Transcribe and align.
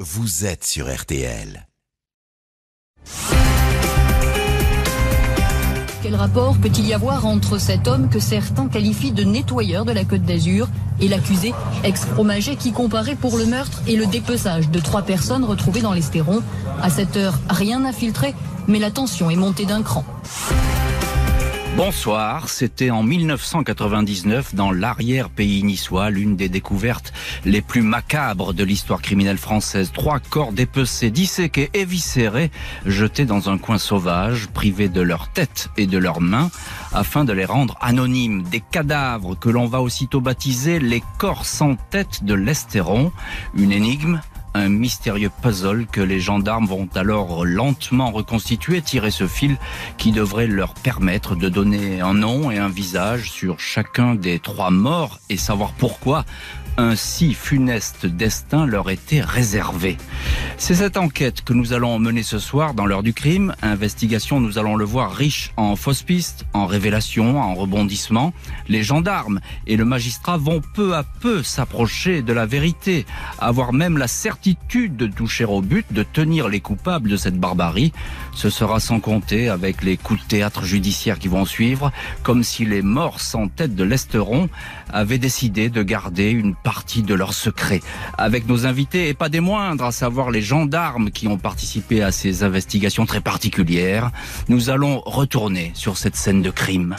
vous 0.00 0.46
êtes 0.46 0.64
sur 0.64 0.94
RTL. 0.94 1.66
Quel 6.04 6.14
rapport 6.14 6.56
peut-il 6.56 6.86
y 6.86 6.94
avoir 6.94 7.26
entre 7.26 7.58
cet 7.58 7.88
homme 7.88 8.08
que 8.08 8.20
certains 8.20 8.68
qualifient 8.68 9.10
de 9.10 9.24
nettoyeur 9.24 9.84
de 9.84 9.90
la 9.90 10.04
Côte 10.04 10.22
d'Azur 10.22 10.68
et 11.00 11.08
l'accusé, 11.08 11.52
ex-fromager 11.82 12.54
qui 12.54 12.70
comparait 12.70 13.16
pour 13.16 13.38
le 13.38 13.46
meurtre 13.46 13.82
et 13.88 13.96
le 13.96 14.06
dépeçage 14.06 14.70
de 14.70 14.78
trois 14.78 15.02
personnes 15.02 15.44
retrouvées 15.44 15.82
dans 15.82 15.94
l'Estéron 15.94 16.44
À 16.80 16.90
cette 16.90 17.16
heure, 17.16 17.34
rien 17.50 17.80
n'a 17.80 17.92
filtré, 17.92 18.36
mais 18.68 18.78
la 18.78 18.92
tension 18.92 19.30
est 19.30 19.36
montée 19.36 19.66
d'un 19.66 19.82
cran. 19.82 20.04
Bonsoir, 21.78 22.48
c'était 22.48 22.90
en 22.90 23.04
1999 23.04 24.56
dans 24.56 24.72
l'arrière-pays 24.72 25.62
niçois, 25.62 26.10
l'une 26.10 26.34
des 26.34 26.48
découvertes 26.48 27.12
les 27.44 27.62
plus 27.62 27.82
macabres 27.82 28.52
de 28.52 28.64
l'histoire 28.64 29.00
criminelle 29.00 29.38
française. 29.38 29.92
Trois 29.94 30.18
corps 30.18 30.50
dépecés, 30.50 31.12
disséqués, 31.12 31.70
éviscérés, 31.74 32.50
jetés 32.84 33.26
dans 33.26 33.48
un 33.48 33.58
coin 33.58 33.78
sauvage, 33.78 34.48
privés 34.48 34.88
de 34.88 35.00
leur 35.00 35.30
tête 35.30 35.68
et 35.76 35.86
de 35.86 35.98
leurs 35.98 36.20
mains, 36.20 36.50
afin 36.92 37.24
de 37.24 37.32
les 37.32 37.44
rendre 37.44 37.78
anonymes. 37.80 38.42
Des 38.42 38.60
cadavres 38.60 39.38
que 39.38 39.48
l'on 39.48 39.66
va 39.66 39.80
aussitôt 39.80 40.20
baptiser 40.20 40.80
les 40.80 41.04
corps 41.18 41.46
sans 41.46 41.76
tête 41.90 42.24
de 42.24 42.34
l'Estéron. 42.34 43.12
Une 43.54 43.70
énigme 43.70 44.20
un 44.58 44.68
mystérieux 44.68 45.30
puzzle 45.42 45.86
que 45.86 46.00
les 46.00 46.20
gendarmes 46.20 46.66
vont 46.66 46.88
alors 46.94 47.44
lentement 47.44 48.10
reconstituer, 48.10 48.82
tirer 48.82 49.10
ce 49.10 49.26
fil 49.26 49.56
qui 49.96 50.12
devrait 50.12 50.46
leur 50.46 50.74
permettre 50.74 51.36
de 51.36 51.48
donner 51.48 52.00
un 52.00 52.14
nom 52.14 52.50
et 52.50 52.58
un 52.58 52.68
visage 52.68 53.30
sur 53.30 53.60
chacun 53.60 54.14
des 54.14 54.38
trois 54.38 54.70
morts 54.70 55.20
et 55.30 55.36
savoir 55.36 55.72
pourquoi 55.72 56.24
un 56.78 56.94
si 56.94 57.34
funeste 57.34 58.06
destin 58.06 58.64
leur 58.64 58.88
était 58.88 59.20
réservé. 59.20 59.96
C'est 60.58 60.76
cette 60.76 60.96
enquête 60.96 61.42
que 61.42 61.52
nous 61.52 61.72
allons 61.72 61.98
mener 61.98 62.22
ce 62.22 62.38
soir 62.38 62.72
dans 62.72 62.86
l'heure 62.86 63.02
du 63.02 63.12
crime. 63.12 63.54
Investigation, 63.62 64.40
nous 64.40 64.58
allons 64.58 64.76
le 64.76 64.84
voir, 64.84 65.12
riche 65.12 65.50
en 65.56 65.74
fausses 65.74 66.04
pistes, 66.04 66.46
en 66.52 66.66
révélations, 66.66 67.40
en 67.40 67.54
rebondissements. 67.54 68.32
Les 68.68 68.84
gendarmes 68.84 69.40
et 69.66 69.76
le 69.76 69.84
magistrat 69.84 70.36
vont 70.36 70.62
peu 70.74 70.94
à 70.94 71.02
peu 71.02 71.42
s'approcher 71.42 72.22
de 72.22 72.32
la 72.32 72.46
vérité, 72.46 73.06
avoir 73.40 73.72
même 73.72 73.98
la 73.98 74.08
certitude 74.08 74.96
de 74.96 75.08
toucher 75.08 75.44
au 75.44 75.60
but, 75.60 75.86
de 75.90 76.04
tenir 76.04 76.48
les 76.48 76.60
coupables 76.60 77.10
de 77.10 77.16
cette 77.16 77.40
barbarie. 77.40 77.92
Ce 78.34 78.50
sera 78.50 78.78
sans 78.78 79.00
compter 79.00 79.48
avec 79.48 79.82
les 79.82 79.96
coups 79.96 80.22
de 80.22 80.28
théâtre 80.28 80.64
judiciaires 80.64 81.18
qui 81.18 81.28
vont 81.28 81.44
suivre, 81.44 81.90
comme 82.22 82.44
si 82.44 82.64
les 82.64 82.82
morts 82.82 83.20
sans 83.20 83.48
tête 83.48 83.74
de 83.74 83.82
l'Esteron 83.82 84.48
avaient 84.90 85.18
décidé 85.18 85.70
de 85.70 85.82
garder 85.82 86.30
une 86.30 86.54
partie 86.68 87.02
de 87.02 87.14
leur 87.14 87.32
secret. 87.32 87.80
Avec 88.18 88.46
nos 88.46 88.66
invités, 88.66 89.08
et 89.08 89.14
pas 89.14 89.30
des 89.30 89.40
moindres, 89.40 89.86
à 89.86 89.90
savoir 89.90 90.30
les 90.30 90.42
gendarmes 90.42 91.10
qui 91.10 91.26
ont 91.26 91.38
participé 91.38 92.02
à 92.02 92.12
ces 92.12 92.42
investigations 92.42 93.06
très 93.06 93.22
particulières, 93.22 94.10
nous 94.50 94.68
allons 94.68 95.00
retourner 95.06 95.70
sur 95.72 95.96
cette 95.96 96.14
scène 96.14 96.42
de 96.42 96.50
crime. 96.50 96.94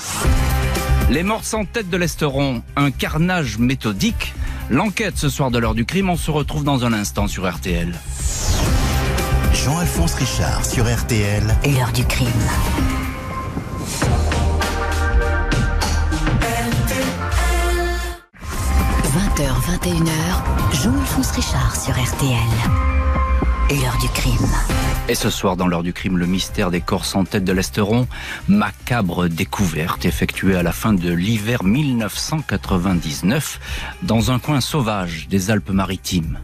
Les 1.12 1.22
morts 1.22 1.46
sans 1.46 1.66
tête 1.66 1.88
de 1.88 1.98
l'Esteron, 1.98 2.64
un 2.78 2.90
carnage 2.90 3.60
méthodique. 3.60 4.34
L'enquête 4.72 5.20
ce 5.20 5.30
soir 5.30 5.52
de 5.52 5.60
l'heure 5.60 5.76
du 5.76 5.86
crime, 5.86 6.10
on 6.10 6.18
se 6.18 6.32
retrouve 6.32 6.64
dans 6.64 6.84
un 6.84 6.94
instant 6.94 7.28
sur 7.28 7.48
RTL. 7.48 7.94
Jean-Alphonse 9.54 10.16
Richard 10.16 10.66
sur 10.66 10.92
RTL. 10.92 11.44
L'heure 11.76 11.92
du 11.94 12.06
crime. 12.06 12.99
20h, 19.40 19.80
21h, 19.80 20.84
Jean-Alphonse 20.84 21.32
Richard 21.32 21.76
sur 21.76 21.94
RTL. 21.94 22.36
L'heure 23.70 23.98
du 24.02 24.10
crime. 24.10 24.50
Et 25.08 25.16
ce 25.16 25.30
soir, 25.30 25.56
dans 25.56 25.68
l'heure 25.68 25.84
du 25.84 25.94
crime, 25.94 26.18
le 26.18 26.26
mystère 26.26 26.72
des 26.72 26.82
corps 26.82 27.06
sans 27.06 27.24
tête 27.24 27.46
de 27.46 27.54
l'Esteron, 27.54 28.06
macabre 28.50 29.30
découverte 29.30 30.04
effectuée 30.06 30.58
à 30.58 30.64
la 30.64 30.74
fin 30.74 30.92
de 30.92 31.14
l'hiver 31.14 31.64
1999 31.64 33.62
dans 34.04 34.32
un 34.32 34.40
coin 34.40 34.60
sauvage 34.60 35.30
des 35.30 35.52
Alpes-Maritimes. 35.52 36.40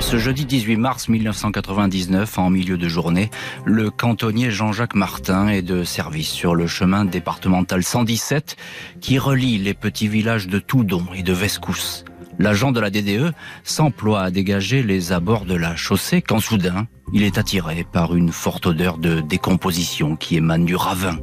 Ce 0.00 0.16
jeudi 0.16 0.46
18 0.46 0.76
mars 0.76 1.08
1999, 1.08 2.38
en 2.38 2.50
milieu 2.50 2.78
de 2.78 2.88
journée, 2.88 3.30
le 3.64 3.90
cantonnier 3.90 4.50
Jean-Jacques 4.50 4.94
Martin 4.94 5.48
est 5.48 5.62
de 5.62 5.84
service 5.84 6.30
sur 6.30 6.54
le 6.54 6.66
chemin 6.66 7.04
départemental 7.04 7.82
117 7.82 8.56
qui 9.00 9.18
relie 9.18 9.58
les 9.58 9.74
petits 9.74 10.08
villages 10.08 10.48
de 10.48 10.58
Toudon 10.58 11.04
et 11.14 11.22
de 11.22 11.32
Vescousse. 11.32 12.04
L'agent 12.38 12.70
de 12.70 12.80
la 12.80 12.90
DDE 12.90 13.34
s'emploie 13.64 14.22
à 14.22 14.30
dégager 14.30 14.82
les 14.82 15.12
abords 15.12 15.44
de 15.44 15.56
la 15.56 15.74
chaussée 15.74 16.22
quand 16.22 16.38
soudain, 16.38 16.86
il 17.12 17.22
est 17.22 17.36
attiré 17.36 17.84
par 17.90 18.14
une 18.14 18.30
forte 18.30 18.66
odeur 18.66 18.98
de 18.98 19.20
décomposition 19.20 20.14
qui 20.14 20.36
émane 20.36 20.64
du 20.64 20.76
ravin. 20.76 21.18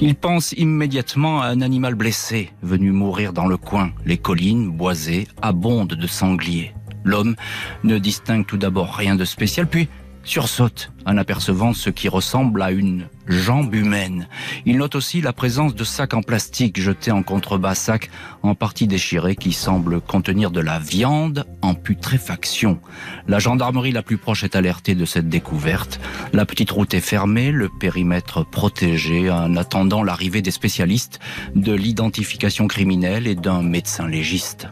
Il 0.00 0.14
pense 0.14 0.52
immédiatement 0.52 1.40
à 1.40 1.46
un 1.46 1.62
animal 1.62 1.94
blessé 1.94 2.50
venu 2.62 2.92
mourir 2.92 3.32
dans 3.32 3.46
le 3.46 3.56
coin. 3.56 3.92
Les 4.04 4.18
collines 4.18 4.70
boisées 4.70 5.26
abondent 5.40 5.94
de 5.94 6.06
sangliers. 6.06 6.74
L'homme 7.08 7.36
ne 7.84 7.96
distingue 7.96 8.44
tout 8.44 8.58
d'abord 8.58 8.94
rien 8.94 9.16
de 9.16 9.24
spécial, 9.24 9.66
puis 9.66 9.88
sursaute 10.24 10.92
en 11.06 11.16
apercevant 11.16 11.72
ce 11.72 11.88
qui 11.88 12.10
ressemble 12.10 12.60
à 12.60 12.70
une 12.70 13.08
jambe 13.28 13.74
humaine. 13.74 14.28
Il 14.66 14.76
note 14.76 14.94
aussi 14.94 15.22
la 15.22 15.32
présence 15.32 15.74
de 15.74 15.84
sacs 15.84 16.12
en 16.12 16.20
plastique 16.20 16.78
jetés 16.78 17.10
en 17.10 17.22
contrebas, 17.22 17.74
sacs 17.74 18.10
en 18.42 18.54
partie 18.54 18.86
déchirés 18.86 19.36
qui 19.36 19.54
semblent 19.54 20.02
contenir 20.02 20.50
de 20.50 20.60
la 20.60 20.78
viande 20.78 21.46
en 21.62 21.72
putréfaction. 21.72 22.78
La 23.26 23.38
gendarmerie 23.38 23.92
la 23.92 24.02
plus 24.02 24.18
proche 24.18 24.44
est 24.44 24.54
alertée 24.54 24.94
de 24.94 25.06
cette 25.06 25.30
découverte. 25.30 25.98
La 26.34 26.44
petite 26.44 26.72
route 26.72 26.92
est 26.92 27.00
fermée, 27.00 27.52
le 27.52 27.70
périmètre 27.80 28.44
protégé 28.44 29.30
en 29.30 29.56
attendant 29.56 30.02
l'arrivée 30.02 30.42
des 30.42 30.50
spécialistes 30.50 31.20
de 31.54 31.72
l'identification 31.72 32.68
criminelle 32.68 33.26
et 33.26 33.34
d'un 33.34 33.62
médecin 33.62 34.06
légiste. 34.06 34.68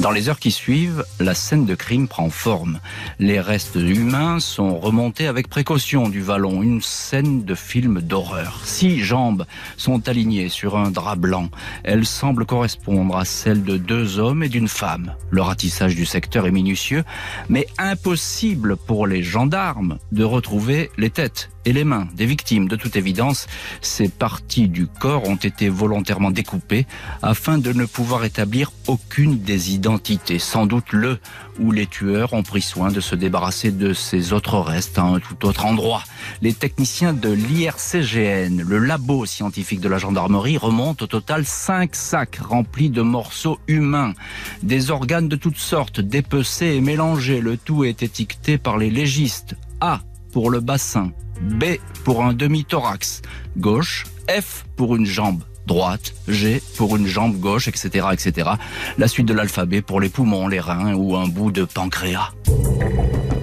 Dans 0.00 0.12
les 0.12 0.28
heures 0.28 0.38
qui 0.38 0.52
suivent, 0.52 1.04
la 1.18 1.34
scène 1.34 1.66
de 1.66 1.74
crime 1.74 2.06
prend 2.06 2.30
forme. 2.30 2.78
Les 3.18 3.40
restes 3.40 3.74
humains 3.74 4.38
sont 4.38 4.78
remontés 4.78 5.26
avec 5.26 5.48
précaution 5.48 6.08
du 6.08 6.20
vallon, 6.20 6.62
une 6.62 6.80
scène 6.80 7.44
de 7.44 7.54
film 7.56 8.00
d'horreur. 8.00 8.60
Six 8.64 9.00
jambes 9.00 9.44
sont 9.76 10.08
alignées 10.08 10.50
sur 10.50 10.76
un 10.76 10.92
drap 10.92 11.16
blanc. 11.16 11.48
Elles 11.82 12.06
semblent 12.06 12.46
correspondre 12.46 13.16
à 13.16 13.24
celles 13.24 13.64
de 13.64 13.76
deux 13.76 14.20
hommes 14.20 14.44
et 14.44 14.48
d'une 14.48 14.68
femme. 14.68 15.16
Le 15.30 15.42
ratissage 15.42 15.96
du 15.96 16.06
secteur 16.06 16.46
est 16.46 16.52
minutieux, 16.52 17.02
mais 17.48 17.66
impossible 17.76 18.76
pour 18.76 19.08
les 19.08 19.24
gendarmes 19.24 19.98
de 20.12 20.22
retrouver 20.22 20.92
les 20.96 21.10
têtes 21.10 21.50
les 21.72 21.84
mains 21.84 22.08
des 22.14 22.26
victimes. 22.26 22.68
De 22.68 22.76
toute 22.76 22.96
évidence, 22.96 23.46
ces 23.80 24.08
parties 24.08 24.68
du 24.68 24.86
corps 24.86 25.28
ont 25.28 25.36
été 25.36 25.68
volontairement 25.68 26.30
découpées 26.30 26.86
afin 27.22 27.58
de 27.58 27.72
ne 27.72 27.84
pouvoir 27.84 28.24
établir 28.24 28.72
aucune 28.86 29.38
des 29.38 29.74
identités. 29.74 30.38
Sans 30.38 30.66
doute 30.66 30.92
le 30.92 31.18
ou 31.58 31.72
les 31.72 31.86
tueurs 31.86 32.32
ont 32.34 32.42
pris 32.42 32.62
soin 32.62 32.90
de 32.90 33.00
se 33.00 33.14
débarrasser 33.14 33.70
de 33.70 33.92
ces 33.92 34.32
autres 34.32 34.58
restes 34.58 34.98
à 34.98 35.02
un 35.02 35.18
tout 35.18 35.46
autre 35.46 35.66
endroit. 35.66 36.04
Les 36.40 36.52
techniciens 36.52 37.12
de 37.12 37.30
l'IRCGN, 37.30 38.62
le 38.62 38.78
labo 38.78 39.26
scientifique 39.26 39.80
de 39.80 39.88
la 39.88 39.98
gendarmerie, 39.98 40.56
remontent 40.56 41.04
au 41.04 41.08
total 41.08 41.44
cinq 41.44 41.94
sacs 41.94 42.36
remplis 42.36 42.90
de 42.90 43.02
morceaux 43.02 43.58
humains, 43.66 44.14
des 44.62 44.90
organes 44.90 45.28
de 45.28 45.36
toutes 45.36 45.58
sortes, 45.58 46.00
dépecés 46.00 46.76
et 46.76 46.80
mélangés. 46.80 47.40
Le 47.40 47.56
tout 47.56 47.84
est 47.84 48.02
étiqueté 48.02 48.58
par 48.58 48.78
les 48.78 48.90
légistes. 48.90 49.56
A 49.80 50.00
pour 50.32 50.50
le 50.50 50.60
bassin, 50.60 51.12
B 51.40 51.64
pour 52.04 52.24
un 52.24 52.32
demi-thorax 52.32 53.22
gauche, 53.56 54.06
F 54.28 54.64
pour 54.76 54.96
une 54.96 55.06
jambe 55.06 55.42
droite, 55.66 56.14
G 56.26 56.62
pour 56.76 56.96
une 56.96 57.06
jambe 57.06 57.38
gauche, 57.38 57.68
etc., 57.68 58.08
etc. 58.12 58.50
La 58.96 59.06
suite 59.08 59.26
de 59.26 59.34
l'alphabet 59.34 59.82
pour 59.82 60.00
les 60.00 60.08
poumons, 60.08 60.48
les 60.48 60.60
reins 60.60 60.94
ou 60.94 61.16
un 61.16 61.28
bout 61.28 61.52
de 61.52 61.64
pancréas. 61.64 62.32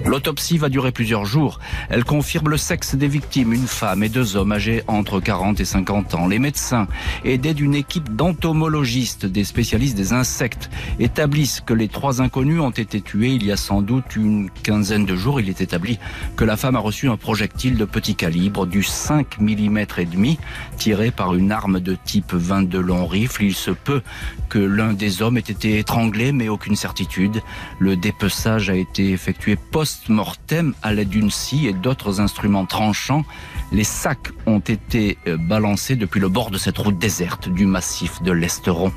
L'autopsie 0.06 0.56
va 0.56 0.68
durer 0.68 0.92
plusieurs 0.92 1.24
jours. 1.24 1.58
Elle 1.90 2.04
confirme 2.04 2.48
le 2.48 2.56
sexe 2.56 2.94
des 2.94 3.08
victimes, 3.08 3.52
une 3.52 3.66
femme 3.66 4.04
et 4.04 4.08
deux 4.08 4.36
hommes 4.36 4.52
âgés 4.52 4.84
entre 4.86 5.18
40 5.18 5.58
et 5.58 5.64
50 5.64 6.14
ans. 6.14 6.28
Les 6.28 6.38
médecins, 6.38 6.86
aidés 7.24 7.54
d'une 7.54 7.74
équipe 7.74 8.14
d'entomologistes, 8.14 9.26
des 9.26 9.42
spécialistes 9.42 9.96
des 9.96 10.12
insectes, 10.12 10.70
établissent 11.00 11.60
que 11.60 11.74
les 11.74 11.88
trois 11.88 12.22
inconnus 12.22 12.60
ont 12.60 12.70
été 12.70 13.00
tués 13.00 13.30
il 13.30 13.44
y 13.44 13.50
a 13.50 13.56
sans 13.56 13.82
doute 13.82 14.14
une 14.14 14.48
quinzaine 14.62 15.06
de 15.06 15.16
jours. 15.16 15.40
Il 15.40 15.48
est 15.48 15.60
établi 15.60 15.98
que 16.36 16.44
la 16.44 16.56
femme 16.56 16.76
a 16.76 16.80
reçu 16.80 17.08
un 17.08 17.16
projectile 17.16 17.76
de 17.76 17.84
petit 17.84 18.14
calibre 18.14 18.64
du 18.64 18.84
5 18.84 19.40
mm 19.40 19.78
et 19.98 20.04
demi 20.04 20.38
tiré 20.78 21.10
par 21.10 21.34
une 21.34 21.50
arme 21.50 21.80
de 21.80 21.96
type 22.04 22.32
22 22.32 22.80
long 22.80 23.06
rifle. 23.06 23.42
Il 23.42 23.56
se 23.56 23.72
peut 23.72 24.02
que 24.48 24.60
l'un 24.60 24.92
des 24.92 25.20
hommes 25.20 25.36
ait 25.36 25.40
été 25.40 25.80
étranglé, 25.80 26.30
mais 26.30 26.48
aucune 26.48 26.76
certitude. 26.76 27.42
Le 27.80 27.96
dépeçage 27.96 28.70
a 28.70 28.76
été 28.76 29.10
effectué 29.10 29.56
post 29.56 29.95
mortem 30.08 30.74
à 30.82 30.92
l'aide 30.92 31.08
d'une 31.08 31.30
scie 31.30 31.66
et 31.66 31.72
d'autres 31.72 32.20
instruments 32.20 32.66
tranchants. 32.66 33.24
Les 33.72 33.84
sacs 33.84 34.30
ont 34.46 34.60
été 34.60 35.18
euh, 35.26 35.36
balancés 35.36 35.96
depuis 35.96 36.20
le 36.20 36.28
bord 36.28 36.50
de 36.50 36.58
cette 36.58 36.78
route 36.78 36.98
déserte 36.98 37.48
du 37.48 37.66
massif 37.66 38.22
de 38.22 38.32
l'Esteron. 38.32 38.92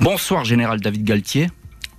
Bonsoir, 0.00 0.44
général 0.44 0.80
David 0.80 1.04
Galtier. 1.04 1.48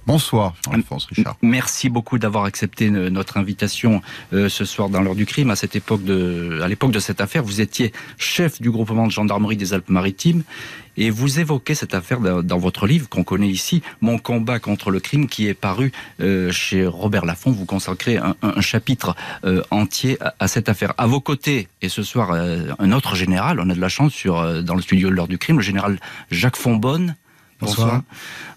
Bonsoir, 0.10 0.56
Jean-Alphonse 0.66 1.06
Richard. 1.06 1.38
Merci 1.44 1.88
beaucoup 1.88 2.18
d'avoir 2.18 2.46
accepté 2.46 2.90
notre 2.90 3.38
invitation 3.38 4.02
euh, 4.34 4.50
ce 4.50 4.66
soir 4.66 4.90
dans 4.90 5.02
l'heure 5.02 5.14
du 5.14 5.28
crime. 5.28 5.52
À 5.52 5.56
cette 5.56 5.76
époque 5.76 6.04
de, 6.04 6.62
à 6.64 6.68
l'époque 6.68 6.92
de 6.92 6.98
cette 6.98 7.22
affaire, 7.22 7.44
vous 7.44 7.62
étiez 7.62 7.94
chef 8.18 8.60
du 8.60 8.72
groupement 8.72 9.06
de 9.06 9.12
gendarmerie 9.12 9.56
des 9.56 9.76
Alpes-Maritimes 9.76 10.42
et 10.98 11.12
vous 11.12 11.40
évoquez 11.40 11.76
cette 11.76 11.94
affaire 11.94 12.22
dans 12.22 12.58
votre 12.58 12.88
livre 12.88 13.08
qu'on 13.08 13.24
connaît 13.24 13.50
ici, 13.50 13.84
Mon 14.02 14.18
combat 14.18 14.58
contre 14.58 14.90
le 14.90 15.00
crime, 15.00 15.28
qui 15.28 15.46
est 15.46 15.54
paru 15.54 15.92
euh, 16.22 16.52
chez 16.52 16.88
Robert 16.88 17.26
Laffont. 17.26 17.52
Vous 17.52 17.66
consacrez 17.66 18.18
un, 18.18 18.36
un 18.42 18.62
chapitre 18.62 19.16
euh, 19.44 19.62
entier 19.70 20.18
à, 20.22 20.34
à, 20.40 20.48
cette 20.48 20.70
affaire. 20.70 20.96
À 20.98 21.06
vos 21.06 21.22
côtés, 21.22 21.68
et 21.84 21.90
ce 21.90 22.02
soir, 22.02 22.32
un 22.32 22.92
autre 22.94 23.14
général, 23.14 23.60
on 23.60 23.70
a 23.70 23.76
de 23.76 23.80
la 23.80 23.90
chance 23.90 24.14
sur, 24.14 24.64
dans 24.64 24.74
le 24.74 24.82
studio 24.82 25.10
de 25.10 25.14
l'heure 25.14 25.28
du 25.28 25.38
crime, 25.38 25.58
le 25.58 25.62
général 25.62 26.00
Jacques 26.32 26.58
Fonbonne. 26.58 27.16
Bonsoir. 27.62 28.02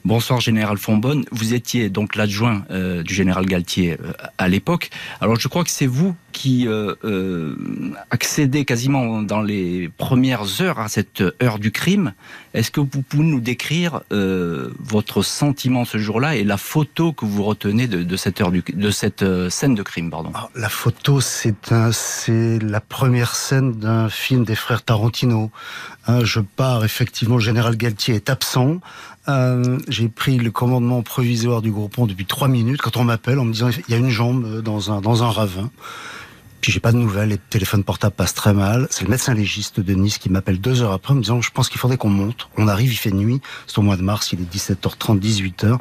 Bonsoir, 0.04 0.40
général 0.40 0.78
Fonbonne. 0.78 1.24
Vous 1.30 1.54
étiez 1.54 1.88
donc 1.88 2.16
l'adjoint 2.16 2.64
euh, 2.70 3.02
du 3.02 3.14
général 3.14 3.46
Galtier 3.46 3.98
euh, 4.02 4.12
à 4.38 4.48
l'époque. 4.48 4.90
Alors 5.20 5.36
je 5.36 5.48
crois 5.48 5.64
que 5.64 5.70
c'est 5.70 5.86
vous 5.86 6.14
qui 6.32 6.66
euh, 6.66 6.94
euh, 7.04 7.56
accédez 8.10 8.64
quasiment 8.64 9.22
dans 9.22 9.42
les 9.42 9.90
premières 9.98 10.62
heures 10.62 10.78
à 10.78 10.88
cette 10.88 11.22
heure 11.42 11.58
du 11.58 11.70
crime. 11.70 12.14
Est-ce 12.54 12.70
que 12.70 12.80
vous 12.80 13.02
pouvez 13.02 13.24
nous 13.24 13.40
décrire 13.40 14.00
euh, 14.12 14.70
votre 14.78 15.22
sentiment 15.22 15.84
ce 15.84 15.98
jour-là 15.98 16.36
et 16.36 16.44
la 16.44 16.56
photo 16.56 17.12
que 17.12 17.26
vous 17.26 17.42
retenez 17.42 17.86
de, 17.86 18.02
de 18.02 18.16
cette 18.16 18.40
heure 18.40 18.50
du, 18.50 18.62
de 18.72 18.90
cette 18.90 19.24
scène 19.50 19.74
de 19.74 19.82
crime, 19.82 20.10
pardon? 20.10 20.30
Alors, 20.34 20.50
La 20.54 20.68
photo, 20.68 21.20
c'est 21.20 21.54
la 22.60 22.80
première 22.80 23.34
scène 23.34 23.72
d'un 23.72 24.08
film 24.08 24.44
des 24.44 24.56
frères 24.56 24.82
Tarantino. 24.82 25.50
Hein, 26.06 26.24
je 26.24 26.40
pars 26.40 26.84
effectivement, 26.84 27.36
le 27.36 27.42
général 27.42 27.76
Galtier 27.76 28.14
est 28.16 28.30
absent. 28.30 28.78
Euh, 29.28 29.78
j'ai 29.88 30.08
pris 30.08 30.36
le 30.38 30.50
commandement 30.50 31.02
provisoire 31.02 31.62
du 31.62 31.70
groupement 31.70 32.06
depuis 32.06 32.26
trois 32.26 32.48
minutes 32.48 32.82
quand 32.82 32.96
on 32.96 33.04
m'appelle 33.04 33.38
en 33.38 33.44
me 33.44 33.52
disant 33.52 33.70
il 33.70 33.92
y 33.92 33.94
a 33.94 33.98
une 33.98 34.10
jambe 34.10 34.62
dans 34.62 34.90
un, 34.90 35.00
dans 35.00 35.22
un 35.22 35.30
ravin. 35.30 35.70
Puis 36.62 36.70
j'ai 36.70 36.78
pas 36.78 36.92
de 36.92 36.96
nouvelles, 36.96 37.30
les 37.30 37.38
téléphones 37.38 37.82
portables 37.82 38.14
passent 38.14 38.34
très 38.34 38.54
mal. 38.54 38.86
C'est 38.88 39.02
le 39.02 39.10
médecin 39.10 39.34
légiste 39.34 39.80
de 39.80 39.94
Nice 39.94 40.18
qui 40.18 40.30
m'appelle 40.30 40.60
deux 40.60 40.80
heures 40.80 40.92
après 40.92 41.12
en 41.12 41.16
me 41.16 41.20
disant 41.20 41.40
je 41.40 41.50
pense 41.50 41.68
qu'il 41.68 41.80
faudrait 41.80 41.96
qu'on 41.96 42.08
monte. 42.08 42.48
On 42.56 42.68
arrive, 42.68 42.92
il 42.92 42.96
fait 42.96 43.10
nuit, 43.10 43.40
c'est 43.66 43.78
au 43.78 43.82
mois 43.82 43.96
de 43.96 44.02
mars, 44.02 44.32
il 44.32 44.40
est 44.40 44.54
17h30, 44.54 45.18
18h. 45.18 45.78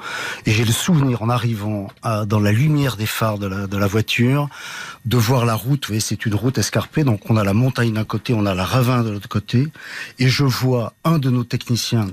Et 0.48 0.52
j'ai 0.52 0.66
le 0.66 0.72
souvenir 0.72 1.22
en 1.22 1.30
arrivant 1.30 1.88
dans 2.04 2.40
la 2.40 2.52
lumière 2.52 2.98
des 2.98 3.06
phares 3.06 3.38
de 3.38 3.46
la, 3.46 3.68
de 3.68 3.78
la 3.78 3.86
voiture 3.86 4.50
de 5.06 5.18
voir 5.18 5.46
la 5.46 5.54
route. 5.54 5.86
Vous 5.86 5.90
voyez, 5.90 6.00
c'est 6.00 6.26
une 6.26 6.34
route 6.34 6.58
escarpée, 6.58 7.04
donc 7.04 7.30
on 7.30 7.38
a 7.38 7.44
la 7.44 7.54
montagne 7.54 7.94
d'un 7.94 8.04
côté, 8.04 8.34
on 8.34 8.48
a 8.48 8.56
la 8.56 8.66
ravin 8.66 9.04
de 9.04 9.12
l'autre 9.12 9.30
côté. 9.30 9.68
Et 10.18 10.28
je 10.30 10.44
vois 10.44 10.94
un 11.04 11.20
de 11.20 11.30
nos 11.30 11.44
techniciens 11.44 12.08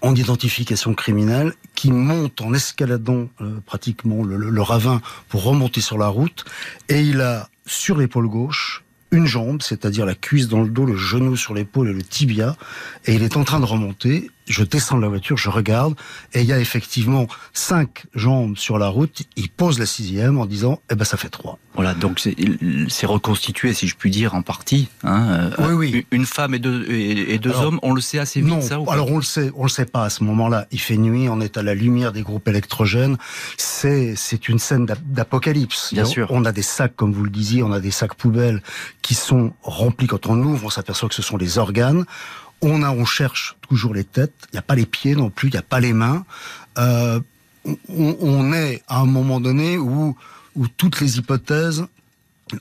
en 0.00 0.14
identification 0.14 0.94
criminelle 0.94 1.52
qui 1.74 1.90
monte 1.90 2.40
en 2.40 2.54
escaladant 2.54 3.28
euh, 3.40 3.60
pratiquement 3.64 4.22
le, 4.22 4.62
ravin 4.62 5.00
pour 5.28 5.44
remonter 5.44 5.80
sur 5.80 5.98
la 5.98 6.08
route 6.08 6.44
et 6.88 7.00
il 7.00 7.20
a 7.20 7.48
sur 7.66 7.96
l'épaule 7.96 8.28
gauche 8.28 8.84
une 9.10 9.26
jambe, 9.26 9.60
c'est-à-dire 9.60 10.06
la 10.06 10.14
cuisse 10.14 10.48
dans 10.48 10.62
le 10.62 10.70
dos, 10.70 10.86
le 10.86 10.96
genou 10.96 11.36
sur 11.36 11.52
l'épaule 11.52 11.90
et 11.90 11.92
le 11.92 12.02
tibia, 12.02 12.56
et 13.04 13.14
il 13.14 13.22
est 13.22 13.36
en 13.36 13.44
train 13.44 13.60
de 13.60 13.66
remonter. 13.66 14.30
Je 14.46 14.64
descends 14.64 14.96
de 14.96 15.02
la 15.02 15.08
voiture, 15.08 15.36
je 15.36 15.50
regarde, 15.50 15.94
et 16.32 16.40
il 16.40 16.46
y 16.46 16.52
a 16.52 16.58
effectivement 16.58 17.26
cinq 17.52 18.04
jambes 18.14 18.56
sur 18.56 18.78
la 18.78 18.88
route. 18.88 19.22
Il 19.36 19.48
pose 19.48 19.78
la 19.78 19.86
sixième 19.86 20.38
en 20.38 20.46
disant, 20.46 20.80
eh 20.90 20.94
ben 20.94 21.04
ça 21.04 21.16
fait 21.16 21.28
trois. 21.28 21.58
Voilà, 21.74 21.94
donc 21.94 22.20
c'est 22.88 23.06
reconstitué, 23.06 23.72
si 23.72 23.88
je 23.88 23.96
puis 23.96 24.10
dire, 24.10 24.34
en 24.34 24.42
partie. 24.42 24.88
Hein, 25.04 25.50
oui, 25.58 25.72
oui. 25.72 26.06
Une 26.10 26.26
femme 26.26 26.54
et 26.54 26.58
deux, 26.58 26.84
et, 26.90 27.38
deux 27.38 27.50
alors, 27.50 27.64
hommes, 27.64 27.80
on 27.82 27.94
le 27.94 28.02
sait 28.02 28.18
assez 28.18 28.40
vite, 28.40 28.50
non, 28.50 28.60
ça 28.60 28.78
ou 28.78 28.90
Alors 28.90 29.10
on 29.10 29.16
le 29.16 29.22
sait, 29.22 29.50
on 29.54 29.62
le 29.62 29.70
sait 29.70 29.86
pas 29.86 30.04
à 30.04 30.10
ce 30.10 30.22
moment-là. 30.24 30.66
Il 30.70 30.80
fait 30.80 30.98
nuit, 30.98 31.28
on 31.30 31.40
est 31.40 31.56
à 31.56 31.62
la 31.62 31.74
lumière 31.74 32.12
des 32.12 32.22
groupes 32.22 32.46
électrogènes. 32.46 33.16
C'est 33.56 34.16
c'est 34.16 34.48
une 34.50 34.58
scène 34.58 34.86
d'apocalypse. 35.06 35.94
Bien 35.94 36.04
sûr. 36.04 36.26
On 36.30 36.44
a 36.44 36.52
des 36.52 36.62
sacs, 36.62 36.94
comme 36.94 37.12
vous 37.12 37.24
le 37.24 37.30
disiez, 37.30 37.62
on 37.62 37.72
a 37.72 37.80
des 37.80 37.90
sacs 37.90 38.14
poubelles 38.14 38.62
qui 39.00 39.14
sont 39.14 39.54
remplis. 39.62 40.06
Quand 40.06 40.26
on 40.26 40.38
ouvre, 40.42 40.66
on 40.66 40.70
s'aperçoit 40.70 41.08
que 41.08 41.14
ce 41.14 41.22
sont 41.22 41.38
les 41.38 41.56
organes. 41.56 42.04
On 42.62 43.04
cherche 43.04 43.56
toujours 43.68 43.94
les 43.94 44.04
têtes. 44.04 44.34
Il 44.52 44.54
n'y 44.54 44.58
a 44.58 44.62
pas 44.62 44.76
les 44.76 44.86
pieds 44.86 45.14
non 45.14 45.30
plus. 45.30 45.48
Il 45.48 45.52
n'y 45.52 45.58
a 45.58 45.62
pas 45.62 45.80
les 45.80 45.92
mains. 45.92 46.24
Euh, 46.78 47.20
on, 47.88 48.52
est 48.52 48.82
à 48.88 49.00
un 49.00 49.06
moment 49.06 49.40
donné 49.40 49.78
où 49.78 50.16
toutes 50.76 51.00
les 51.00 51.18
hypothèses 51.18 51.84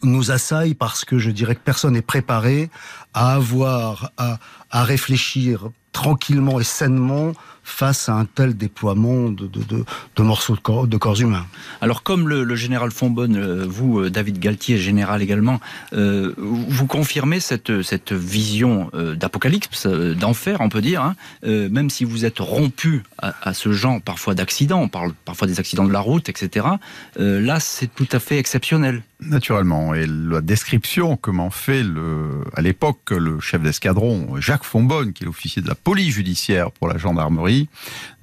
nous 0.03 0.31
assaillent 0.31 0.73
parce 0.73 1.05
que 1.05 1.17
je 1.17 1.31
dirais 1.31 1.55
que 1.55 1.61
personne 1.61 1.93
n'est 1.93 2.01
préparé 2.01 2.69
à 3.13 3.33
avoir 3.35 4.11
à 4.17 4.83
réfléchir 4.83 5.69
tranquillement 5.91 6.59
et 6.59 6.63
sainement 6.63 7.33
face 7.63 8.09
à 8.09 8.13
un 8.13 8.25
tel 8.25 8.55
déploiement 8.55 9.29
de, 9.29 9.47
de, 9.47 9.63
de, 9.63 9.83
de 10.15 10.23
morceaux 10.23 10.55
de 10.55 10.61
corps, 10.61 10.87
de 10.87 10.97
corps, 10.97 11.19
humains. 11.19 11.45
Alors 11.81 12.03
comme 12.03 12.27
le, 12.27 12.43
le 12.43 12.55
général 12.55 12.91
Fonbonne, 12.91 13.35
euh, 13.35 13.65
vous, 13.67 14.09
David 14.09 14.39
Galtier, 14.39 14.77
général 14.77 15.21
également, 15.21 15.59
euh, 15.93 16.33
vous 16.37 16.87
confirmez 16.87 17.39
cette, 17.39 17.81
cette 17.81 18.13
vision 18.13 18.89
euh, 18.93 19.15
d'apocalypse, 19.15 19.85
euh, 19.85 20.13
d'enfer, 20.15 20.57
on 20.61 20.69
peut 20.69 20.81
dire, 20.81 21.01
hein, 21.01 21.15
euh, 21.45 21.69
même 21.69 21.89
si 21.89 22.03
vous 22.03 22.25
êtes 22.25 22.39
rompu 22.39 23.03
à, 23.17 23.33
à 23.41 23.53
ce 23.53 23.71
genre 23.71 24.01
parfois 24.01 24.35
d'accidents, 24.35 24.81
on 24.81 24.89
parle 24.89 25.13
parfois 25.25 25.47
des 25.47 25.59
accidents 25.59 25.85
de 25.85 25.93
la 25.93 25.99
route, 25.99 26.29
etc. 26.29 26.65
Euh, 27.19 27.39
là, 27.41 27.59
c'est 27.59 27.93
tout 27.93 28.07
à 28.11 28.19
fait 28.19 28.37
exceptionnel. 28.37 29.03
Naturellement, 29.19 29.93
et 29.93 30.07
la 30.07 30.41
description 30.41 31.15
que 31.15 31.29
m'en 31.29 31.51
fait 31.51 31.83
le, 31.83 32.43
à 32.55 32.61
l'époque 32.61 33.11
le 33.11 33.39
chef 33.39 33.61
d'escadron 33.61 34.37
Jacques 34.39 34.63
Fonbonne, 34.63 35.13
qui 35.13 35.23
est 35.23 35.27
l'officier 35.27 35.61
de 35.61 35.67
la 35.67 35.75
police 35.75 36.15
judiciaire 36.15 36.71
pour 36.71 36.87
la 36.87 36.97
gendarmerie 36.97 37.50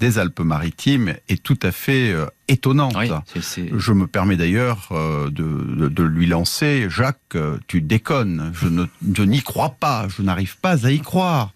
des 0.00 0.18
Alpes-Maritimes, 0.18 1.14
est 1.28 1.42
tout 1.42 1.58
à 1.62 1.72
fait 1.72 2.12
euh, 2.12 2.26
étonnante. 2.48 2.94
Oui, 2.98 3.08
c 3.08 3.38
est, 3.38 3.42
c 3.42 3.62
est... 3.62 3.70
Je 3.76 3.92
me 3.92 4.06
permets 4.06 4.36
d'ailleurs 4.36 4.88
euh, 4.92 5.30
de, 5.30 5.44
de, 5.76 5.88
de, 5.88 6.02
lui 6.02 6.26
lancer, 6.26 6.86
Jacques, 6.88 7.18
euh, 7.34 7.58
tu 7.66 7.80
déconnes, 7.80 8.52
je, 8.54 8.68
ne, 8.68 8.84
je 9.14 9.22
n'y 9.22 9.42
crois 9.42 9.70
pas, 9.70 10.06
je 10.08 10.22
n'arrive 10.22 10.56
pas 10.58 10.86
à 10.86 10.90
y 10.90 11.00
croire. 11.00 11.52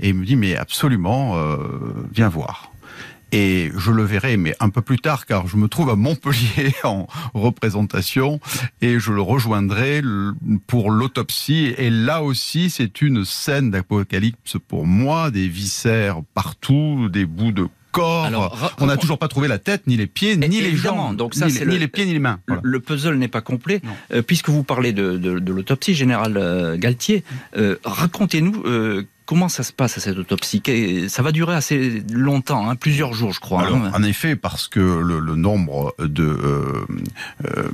Et 0.00 0.08
il 0.08 0.14
me 0.14 0.24
dit, 0.24 0.34
mais 0.34 0.56
absolument, 0.56 1.38
viens 2.12 2.28
voir 2.28 2.73
et 3.32 3.70
je 3.76 3.90
le 3.90 4.02
verrai, 4.04 4.36
mais 4.36 4.54
un 4.60 4.70
peu 4.70 4.82
plus 4.82 4.98
tard, 4.98 5.26
car 5.26 5.46
je 5.46 5.56
me 5.56 5.68
trouve 5.68 5.90
à 5.90 5.96
Montpellier 5.96 6.74
en 6.84 7.06
représentation, 7.34 8.40
et 8.80 8.98
je 8.98 9.12
le 9.12 9.20
rejoindrai 9.20 10.02
pour 10.66 10.90
l'autopsie. 10.90 11.74
Et 11.78 11.90
là 11.90 12.22
aussi, 12.22 12.70
c'est 12.70 13.02
une 13.02 13.24
scène 13.24 13.70
d'apocalypse 13.70 14.56
pour 14.68 14.86
moi, 14.86 15.30
des 15.30 15.48
viscères 15.48 16.20
partout, 16.34 17.08
des 17.10 17.26
bouts 17.26 17.52
de 17.52 17.66
corps. 17.94 18.24
Alors, 18.24 18.74
on 18.80 18.86
n'a 18.86 18.96
toujours 18.96 19.18
pas 19.18 19.28
trouvé 19.28 19.48
la 19.48 19.58
tête, 19.58 19.86
ni 19.86 19.96
les 19.96 20.06
pieds, 20.06 20.36
ni 20.36 20.60
les 20.60 20.76
jambes. 20.76 21.16
Donc 21.16 21.34
ça, 21.34 21.46
ni, 21.46 21.52
les, 21.52 21.64
le, 21.64 21.72
ni 21.72 21.78
les 21.78 21.88
pieds, 21.88 22.04
ni 22.04 22.12
les 22.12 22.18
mains. 22.18 22.40
Voilà. 22.46 22.60
Le 22.64 22.80
puzzle 22.80 23.14
n'est 23.14 23.28
pas 23.28 23.40
complet. 23.40 23.80
Euh, 24.12 24.22
puisque 24.22 24.48
vous 24.48 24.64
parlez 24.64 24.92
de, 24.92 25.16
de, 25.16 25.38
de 25.38 25.52
l'autopsie, 25.52 25.94
général 25.94 26.36
euh, 26.36 26.76
Galtier, 26.76 27.24
euh, 27.56 27.76
racontez-nous 27.84 28.64
Comment 29.26 29.48
ça 29.48 29.62
se 29.62 29.72
passe 29.72 29.96
à 29.96 30.00
cette 30.00 30.18
autopsie 30.18 30.62
Ça 31.08 31.22
va 31.22 31.32
durer 31.32 31.54
assez 31.54 32.02
longtemps, 32.12 32.68
hein, 32.68 32.76
plusieurs 32.76 33.14
jours, 33.14 33.32
je 33.32 33.40
crois. 33.40 33.62
Alors, 33.62 33.76
hein. 33.76 33.90
En 33.94 34.02
effet, 34.02 34.36
parce 34.36 34.68
que 34.68 34.80
le, 34.80 35.18
le 35.18 35.34
nombre 35.34 35.94
de, 35.98 36.24
euh, 36.24 36.86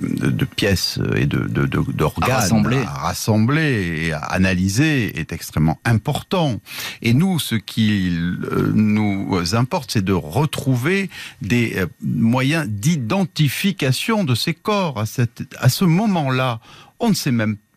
de, 0.00 0.30
de, 0.30 0.44
pièces 0.44 1.00
et 1.16 1.26
de 1.26 1.40
d'organes 1.40 2.30
à 2.30 2.34
rassembler. 2.36 2.82
à 2.82 2.92
rassembler 2.92 4.06
et 4.06 4.12
à 4.12 4.18
analyser 4.18 5.18
est 5.18 5.32
extrêmement 5.32 5.78
important. 5.84 6.60
Et 7.02 7.14
nous, 7.14 7.40
ce 7.40 7.56
qui 7.56 8.16
euh, 8.16 8.70
nous 8.72 9.54
importe, 9.54 9.90
c'est 9.90 10.04
de 10.04 10.12
retrouver 10.12 11.10
des 11.42 11.74
euh, 11.78 11.86
moyens 12.02 12.68
d'identification 12.68 14.22
de 14.22 14.36
ces 14.36 14.54
corps. 14.54 15.00
À, 15.00 15.06
cette, 15.06 15.42
à 15.58 15.68
ce 15.68 15.84
moment-là, 15.84 16.60
on 17.00 17.08
ne 17.08 17.14
sait 17.14 17.32
même 17.32 17.56
pas 17.56 17.69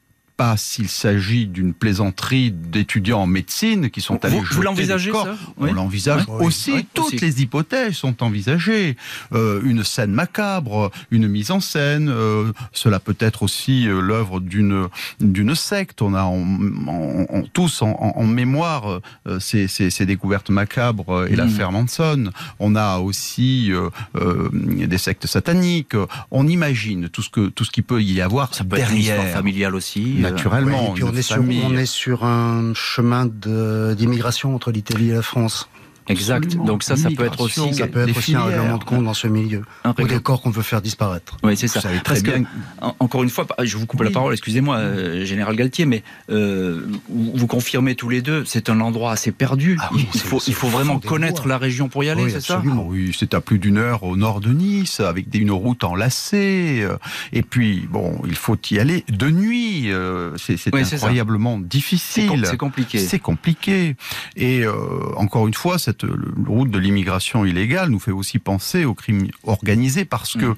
pas 0.43 0.57
s'il 0.57 0.89
s'agit 0.89 1.45
d'une 1.45 1.73
plaisanterie 1.73 2.51
d'étudiants 2.51 3.21
en 3.21 3.27
médecine 3.27 3.89
qui 3.89 4.01
sont 4.01 4.23
allés 4.25 4.37
vous, 4.37 4.45
vous 4.51 4.61
l'envisagez 4.61 5.11
ça 5.11 5.35
oui. 5.57 5.69
On 5.71 5.73
l'envisage 5.73 6.23
oui. 6.27 6.45
aussi. 6.47 6.73
Oui. 6.73 6.85
Toutes 6.93 7.21
les 7.21 7.41
hypothèses 7.41 7.95
sont 7.95 8.21
envisagées. 8.23 8.97
Euh, 9.31 9.61
une 9.63 9.83
scène 9.83 10.11
macabre, 10.11 10.91
une 11.11 11.27
mise 11.27 11.51
en 11.51 11.61
scène. 11.61 12.09
Euh, 12.09 12.51
cela 12.73 12.99
peut 12.99 13.15
être 13.19 13.43
aussi 13.43 13.87
euh, 13.87 14.01
l'œuvre 14.01 14.39
d'une 14.39 14.87
d'une 15.21 15.55
secte. 15.55 16.01
On 16.01 16.13
a 16.13 16.23
en, 16.23 16.41
en, 16.87 17.25
en, 17.29 17.43
tous 17.53 17.81
en, 17.81 18.23
mémoire 18.23 18.99
euh, 19.27 19.39
ces, 19.39 19.67
ces, 19.67 19.89
ces, 19.89 20.05
découvertes 20.05 20.49
macabres 20.49 21.25
et 21.27 21.33
mmh. 21.33 21.37
l'affaire 21.37 21.71
Manson. 21.71 22.31
On 22.59 22.75
a 22.75 22.97
aussi 22.97 23.71
des 24.13 24.97
sectes 24.97 25.27
sataniques. 25.27 25.95
On 26.31 26.47
imagine 26.47 27.07
tout 27.09 27.21
ce 27.21 27.29
que 27.29 27.47
tout 27.47 27.63
ce 27.63 27.71
qui 27.71 27.81
peut 27.81 28.01
y 28.01 28.19
avoir 28.21 28.53
ça 28.53 28.63
peut 28.63 28.75
derrière. 28.75 29.19
Être 29.19 29.27
une 29.27 29.33
familiale 29.33 29.75
aussi 29.75 30.23
naturellement. 30.33 30.83
Ouais, 30.83 30.89
et 30.89 30.93
puis 30.93 31.03
on 31.03 31.13
est, 31.13 31.21
sur, 31.21 31.41
on 31.41 31.77
est 31.77 31.85
sur 31.85 32.23
un 32.25 32.73
chemin 32.73 33.25
d'immigration 33.25 34.55
entre 34.55 34.71
l'Italie 34.71 35.09
et 35.09 35.13
la 35.13 35.21
France. 35.21 35.69
Exact. 36.09 36.43
Absolument. 36.45 36.65
Donc 36.65 36.83
ça, 36.83 36.95
ça 36.97 37.09
peut 37.15 37.25
être 37.25 37.39
aussi 37.41 37.73
Ça 37.73 37.87
peut 37.87 38.07
être 38.07 38.17
aussi 38.17 38.35
un 38.35 38.43
règlement 38.43 38.77
de 38.77 38.83
compte 38.83 39.03
dans 39.03 39.13
ce 39.13 39.27
milieu. 39.27 39.63
un 39.83 39.93
Ou 39.99 40.07
des 40.07 40.19
corps 40.19 40.41
qu'on 40.41 40.49
veut 40.49 40.61
faire 40.61 40.81
disparaître. 40.81 41.37
Oui, 41.43 41.55
c'est 41.57 41.67
ça. 41.67 41.79
Vous 41.79 41.83
savez 41.87 41.99
très 42.01 42.21
Parce 42.21 42.23
bien. 42.23 42.43
en- 42.81 42.95
encore 42.99 43.23
une 43.23 43.29
fois, 43.29 43.45
je 43.61 43.77
vous 43.77 43.85
coupe 43.85 44.01
la 44.01 44.11
parole, 44.11 44.33
excusez-moi, 44.33 44.77
euh, 44.77 45.25
Général 45.25 45.55
Galtier, 45.55 45.85
mais 45.85 46.03
euh, 46.29 46.87
vous 47.09 47.47
confirmez 47.47 47.95
tous 47.95 48.09
les 48.09 48.21
deux, 48.21 48.43
c'est 48.45 48.69
un 48.69 48.79
endroit 48.81 49.11
assez 49.11 49.31
perdu. 49.31 49.77
Ah 49.81 49.89
oui, 49.93 50.07
il, 50.13 50.19
faut, 50.19 50.39
il 50.47 50.53
vraiment 50.53 50.99
connaître 50.99 51.47
la 51.47 51.57
région 51.57 51.89
pour 51.89 52.03
y 52.03 52.09
aller, 52.09 52.23
Oui, 52.23 52.31
c'est 52.31 52.41
ça 52.41 52.55
absolument. 52.55 52.83
Ah 52.87 52.91
oui, 52.91 53.15
c'est 53.17 53.33
à 53.33 53.41
plus 53.41 53.59
d'une 53.59 53.77
heure 53.77 54.03
au 54.03 54.15
nord 54.15 54.41
de 54.41 54.49
Nice, 54.49 54.99
avec 54.99 55.29
des- 55.29 55.39
une 55.39 55.51
route 55.51 55.83
enlacée. 55.83 56.81
euh, 56.83 56.97
Et 57.31 57.41
puis, 57.43 57.87
bon, 57.89 58.21
il 58.25 58.35
faut 58.35 58.57
y 58.71 58.79
aller 58.79 59.03
de 59.09 59.29
nuit. 59.29 59.89
C'est 60.37 60.73
incroyablement 60.73 61.59
difficile. 61.59 62.43
c'est 62.45 62.57
compliqué. 62.57 62.99
C'est 62.99 63.19
compliqué. 63.19 63.95
Et 64.35 64.61
euh, 64.65 64.71
encore 65.17 65.47
une 65.47 65.53
fois, 65.53 65.77
cette 65.77 65.92
le- 66.01 66.33
route 66.47 66.71
de 66.71 66.79
l'immigration 66.79 67.45
illégale 67.45 67.89
nous 67.89 67.99
fait 67.99 68.11
aussi 68.11 68.39
penser 68.39 68.85
au 68.85 68.95
crime 68.95 69.27
organisé 69.43 70.05
parce 70.05 70.33
que 70.33 70.45
Mm. 70.45 70.55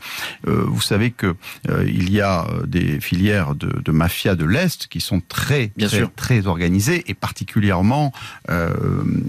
euh, 0.48 0.64
vous 0.68 0.82
savez 0.82 1.12
que 1.12 1.36
euh, 1.70 1.84
il 1.88 2.10
y 2.12 2.22
a 2.22 2.46
euh, 2.48 2.66
des 2.66 3.02
filières 3.02 3.56
de, 3.56 3.68
de 3.84 3.92
mafia 3.92 4.36
de 4.36 4.46
l'est 4.46 4.88
qui 4.88 5.02
sont 5.02 5.22
très 5.28 5.72
Bien 5.76 5.88
très, 5.88 5.98
sûr. 5.98 6.12
très 6.16 6.48
organisées 6.48 7.04
et 7.08 7.14
particulièrement 7.14 8.14
euh, 8.50 8.70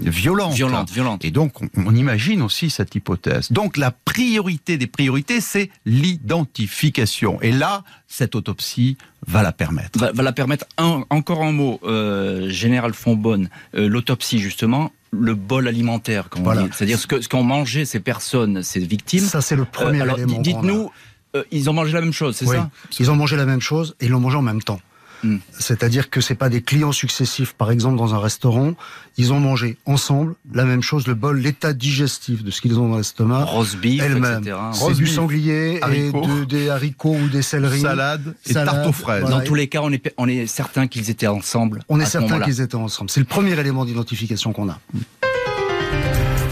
violentes. 0.01 0.53
Violente, 0.53 0.91
violente. 0.91 1.25
Et 1.25 1.31
donc, 1.31 1.61
on, 1.61 1.67
on 1.85 1.95
imagine 1.95 2.41
aussi 2.41 2.69
cette 2.69 2.95
hypothèse. 2.95 3.51
Donc, 3.51 3.75
la 3.77 3.91
priorité 3.91 4.77
des 4.77 4.87
priorités, 4.87 5.41
c'est 5.41 5.69
l'identification. 5.85 7.41
Et 7.41 7.51
là, 7.51 7.83
cette 8.07 8.35
autopsie 8.35 8.97
va 9.27 9.43
la 9.43 9.51
permettre. 9.51 9.99
va, 9.99 10.11
va 10.11 10.23
la 10.23 10.31
permettre. 10.31 10.65
Un- 10.77 11.03
encore 11.09 11.43
un 11.43 11.51
mot, 11.51 11.79
euh, 11.83 12.49
Général 12.49 12.93
Fonbonne, 12.93 13.49
euh, 13.75 13.87
l'autopsie 13.87 14.39
justement, 14.39 14.91
le 15.19 15.35
bol 15.35 15.67
alimentaire, 15.67 16.29
comme 16.29 16.45
on 16.47 16.53
dit. 16.53 16.69
c'est-à-dire 16.73 16.99
ce 16.99 17.27
qu'ont 17.27 17.43
mangé 17.43 17.85
ces 17.85 17.99
personnes, 17.99 18.63
ces 18.63 18.79
victimes. 18.79 19.19
Ça, 19.23 19.41
c'est 19.41 19.55
le 19.55 19.65
premier 19.65 19.99
Euh, 19.99 20.03
alors, 20.03 20.17
élément. 20.19 20.39
dites-nous, 20.39 20.91
euh, 21.35 21.43
ils 21.51 21.69
ont 21.69 21.73
mangé 21.73 21.93
la 21.93 22.01
même 22.01 22.13
chose, 22.13 22.35
c'est 22.35 22.45
Oui. 22.47 22.55
ça? 22.55 22.69
Ils 22.99 23.11
ont 23.11 23.15
mangé 23.15 23.35
la 23.35 23.45
même 23.45 23.61
chose 23.61 23.95
et 23.99 24.05
ils 24.05 24.11
l'ont 24.11 24.19
mangé 24.19 24.37
en 24.37 24.41
même 24.41 24.61
temps. 24.61 24.79
Hmm. 25.23 25.37
C'est-à-dire 25.57 26.09
que 26.09 26.21
c'est 26.21 26.35
pas 26.35 26.49
des 26.49 26.61
clients 26.61 26.91
successifs, 26.91 27.53
par 27.53 27.71
exemple 27.71 27.97
dans 27.97 28.13
un 28.13 28.19
restaurant. 28.19 28.73
Ils 29.17 29.33
ont 29.33 29.39
mangé 29.39 29.77
ensemble 29.87 30.35
la 30.53 30.63
même 30.63 30.83
chose, 30.83 31.07
le 31.07 31.15
bol, 31.15 31.39
l'état 31.39 31.73
digestif 31.73 32.43
de 32.43 32.51
ce 32.51 32.61
qu'ils 32.61 32.77
ont 32.79 32.87
dans 32.89 32.97
l'estomac. 32.97 33.43
Roast 33.45 33.77
beef, 33.77 34.01
Elle-même. 34.03 34.41
etc. 34.43 34.55
C'est 34.73 34.79
Roast 34.83 34.97
du 34.97 35.05
beef, 35.05 35.13
sanglier 35.15 35.79
haricots. 35.81 36.23
et 36.23 36.27
de- 36.27 36.45
des 36.45 36.69
haricots 36.69 37.15
ou 37.15 37.27
des 37.29 37.41
céleris. 37.41 37.81
Salade 37.81 38.35
et 38.45 38.53
Salade, 38.53 38.75
tarte 38.75 38.87
aux 38.87 38.91
fraises. 38.91 39.21
voilà. 39.21 39.37
Dans 39.39 39.43
tous 39.43 39.55
les 39.55 39.67
cas, 39.67 39.79
on 39.81 39.91
est, 39.91 40.13
on 40.17 40.27
est 40.27 40.45
certain 40.45 40.85
qu'ils 40.87 41.09
étaient 41.09 41.25
ensemble. 41.27 41.81
On 41.89 41.99
est 41.99 42.05
ce 42.05 42.11
certain 42.11 42.39
qu'ils 42.39 42.61
étaient 42.61 42.75
ensemble. 42.75 43.09
C'est 43.09 43.19
le 43.19 43.25
premier 43.25 43.59
élément 43.59 43.85
d'identification 43.85 44.53
qu'on 44.53 44.69
a. 44.69 44.79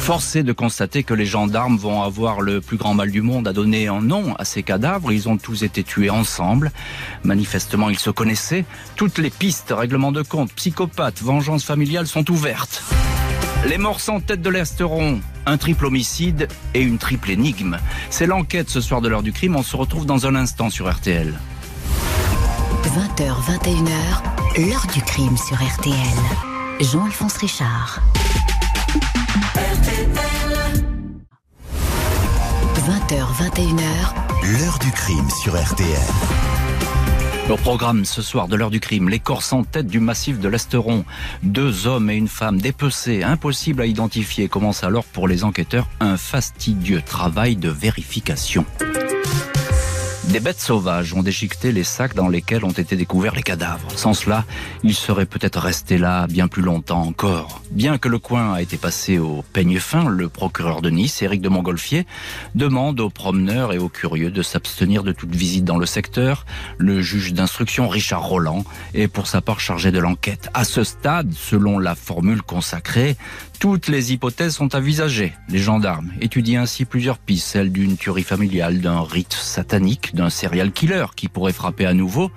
Force 0.06 0.36
est 0.36 0.44
de 0.44 0.54
constater 0.54 1.02
que 1.02 1.16
les 1.16 1.26
gendarmes 1.26 1.78
vont 1.78 2.04
avoir 2.04 2.40
le 2.40 2.62
plus 2.62 2.78
grand 2.78 2.94
mal 2.94 3.10
du 3.10 3.24
monde 3.24 3.48
à 3.48 3.54
donner 3.54 3.88
un 3.88 4.02
nom 4.02 4.36
à 4.36 4.46
ces 4.46 4.62
cadavres. 4.62 5.12
Ils 5.12 5.28
ont 5.30 5.38
tous 5.38 5.64
été 5.64 5.84
tués 5.84 6.12
ensemble. 6.12 6.72
Manifestement, 7.24 7.90
ils 7.90 7.98
se 7.98 8.12
connaissaient. 8.12 8.66
Toutes 8.96 9.18
les 9.18 9.32
pistes, 9.32 9.74
règlement 9.76 10.12
de 10.12 10.22
compte, 10.22 10.54
psychopathe, 10.54 11.24
vengeance 11.24 11.64
familiale 11.64 12.06
sont 12.06 12.30
ouvertes. 12.30 12.84
Les 13.68 13.80
morts 13.80 14.00
sans 14.00 14.20
tête 14.20 14.44
de 14.44 14.50
l'Esteron, 14.52 15.22
un 15.48 15.58
triple 15.58 15.88
homicide 15.88 16.50
et 16.76 16.84
une 16.84 17.00
triple 17.00 17.32
énigme. 17.32 17.80
C'est 18.12 18.28
l'enquête 18.28 18.70
ce 18.70 18.82
soir 18.82 19.02
de 19.02 19.08
l'heure 19.08 19.24
du 19.24 19.34
crime. 19.34 19.56
On 19.56 19.64
se 19.64 19.76
retrouve 19.76 20.06
dans 20.06 20.28
un 20.28 20.36
instant 20.36 20.70
sur 20.70 20.88
RTL. 20.88 21.34
20h, 22.84 23.34
21h, 23.58 24.70
l'heure 24.70 24.86
du 24.94 25.02
crime 25.02 25.36
sur 25.36 25.58
RTL. 25.58 25.96
Jean-Alphonse 26.80 27.38
Richard. 27.38 28.04
20h, 29.36 29.44
21h, 33.38 33.84
L'heure 34.58 34.80
du 34.80 34.90
crime 34.92 35.30
sur 35.30 35.62
RTL. 35.62 35.90
Au 37.50 37.58
programme 37.58 38.06
ce 38.06 38.22
soir 38.22 38.48
de 38.48 38.56
l'heure 38.56 38.70
du 38.70 38.80
crime, 38.80 39.10
les 39.10 39.20
corps 39.20 39.44
sans 39.44 39.66
tête 39.66 39.88
du 39.88 40.00
massif 40.00 40.40
de 40.40 40.48
l'Esteron. 40.48 41.04
Deux 41.44 41.86
hommes 41.86 42.10
et 42.10 42.16
une 42.16 42.30
femme 42.30 42.62
dépecés, 42.62 43.24
impossible 43.24 43.82
à 43.82 43.86
identifier, 43.86 44.48
commence 44.48 44.86
alors 44.86 45.04
pour 45.04 45.28
les 45.28 45.44
enquêteurs 45.44 45.90
un 46.00 46.16
fastidieux 46.16 47.02
travail 47.02 47.58
de 47.58 47.68
vérification. 47.68 48.66
Des 50.36 50.42
bêtes 50.42 50.60
sauvages 50.60 51.14
ont 51.14 51.24
déchiqueté 51.24 51.72
les 51.72 51.86
sacs 51.86 52.14
dans 52.14 52.28
lesquels 52.28 52.66
ont 52.66 52.72
été 52.72 52.98
découverts 52.98 53.36
les 53.36 53.42
cadavres. 53.42 53.90
Sans 53.96 54.14
cela, 54.14 54.44
ils 54.84 54.94
seraient 54.94 55.26
peut-être 55.26 55.62
restés 55.62 55.98
là 55.98 56.28
bien 56.28 56.50
plus 56.50 56.62
longtemps 56.62 57.04
encore. 57.04 57.62
Bien 57.72 57.98
que 57.98 58.10
le 58.10 58.20
coin 58.20 58.52
a 58.52 58.62
été 58.62 58.76
passé 58.76 59.18
au 59.18 59.46
peigne 59.54 59.80
fin, 59.80 60.10
le 60.10 60.28
procureur 60.28 60.82
de 60.82 60.90
Nice, 60.90 61.22
Éric 61.22 61.40
de 61.40 61.48
Montgolfier, 61.48 62.06
demande 62.54 63.00
aux 63.00 63.10
promeneurs 63.10 63.72
et 63.72 63.78
aux 63.78 63.88
curieux 63.88 64.30
de 64.30 64.42
s'abstenir 64.42 65.04
de 65.04 65.14
toute 65.14 65.34
visite 65.34 65.64
dans 65.64 65.78
le 65.78 65.86
secteur. 65.86 66.46
Le 66.78 67.02
juge 67.02 67.32
d'instruction, 67.32 67.88
Richard 67.88 68.26
Roland, 68.26 68.66
est 68.94 69.08
pour 69.08 69.28
sa 69.28 69.40
part 69.40 69.62
chargé 69.62 69.94
de 69.94 70.00
l'enquête. 70.00 70.50
À 70.54 70.66
ce 70.66 70.84
stade, 70.84 71.32
selon 71.32 71.80
la 71.80 71.96
formule 71.96 72.42
consacrée, 72.42 73.16
toutes 73.60 73.88
les 73.88 74.14
hypothèses 74.14 74.56
sont 74.56 74.76
envisagées. 74.76 75.34
Les 75.50 75.60
gendarmes 75.60 76.12
étudient 76.22 76.62
ainsi 76.62 76.86
plusieurs 76.86 77.18
pistes, 77.18 77.48
celle 77.48 77.72
d'une 77.72 77.98
tuerie 77.98 78.24
familiale, 78.24 78.82
d'un 78.82 79.02
rite 79.02 79.34
satanique, 79.34 80.16
d'un 80.16 80.30
serial 80.30 80.72
killer 80.72 81.06
qui 81.16 81.28
pourrait 81.28 81.54
frapper 81.54 81.86
à 81.86 81.94
nouveau. 81.94 82.32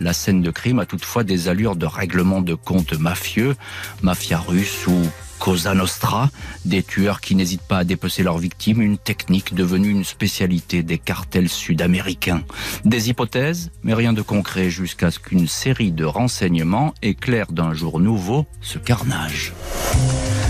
La 0.00 0.12
scène 0.12 0.42
de 0.42 0.50
crime 0.50 0.80
a 0.80 0.86
toutefois 0.86 1.24
des 1.24 1.48
allures 1.48 1.76
de 1.76 1.86
règlement 1.86 2.40
de 2.40 2.54
compte 2.54 2.94
mafieux, 2.94 3.56
mafia 4.02 4.38
russe 4.38 4.86
ou 4.86 5.00
Cosa 5.44 5.74
Nostra, 5.74 6.30
des 6.64 6.82
tueurs 6.82 7.20
qui 7.20 7.34
n'hésitent 7.34 7.68
pas 7.68 7.76
à 7.76 7.84
dépecer 7.84 8.22
leurs 8.22 8.38
victimes, 8.38 8.80
une 8.80 8.96
technique 8.96 9.54
devenue 9.54 9.90
une 9.90 10.02
spécialité 10.02 10.82
des 10.82 10.96
cartels 10.96 11.50
sud-américains. 11.50 12.40
Des 12.86 13.10
hypothèses, 13.10 13.70
mais 13.82 13.92
rien 13.92 14.14
de 14.14 14.22
concret 14.22 14.70
jusqu'à 14.70 15.10
ce 15.10 15.18
qu'une 15.18 15.46
série 15.46 15.92
de 15.92 16.06
renseignements 16.06 16.94
éclaire 17.02 17.52
d'un 17.52 17.74
jour 17.74 18.00
nouveau 18.00 18.46
ce 18.62 18.78
carnage. 18.78 19.52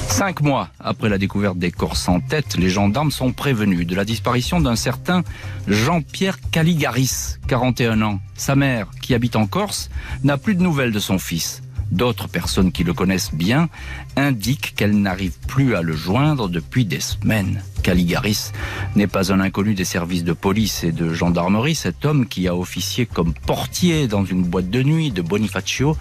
Cinq 0.07 0.43
mois 0.43 0.69
après 0.79 1.09
la 1.09 1.19
découverte 1.19 1.59
des 1.59 1.73
corps 1.73 1.97
sans 1.97 2.21
tête, 2.21 2.57
les 2.57 2.71
gendarmes 2.71 3.11
sont 3.11 3.33
prévenus 3.33 3.89
de 3.89 3.97
la 3.97 4.05
disparition 4.05 4.61
d'un 4.61 4.77
certain 4.77 5.25
Jean-Pierre 5.67 6.39
Caligaris, 6.53 7.39
41 7.49 8.01
ans. 8.03 8.21
Sa 8.37 8.55
mère, 8.55 8.91
qui 9.03 9.13
habite 9.13 9.35
en 9.35 9.49
Corse, 9.49 9.91
n'a 10.23 10.39
plus 10.39 10.55
de 10.55 10.63
nouvelles 10.63 10.93
de 10.93 11.01
son 11.01 11.19
fils. 11.19 11.65
D'autres 11.91 12.29
personnes 12.29 12.73
qui 12.73 12.83
le 12.83 12.93
connaissent 12.93 13.35
bien 13.35 13.69
indiquent 14.16 14.75
qu'elle 14.76 15.00
n'arrive 15.00 15.38
plus 15.47 15.75
à 15.75 15.83
le 15.83 15.94
joindre 15.94 16.49
depuis 16.49 16.85
des 16.85 17.00
semaines. 17.00 17.62
Caligaris 17.85 18.52
n'est 18.97 19.06
pas 19.06 19.30
un 19.30 19.40
inconnu 19.40 19.75
des 19.75 19.85
services 19.85 20.25
de 20.25 20.33
police 20.33 20.85
et 20.85 20.92
de 20.92 21.12
gendarmerie. 21.12 21.75
Cet 21.75 22.06
homme 22.06 22.26
qui 22.26 22.49
a 22.49 22.56
officié 22.56 23.04
comme 23.04 23.35
portier 23.35 24.09
dans 24.09 24.25
une 24.25 24.42
boîte 24.42 24.71
de 24.71 24.83
nuit 24.83 25.11
de 25.11 25.21
Bonifacio 25.21 25.97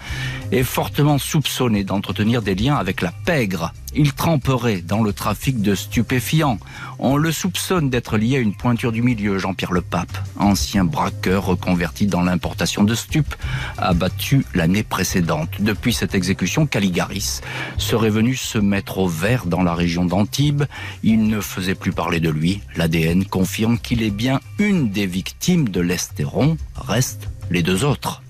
est 0.51 0.63
fortement 0.63 1.17
soupçonné 1.17 1.83
d'entretenir 1.83 2.41
des 2.41 2.55
liens 2.55 2.77
avec 2.77 3.01
la 3.01 3.11
pègre. 3.11 3.73
Il 3.95 4.13
tremperait 4.13 4.81
dans 4.81 5.03
le 5.03 5.13
trafic 5.13 5.61
de 5.61 5.75
stupéfiants. 5.75 6.57
On 6.97 7.17
le 7.17 7.31
soupçonne 7.31 7.89
d'être 7.89 8.17
lié 8.17 8.37
à 8.37 8.39
une 8.39 8.55
pointure 8.55 8.91
du 8.91 9.03
milieu, 9.03 9.37
Jean-Pierre 9.37 9.73
Le 9.73 9.81
Pape, 9.81 10.17
ancien 10.39 10.83
braqueur 10.83 11.45
reconverti 11.45 12.07
dans 12.07 12.21
l'importation 12.21 12.83
de 12.83 12.95
stupes, 12.95 13.35
abattu 13.77 14.45
l'année 14.55 14.83
précédente. 14.83 15.49
Depuis 15.59 15.93
cette 15.93 16.15
exécution, 16.15 16.65
Caligaris 16.65 17.41
serait 17.77 18.02
venu 18.09 18.35
se 18.35 18.57
mettre 18.57 18.97
au 18.99 19.07
vert 19.07 19.45
dans 19.45 19.63
la 19.63 19.73
région 19.73 20.05
d'Antibes. 20.05 20.63
Il 21.03 21.27
ne 21.27 21.41
faisait 21.41 21.75
plus 21.75 21.91
parler 21.91 22.19
de 22.19 22.29
lui. 22.29 22.61
L'ADN 22.75 23.25
confirme 23.25 23.77
qu'il 23.77 24.03
est 24.03 24.11
bien 24.11 24.39
une 24.59 24.89
des 24.89 25.05
victimes 25.05 25.69
de 25.69 25.81
l'Estéron. 25.81 26.57
Restent 26.75 27.29
les 27.49 27.63
deux 27.63 27.83
autres. 27.83 28.21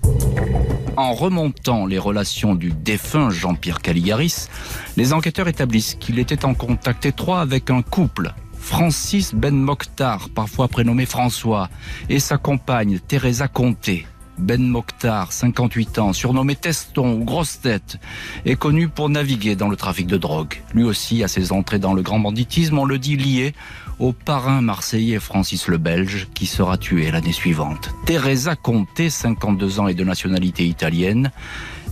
En 0.96 1.14
remontant 1.14 1.86
les 1.86 1.98
relations 1.98 2.54
du 2.54 2.70
défunt 2.70 3.30
Jean-Pierre 3.30 3.80
Caligaris, 3.80 4.48
les 4.96 5.12
enquêteurs 5.12 5.48
établissent 5.48 5.96
qu'il 5.98 6.18
était 6.18 6.44
en 6.44 6.54
contact 6.54 7.04
étroit 7.04 7.40
avec 7.40 7.70
un 7.70 7.82
couple, 7.82 8.32
Francis 8.64 9.34
Ben 9.34 9.54
Mokhtar, 9.54 10.28
parfois 10.30 10.68
prénommé 10.68 11.04
François, 11.04 11.68
et 12.08 12.20
sa 12.20 12.38
compagne 12.38 13.00
Teresa 13.00 13.48
Comté. 13.48 14.06
Ben 14.38 14.62
Mokhtar, 14.62 15.32
58 15.32 15.98
ans, 15.98 16.12
surnommé 16.12 16.56
Teston 16.56 17.14
ou 17.14 17.24
Grosse 17.24 17.60
Tête, 17.60 17.98
est 18.44 18.56
connu 18.56 18.88
pour 18.88 19.08
naviguer 19.08 19.56
dans 19.56 19.68
le 19.68 19.76
trafic 19.76 20.06
de 20.06 20.16
drogue. 20.16 20.62
Lui 20.74 20.84
aussi 20.84 21.22
a 21.22 21.28
ses 21.28 21.52
entrées 21.52 21.78
dans 21.78 21.94
le 21.94 22.02
grand 22.02 22.18
banditisme, 22.18 22.78
on 22.78 22.84
le 22.84 22.98
dit 22.98 23.16
lié 23.16 23.54
au 23.98 24.12
parrain 24.12 24.60
marseillais 24.60 25.20
Francis 25.20 25.68
le 25.68 25.78
Belge, 25.78 26.28
qui 26.34 26.46
sera 26.46 26.76
tué 26.78 27.10
l'année 27.10 27.32
suivante. 27.32 27.90
Teresa 28.06 28.56
Comté, 28.56 29.10
52 29.10 29.80
ans 29.80 29.88
et 29.88 29.94
de 29.94 30.04
nationalité 30.04 30.66
italienne, 30.66 31.30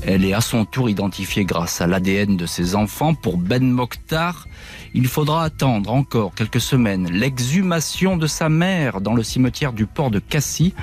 elle 0.04 0.24
est 0.24 0.32
à 0.32 0.40
son 0.40 0.64
tour 0.64 0.90
identifiée 0.90 1.44
grâce 1.44 1.80
à 1.80 1.86
l'ADN 1.86 2.36
de 2.36 2.46
ses 2.46 2.74
enfants. 2.74 3.14
Pour 3.14 3.36
Ben 3.36 3.70
Mokhtar, 3.70 4.48
il 4.94 5.06
faudra 5.06 5.44
attendre 5.44 5.92
encore 5.92 6.34
quelques 6.34 6.60
semaines 6.60 7.08
l'exhumation 7.08 8.16
de 8.16 8.26
sa 8.26 8.48
mère 8.48 9.00
dans 9.00 9.14
le 9.14 9.22
cimetière 9.22 9.72
du 9.72 9.86
port 9.86 10.10
de 10.10 10.18
Cassis 10.18 10.74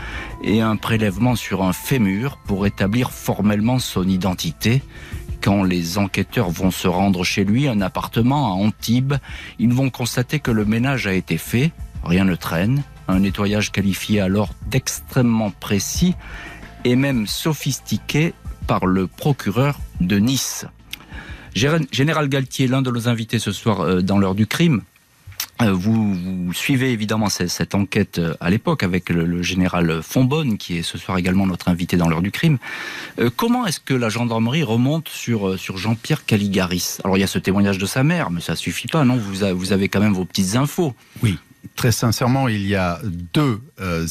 et 0.43 0.61
un 0.61 0.77
prélèvement 0.77 1.35
sur 1.35 1.63
un 1.63 1.73
fémur 1.73 2.38
pour 2.45 2.65
établir 2.65 3.11
formellement 3.11 3.79
son 3.79 4.07
identité. 4.07 4.81
Quand 5.41 5.63
les 5.63 5.98
enquêteurs 5.98 6.50
vont 6.50 6.72
se 6.72 6.88
rendre 6.88 7.24
chez 7.24 7.43
lui, 7.43 7.67
un 7.67 7.81
appartement 7.81 8.48
à 8.48 8.55
Antibes, 8.55 9.15
ils 9.58 9.74
vont 9.74 9.89
constater 9.89 10.39
que 10.39 10.51
le 10.51 10.65
ménage 10.65 11.08
a 11.08 11.13
été 11.13 11.38
fait, 11.38 11.72
rien 12.03 12.25
ne 12.25 12.36
traîne, 12.36 12.84
un 13.08 13.19
nettoyage 13.19 13.72
qualifié 13.72 14.22
alors 14.22 14.50
d'extrêmement 14.67 15.51
précis 15.51 16.15
et 16.86 16.96
même 16.96 17.27
sophistiqué 17.27 18.34
par 18.67 18.86
le 18.86 19.08
procureur 19.08 19.79
de 20.00 20.17
Nice. 20.17 20.65
Général 21.55 22.29
Galtier, 22.29 22.67
l'un 22.67 22.81
de 22.81 22.91
nos 22.91 23.08
invités 23.08 23.39
ce 23.39 23.51
soir 23.51 23.81
euh, 23.81 24.01
dans 24.01 24.19
l'heure 24.19 24.36
du 24.36 24.48
crime, 24.48 24.81
euh, 25.61 25.73
vous, 25.73 26.53
suivez 26.53 26.91
évidemment 26.91 27.29
cette, 27.29 27.75
enquête 27.75 28.19
euh, 28.19 28.33
à 28.39 28.49
l'époque 28.49 28.83
avec 28.83 29.09
le, 29.09 29.41
général 29.41 30.01
Fonbonne, 30.01 30.57
qui 30.57 30.77
est 30.77 30.83
ce 30.83 30.97
soir 30.97 31.17
également 31.17 31.45
notre 31.45 31.67
invité 31.67 31.97
dans 31.97 32.07
l'heure 32.07 32.21
du 32.21 32.31
crime. 32.31 32.57
comment 33.35 33.65
est-ce 33.65 33.79
que 33.79 33.93
la 33.93 34.09
gendarmerie 34.09 34.63
remonte 34.63 35.09
sur, 35.09 35.57
sur 35.57 35.77
Jean-Pierre 35.77 36.25
Caligaris? 36.25 36.97
Alors 37.03 37.17
il 37.17 37.21
y 37.21 37.23
a 37.23 37.27
ce 37.27 37.39
témoignage 37.39 37.77
de 37.77 37.85
sa 37.85 38.03
mère, 38.03 38.31
mais 38.31 38.41
ça 38.41 38.55
suffit 38.55 38.87
pas, 38.87 39.03
non? 39.03 39.17
Vous 39.17 39.73
avez 39.73 39.89
quand 39.89 39.99
même 39.99 40.13
vos 40.13 40.25
petites 40.25 40.55
infos. 40.55 40.93
Oui, 41.23 41.37
très 41.75 41.91
sincèrement, 41.91 42.47
il 42.47 42.65
y 42.67 42.75
a 42.75 42.99
deux 43.33 43.61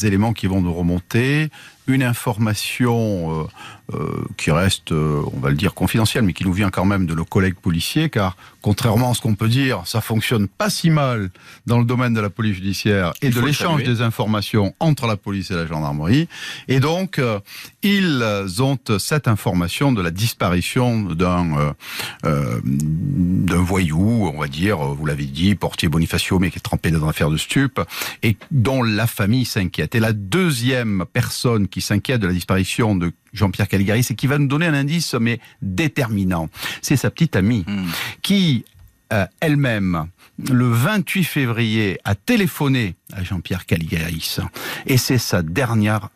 éléments 0.03 0.33
qui 0.33 0.47
vont 0.47 0.61
nous 0.61 0.73
remonter. 0.73 1.51
Une 1.89 2.03
information 2.03 3.49
euh, 3.95 4.23
qui 4.37 4.51
reste, 4.51 4.93
euh, 4.93 5.23
on 5.33 5.41
va 5.41 5.49
le 5.49 5.57
dire, 5.57 5.73
confidentiel, 5.73 6.23
mais 6.23 6.35
qui 6.35 6.45
nous 6.45 6.53
vient 6.53 6.69
quand 6.69 6.85
même 6.85 7.07
de 7.07 7.15
nos 7.15 7.25
collègues 7.25 7.55
policiers, 7.55 8.11
car 8.11 8.37
contrairement 8.61 9.13
à 9.13 9.15
ce 9.15 9.23
qu'on 9.23 9.35
peut 9.35 9.49
dire, 9.49 9.81
ça 9.87 10.03
fonctionne 10.03 10.47
pas 10.47 10.69
si 10.69 10.91
mal 10.91 11.31
dans 11.67 11.79
le 11.79 11.87
domaine 11.87 12.13
de 12.13 12.21
la 12.21 12.29
police 12.29 12.57
judiciaire 12.57 13.15
et 13.23 13.31
de 13.31 13.41
l'échange 13.41 13.85
des 13.85 14.03
informations 14.03 14.75
entre 14.79 15.07
la 15.07 15.17
police 15.17 15.51
et 15.53 15.55
la 15.55 15.67
gendarmerie. 15.67 16.29
Et 16.67 16.81
donc, 16.81 17.19
euh, 17.19 17.41
ils 17.83 18.23
ont 18.61 18.79
cette 18.99 19.27
information 19.27 19.91
de 19.91 20.03
la 20.03 20.11
disparition 20.11 21.01
d'un 21.05 21.75
d'un 22.23 23.63
voyou, 23.63 24.31
on 24.35 24.39
va 24.39 24.49
dire, 24.49 24.79
vous 24.79 25.07
l'avez 25.07 25.25
dit, 25.25 25.55
portier 25.55 25.89
Bonifacio, 25.89 26.39
mais 26.39 26.51
qui 26.51 26.59
est 26.59 26.61
trempé 26.61 26.91
dans 26.91 27.07
l'affaire 27.07 27.31
de 27.31 27.39
stup, 27.39 27.81
et 28.23 28.37
dont 28.51 28.83
la 28.83 29.07
famille 29.07 29.47
s'inquiète. 29.47 29.95
Et 29.95 30.01
la 30.01 30.13
deuxième 30.13 31.05
personne 31.11 31.69
qui 31.69 31.78
s'inquiète 31.81 32.21
de 32.21 32.27
la 32.27 32.33
disparition 32.33 32.95
de 32.95 33.13
Jean-Pierre 33.33 33.69
Caligaris 33.69 34.07
et 34.11 34.15
qui 34.15 34.27
va 34.27 34.39
nous 34.39 34.47
donner 34.47 34.67
un 34.67 34.75
indice 34.75 35.15
mais 35.15 35.41
déterminant. 35.63 36.49
C'est 36.83 36.97
sa 36.97 37.11
petite 37.11 37.37
amie 37.37 37.65
hmm. 37.67 37.87
qui 38.23 38.65
euh, 39.13 39.27
elle-même 39.41 40.09
le 40.51 40.69
28 40.69 41.25
février 41.25 41.99
a 42.05 42.15
téléphoné 42.15 42.95
à 43.15 43.23
Jean-Pierre 43.23 43.67
Caligaris 43.67 44.39
et 44.87 44.97
c'est 44.97 45.19
sa 45.19 45.43
dernière 45.43 46.11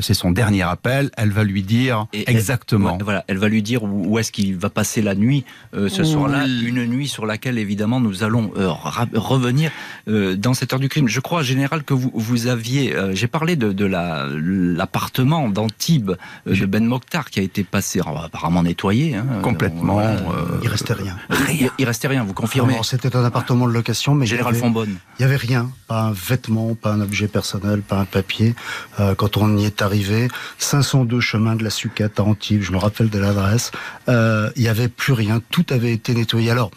c'est 0.00 0.14
son 0.14 0.30
dernier 0.30 0.62
appel, 0.62 1.10
elle 1.16 1.30
va 1.30 1.42
lui 1.42 1.62
dire 1.62 2.06
exactement. 2.12 2.98
voilà, 3.02 3.24
elle 3.26 3.38
va 3.38 3.48
lui 3.48 3.62
dire 3.62 3.82
où, 3.82 4.18
est-ce 4.18 4.30
qu'il 4.30 4.56
va 4.56 4.70
passer 4.70 5.02
la 5.02 5.14
nuit 5.14 5.44
euh, 5.74 5.88
ce 5.88 6.04
soir-là, 6.04 6.46
une 6.46 6.86
nuit 6.86 7.08
sur 7.08 7.26
laquelle 7.26 7.58
évidemment 7.58 8.00
nous 8.00 8.22
allons 8.22 8.52
euh, 8.56 8.70
revenir 9.14 9.70
euh, 10.06 10.36
dans 10.36 10.54
cette 10.54 10.72
heure 10.72 10.78
du 10.78 10.88
crime. 10.88 11.08
Je 11.08 11.20
crois, 11.20 11.42
général, 11.42 11.82
que 11.82 11.94
vous, 11.94 12.10
vous 12.14 12.46
aviez, 12.46 12.94
j'ai 13.12 13.26
parlé 13.26 13.56
de, 13.56 13.72
de 13.72 13.84
l'appartement 13.84 15.48
d'Antibes 15.48 16.12
de 16.46 16.66
Ben 16.66 16.84
Mokhtar 16.84 17.30
qui 17.30 17.40
a 17.40 17.42
été 17.42 17.64
passé, 17.64 18.00
apparemment 18.00 18.62
nettoyé. 18.62 19.16
Hein, 19.16 19.26
Complètement. 19.42 20.00
il 20.62 20.68
restait 20.68 20.92
rien. 20.92 21.16
rien. 21.30 21.70
Il, 21.78 21.84
restait 21.84 22.08
rien. 22.08 22.22
Vous 22.22 22.34
confirmez 22.34 22.78
C'était 22.82 23.16
un 23.16 23.24
appartement 23.24 23.66
de 23.66 23.72
location, 23.72 24.14
mais 24.14 24.26
général 24.26 24.54
Fonbonne. 24.54 24.96
Il 25.18 25.22
y 25.22 25.24
avait 25.24 25.36
rien, 25.36 25.70
pas 25.88 26.02
un 26.02 26.12
vêtement, 26.28 26.74
pas 26.74 26.92
un 26.92 27.00
objet 27.00 27.28
personnel, 27.28 27.80
pas 27.80 27.98
un 27.98 28.04
papier. 28.04 28.54
quand 29.16 29.36
on 29.36 29.56
y 29.56 29.64
est 29.64 29.82
arrivé. 29.82 30.28
502 30.58 31.20
chemin 31.20 31.56
de 31.56 31.64
la 31.64 31.70
Suquette 31.70 32.20
à 32.20 32.24
Antibes, 32.24 32.62
je 32.62 32.72
me 32.72 32.78
rappelle 32.78 33.10
de 33.10 33.18
l'adresse. 33.18 33.70
Euh, 34.08 34.50
il 34.56 34.62
n'y 34.62 34.68
avait 34.68 34.88
plus 34.88 35.12
rien, 35.12 35.40
tout 35.50 35.66
avait 35.70 35.92
été 35.92 36.14
nettoyé. 36.14 36.50
Alors, 36.50 36.70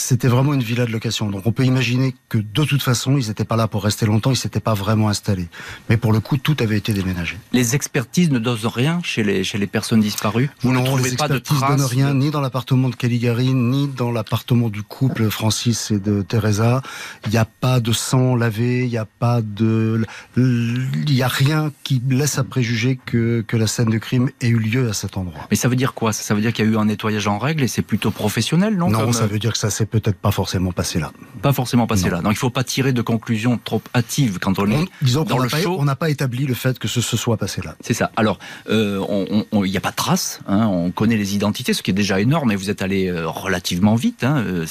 c'était 0.00 0.28
vraiment 0.28 0.54
une 0.54 0.62
villa 0.62 0.86
de 0.86 0.92
location. 0.92 1.30
Donc 1.30 1.46
on 1.46 1.52
peut 1.52 1.64
imaginer 1.64 2.14
que 2.28 2.38
de 2.38 2.64
toute 2.64 2.82
façon, 2.82 3.16
ils 3.16 3.28
n'étaient 3.28 3.44
pas 3.44 3.56
là 3.56 3.68
pour 3.68 3.82
rester 3.82 4.06
longtemps, 4.06 4.30
ils 4.30 4.36
s'étaient 4.36 4.60
pas 4.60 4.74
vraiment 4.74 5.08
installés. 5.08 5.48
Mais 5.88 5.96
pour 5.96 6.12
le 6.12 6.20
coup, 6.20 6.36
tout 6.36 6.56
avait 6.60 6.76
été 6.76 6.92
déménagé. 6.92 7.36
Les 7.52 7.74
expertises 7.74 8.30
ne 8.30 8.38
dosent 8.38 8.66
rien 8.66 9.00
chez 9.02 9.22
les, 9.22 9.44
chez 9.44 9.58
les 9.58 9.66
personnes 9.66 10.00
disparues 10.00 10.50
Vous 10.60 10.72
non, 10.72 10.80
ne 10.80 10.86
trouvez 10.86 11.16
pas 11.16 11.28
de 11.28 11.38
traces 11.38 11.68
donnent 11.68 11.86
rien, 11.86 12.14
ni 12.14 12.30
dans 12.30 12.40
l'appartement 12.40 12.88
de 12.88 12.94
Caligari, 12.94 13.52
ni 13.54 13.88
dans 13.88 14.10
l'appartement 14.10 14.68
du 14.68 14.82
couple 14.82 15.28
Francis 15.30 15.90
et 15.90 15.98
de 15.98 16.22
Teresa. 16.22 16.82
Il 17.26 17.30
n'y 17.30 17.38
a 17.38 17.44
pas 17.44 17.80
de 17.80 17.92
sang 17.92 18.36
lavé, 18.36 18.84
il 18.84 18.90
n'y 18.90 18.98
a 18.98 19.06
pas 19.06 19.40
de... 19.42 20.04
Il 20.36 21.04
n'y 21.06 21.22
a 21.22 21.28
rien 21.28 21.72
qui 21.84 22.00
laisse 22.08 22.38
à 22.38 22.44
préjuger 22.44 22.98
que, 23.04 23.44
que 23.46 23.56
la 23.56 23.66
scène 23.66 23.90
de 23.90 23.98
crime 23.98 24.30
ait 24.40 24.48
eu 24.48 24.58
lieu 24.58 24.88
à 24.88 24.92
cet 24.92 25.16
endroit. 25.16 25.46
Mais 25.50 25.56
ça 25.56 25.68
veut 25.68 25.76
dire 25.76 25.94
quoi? 25.94 26.12
Ça 26.12 26.34
veut 26.34 26.40
dire 26.40 26.52
qu'il 26.52 26.64
y 26.64 26.68
a 26.68 26.70
eu 26.70 26.76
un 26.76 26.84
nettoyage 26.84 27.26
en 27.26 27.38
règle 27.38 27.62
et 27.62 27.68
c'est 27.68 27.82
plutôt 27.82 28.10
professionnel, 28.10 28.76
non? 28.76 28.90
Non, 28.90 29.12
ça 29.12 29.26
veut 29.26 29.38
dire 29.38 29.52
que 29.52 29.58
ça 29.58 29.70
s'est 29.70 29.87
peut-être 29.88 30.16
pas 30.16 30.30
forcément 30.30 30.72
passé 30.72 30.98
là. 31.00 31.12
Pas 31.42 31.52
forcément 31.52 31.86
passé 31.86 32.10
là. 32.10 32.18
Donc 32.18 32.32
il 32.32 32.36
ne 32.36 32.38
faut 32.38 32.50
pas 32.50 32.64
tirer 32.64 32.92
de 32.92 33.02
conclusions 33.02 33.58
trop 33.62 33.82
hâtives 33.94 34.38
quand 34.38 34.58
on 34.58 34.70
est 34.70 34.88
disons 35.02 35.24
dans 35.24 35.38
le 35.38 35.48
show. 35.48 35.76
on 35.78 35.84
n'a 35.84 35.96
pas 35.96 36.10
établi 36.10 36.46
le 36.46 36.54
fait 36.54 36.78
que 36.78 36.88
ce 36.88 37.00
se 37.00 37.16
soit 37.16 37.36
passé 37.36 37.60
là. 37.64 37.76
C'est 37.80 37.94
ça. 37.94 38.10
Alors, 38.16 38.38
euh, 38.70 39.04
il 39.52 39.70
n'y 39.70 39.76
a 39.76 39.80
pas 39.80 39.90
de 39.90 39.96
traces. 39.96 40.40
Hein. 40.46 40.66
on 40.66 40.90
connaît 40.90 41.16
les 41.16 41.34
identités, 41.34 41.72
ce 41.72 41.82
qui 41.82 41.90
est 41.90 41.94
déjà 41.94 42.20
énorme. 42.20 42.52
Et 42.52 42.56
vous 42.56 42.70
êtes 42.70 42.82
allé 42.82 43.08
euh, 43.08 43.28
relativement 43.28 43.94
vite. 43.94 44.24
Hein. 44.24 44.44
Euh, 44.46 44.66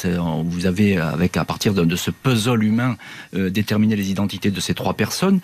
vous 0.45 0.65
avez, 0.65 0.97
avec 0.97 1.38
à 1.38 1.45
partir 1.45 1.73
de, 1.73 1.95
ce 1.95 2.12
puzzle 2.12 2.63
humain, 2.63 2.95
déterminé 3.34 3.95
les 3.95 4.12
identités 4.12 4.51
de 4.51 4.60
ces 4.60 4.73
trois 4.73 4.93
personnes. 4.93 5.39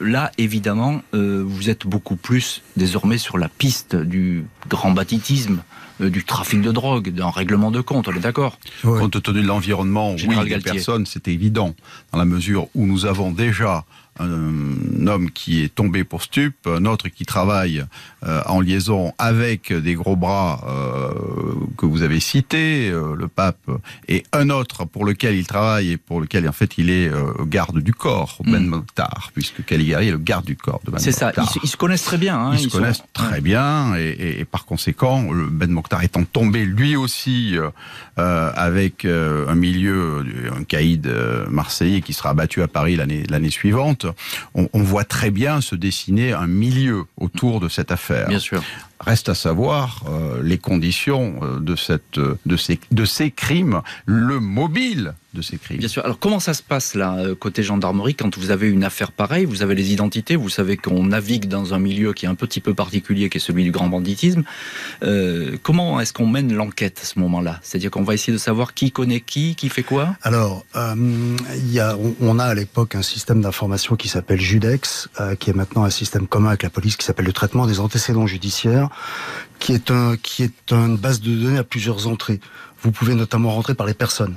là, 0.00 0.30
évidemment, 0.38 1.02
vous 1.12 1.70
êtes 1.70 1.86
beaucoup 1.86 2.16
plus 2.16 2.62
désormais 2.76 3.18
sur 3.18 3.38
la 3.38 3.48
piste 3.48 3.96
du 3.96 4.46
grand 4.68 4.90
baptisme 4.90 5.04
euh, 5.04 5.62
du 6.08 6.24
trafic 6.24 6.60
de 6.60 6.72
drogue, 6.72 7.10
d'un 7.10 7.30
règlement 7.30 7.70
de 7.70 7.80
compte, 7.80 8.08
on 8.08 8.12
est 8.12 8.20
d'accord 8.20 8.58
Compte 8.82 9.22
tenu 9.22 9.42
de 9.42 9.46
l'environnement, 9.46 10.14
oui, 10.26 10.48
des 10.48 10.58
personnes, 10.58 11.06
c'est 11.06 11.28
évident, 11.28 11.74
dans 12.12 12.18
la 12.18 12.24
mesure 12.24 12.68
où 12.74 12.86
nous 12.86 13.06
avons 13.06 13.30
déjà 13.30 13.84
un 14.20 15.06
homme 15.06 15.30
qui 15.30 15.62
est 15.62 15.74
tombé 15.74 16.04
pour 16.04 16.22
stup, 16.22 16.54
un 16.66 16.84
autre 16.84 17.08
qui 17.08 17.24
travaille 17.24 17.84
euh, 18.26 18.40
en 18.46 18.60
liaison 18.60 19.12
avec 19.18 19.72
des 19.72 19.94
gros 19.94 20.16
bras 20.16 20.64
euh, 20.66 21.12
que 21.76 21.84
vous 21.84 22.02
avez 22.02 22.20
cités, 22.20 22.88
euh, 22.90 23.14
le 23.16 23.28
pape, 23.28 23.70
et 24.08 24.24
un 24.32 24.50
autre 24.50 24.84
pour 24.84 25.04
lequel 25.04 25.34
il 25.34 25.46
travaille 25.46 25.92
et 25.92 25.96
pour 25.96 26.20
lequel 26.20 26.48
en 26.48 26.52
fait 26.52 26.78
il 26.78 26.90
est 26.90 27.10
garde 27.46 27.80
du 27.80 27.92
corps, 27.92 28.38
mm. 28.44 28.52
Ben 28.52 28.66
Mokhtar, 28.66 29.30
puisque 29.34 29.64
Caligari 29.64 30.08
est 30.08 30.12
le 30.12 30.18
garde 30.18 30.44
du 30.44 30.56
corps 30.56 30.80
de 30.84 30.90
Ben 30.90 30.98
C'est 30.98 31.12
ça, 31.12 31.32
ils, 31.62 31.68
se 31.68 31.76
connaissent 31.76 32.04
très 32.04 32.18
bien. 32.18 32.38
Hein, 32.38 32.52
ils, 32.54 32.60
se 32.60 32.68
connaissent 32.68 33.02
très 33.12 33.40
bien 33.40 33.96
et, 33.96 34.40
et, 34.40 34.44
par 34.44 34.64
conséquent, 34.64 35.24
Ben 35.50 35.70
Mokhtar 35.70 36.02
étant 36.02 36.24
tombé 36.24 36.64
lui 36.64 36.96
aussi 36.96 37.56
avec 38.16 39.04
un 39.04 39.54
milieu, 39.54 40.24
un 40.56 40.64
caïd 40.64 41.12
marseillais 41.50 42.00
qui 42.00 42.12
sera 42.12 42.30
abattu 42.30 42.62
à 42.62 42.68
Paris 42.68 42.96
l'année 42.96 43.50
suivante, 43.50 44.03
on, 44.54 44.68
voit 44.74 45.04
très 45.04 45.30
bien 45.30 45.60
se 45.60 45.74
dessiner 45.74 46.32
un 46.32 46.46
milieu 46.46 47.04
autour 47.16 47.60
de 47.60 47.68
cette 47.68 47.90
affaire. 47.90 48.28
Bien 48.28 48.38
sûr. 48.38 48.62
Reste 49.00 49.28
à 49.28 49.34
savoir 49.34 50.04
euh, 50.08 50.40
les 50.42 50.58
conditions 50.58 51.40
euh, 51.42 51.60
de, 51.60 51.76
cette, 51.76 52.18
euh, 52.18 52.38
de, 52.46 52.56
ces, 52.56 52.78
de 52.90 53.04
ces 53.04 53.30
crimes, 53.30 53.82
le 54.06 54.40
mobile 54.40 55.14
de 55.34 55.42
ces 55.42 55.58
crimes. 55.58 55.78
Bien 55.78 55.88
sûr. 55.88 56.04
Alors 56.04 56.18
comment 56.18 56.40
ça 56.40 56.54
se 56.54 56.62
passe 56.62 56.94
là, 56.94 57.22
côté 57.38 57.62
gendarmerie, 57.62 58.14
quand 58.14 58.36
vous 58.38 58.50
avez 58.50 58.68
une 58.68 58.84
affaire 58.84 59.12
pareille, 59.12 59.44
vous 59.44 59.62
avez 59.62 59.74
les 59.74 59.92
identités, 59.92 60.36
vous 60.36 60.48
savez 60.48 60.76
qu'on 60.76 61.04
navigue 61.04 61.46
dans 61.46 61.74
un 61.74 61.78
milieu 61.78 62.12
qui 62.12 62.26
est 62.26 62.28
un 62.28 62.34
petit 62.34 62.60
peu 62.60 62.74
particulier, 62.74 63.28
qui 63.28 63.38
est 63.38 63.40
celui 63.40 63.64
du 63.64 63.70
grand 63.70 63.88
banditisme. 63.88 64.44
comment 65.62 66.00
est-ce 66.00 66.12
qu'on 66.12 66.26
mène 66.26 66.52
l'enquête 66.52 67.00
à 67.02 67.06
ce 67.06 67.18
moment-là? 67.18 67.60
C'est-à-dire 67.62 67.90
qu'on 67.90 68.02
va 68.02 68.14
essayer 68.14 68.32
de 68.32 68.38
savoir 68.38 68.74
qui 68.74 68.90
connaît 68.90 69.20
qui, 69.20 69.54
qui 69.54 69.68
fait 69.68 69.82
quoi? 69.82 70.16
Alors, 70.22 70.64
y 70.74 71.80
a, 71.80 71.96
on, 72.20 72.38
a 72.38 72.44
à 72.44 72.54
l'époque 72.54 72.94
un 72.94 73.02
système 73.02 73.40
d'information 73.40 73.96
qui 73.96 74.08
s'appelle 74.08 74.40
Judex, 74.40 75.08
qui 75.38 75.50
est 75.50 75.54
maintenant 75.54 75.84
un 75.84 75.90
système 75.90 76.26
commun 76.26 76.48
avec 76.48 76.62
la 76.62 76.70
police 76.70 76.96
qui 76.96 77.04
s'appelle 77.04 77.26
le 77.26 77.32
traitement 77.32 77.66
des 77.66 77.80
antécédents 77.80 78.26
judiciaires 78.26 78.88
qui 79.58 79.72
est 79.72 79.90
un 79.90 80.16
qui 80.16 80.42
est 80.42 80.72
une 80.72 80.96
base 80.96 81.20
de 81.20 81.34
données 81.34 81.58
à 81.58 81.64
plusieurs 81.64 82.06
entrées. 82.06 82.40
Vous 82.82 82.92
pouvez 82.92 83.14
notamment 83.14 83.50
rentrer 83.50 83.74
par 83.74 83.86
les 83.86 83.94
personnes. 83.94 84.36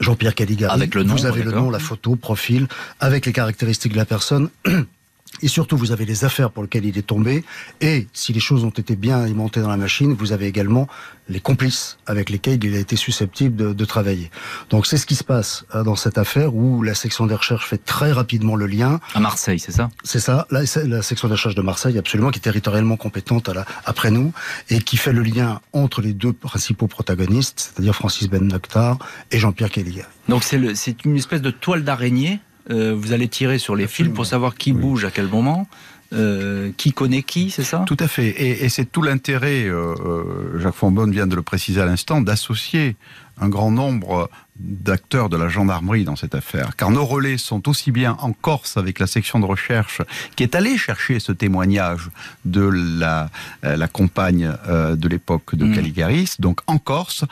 Jean-Pierre 0.00 0.34
Caligari. 0.34 0.72
Avec 0.72 0.94
le 0.94 1.02
nom, 1.02 1.14
vous 1.14 1.26
avez 1.26 1.42
le 1.42 1.52
nom, 1.52 1.70
la 1.70 1.78
photo, 1.78 2.16
profil, 2.16 2.66
avec 3.00 3.26
les 3.26 3.32
caractéristiques 3.32 3.92
de 3.92 3.98
la 3.98 4.06
personne. 4.06 4.48
Et 5.42 5.48
surtout, 5.48 5.76
vous 5.76 5.92
avez 5.92 6.04
les 6.04 6.24
affaires 6.24 6.50
pour 6.50 6.62
lesquelles 6.62 6.84
il 6.84 6.96
est 6.96 7.06
tombé. 7.06 7.44
Et 7.80 8.06
si 8.12 8.32
les 8.32 8.40
choses 8.40 8.64
ont 8.64 8.70
été 8.70 8.96
bien 8.96 9.20
alimentées 9.20 9.60
dans 9.60 9.68
la 9.68 9.76
machine, 9.76 10.14
vous 10.14 10.32
avez 10.32 10.46
également 10.46 10.88
les 11.28 11.40
complices 11.40 11.98
avec 12.06 12.30
lesquels 12.30 12.62
il 12.64 12.74
a 12.74 12.78
été 12.78 12.96
susceptible 12.96 13.74
de, 13.74 13.84
travailler. 13.84 14.30
Donc 14.70 14.86
c'est 14.86 14.96
ce 14.96 15.06
qui 15.06 15.16
se 15.16 15.24
passe 15.24 15.64
euh, 15.74 15.82
dans 15.82 15.96
cette 15.96 16.16
affaire 16.16 16.54
où 16.54 16.82
la 16.82 16.94
section 16.94 17.26
des 17.26 17.34
recherches 17.34 17.66
fait 17.66 17.84
très 17.84 18.12
rapidement 18.12 18.54
le 18.54 18.66
lien. 18.66 19.00
À 19.14 19.20
Marseille, 19.20 19.58
c'est 19.58 19.72
ça? 19.72 19.90
C'est 20.04 20.20
ça. 20.20 20.46
La, 20.50 20.60
la, 20.84 21.02
section 21.02 21.28
des 21.28 21.34
recherches 21.34 21.56
de 21.56 21.62
Marseille, 21.62 21.98
absolument, 21.98 22.30
qui 22.30 22.38
est 22.38 22.42
territorialement 22.42 22.96
compétente 22.96 23.48
à 23.48 23.54
la, 23.54 23.66
après 23.84 24.10
nous 24.10 24.32
et 24.70 24.80
qui 24.80 24.96
fait 24.96 25.12
le 25.12 25.22
lien 25.22 25.60
entre 25.72 26.00
les 26.00 26.12
deux 26.12 26.32
principaux 26.32 26.86
protagonistes, 26.86 27.72
c'est-à-dire 27.74 27.94
Francis 27.94 28.28
Ben 28.28 28.46
Noctar 28.46 28.98
et 29.30 29.38
Jean-Pierre 29.38 29.70
Kelly. 29.70 30.02
Donc 30.28 30.44
c'est 30.44 31.04
une 31.04 31.16
espèce 31.16 31.42
de 31.42 31.50
toile 31.50 31.82
d'araignée 31.82 32.40
Euh, 32.70 32.94
vous 32.96 33.12
allez 33.12 33.28
tirer 33.28 33.58
sur 33.58 33.74
les 33.76 33.86
fils 33.86 34.08
pour 34.08 34.26
savoir 34.26 34.54
qui 34.54 34.72
bouge 34.72 35.04
à 35.04 35.10
quel 35.10 35.28
moment. 35.28 35.66
Euh, 36.14 36.72
qui 36.76 36.92
connaît 36.92 37.22
qui, 37.22 37.50
c'est 37.50 37.64
ça? 37.64 37.84
Tout 37.86 37.96
à 37.98 38.06
fait. 38.06 38.28
Et, 38.28 38.64
et 38.64 38.68
c'est 38.68 38.84
tout 38.84 39.00
l'intérêt, 39.00 39.64
euh, 39.64 40.58
Jacques 40.60 40.74
Fonbonne 40.74 41.10
vient 41.10 41.26
de 41.26 41.34
le 41.34 41.40
préciser 41.40 41.80
à 41.80 41.86
l'instant, 41.86 42.20
d'associer 42.20 42.96
un 43.40 43.48
grand 43.48 43.70
nombre 43.70 44.28
d'acteurs 44.56 45.30
de 45.30 45.38
la 45.38 45.48
gendarmerie 45.48 46.04
dans 46.04 46.14
cette 46.14 46.34
affaire. 46.34 46.76
Car 46.76 46.90
nos 46.90 47.06
relais 47.06 47.38
sont 47.38 47.66
aussi 47.66 47.92
bien 47.92 48.18
en 48.20 48.34
Corse 48.34 48.76
avec 48.76 48.98
la 48.98 49.06
section 49.06 49.40
de 49.40 49.46
recherche 49.46 50.02
qui 50.36 50.42
est 50.42 50.54
allée 50.54 50.76
chercher 50.76 51.18
ce 51.18 51.32
témoignage 51.32 52.10
de 52.44 52.70
la, 53.00 53.30
la 53.62 53.88
compagne 53.88 54.52
de 54.68 55.08
l'époque 55.08 55.54
de 55.54 55.64
Mm. 55.64 55.74
Caligaris, 55.74 56.34
donc 56.38 56.60
en 56.66 56.76
Corse, 56.76 57.24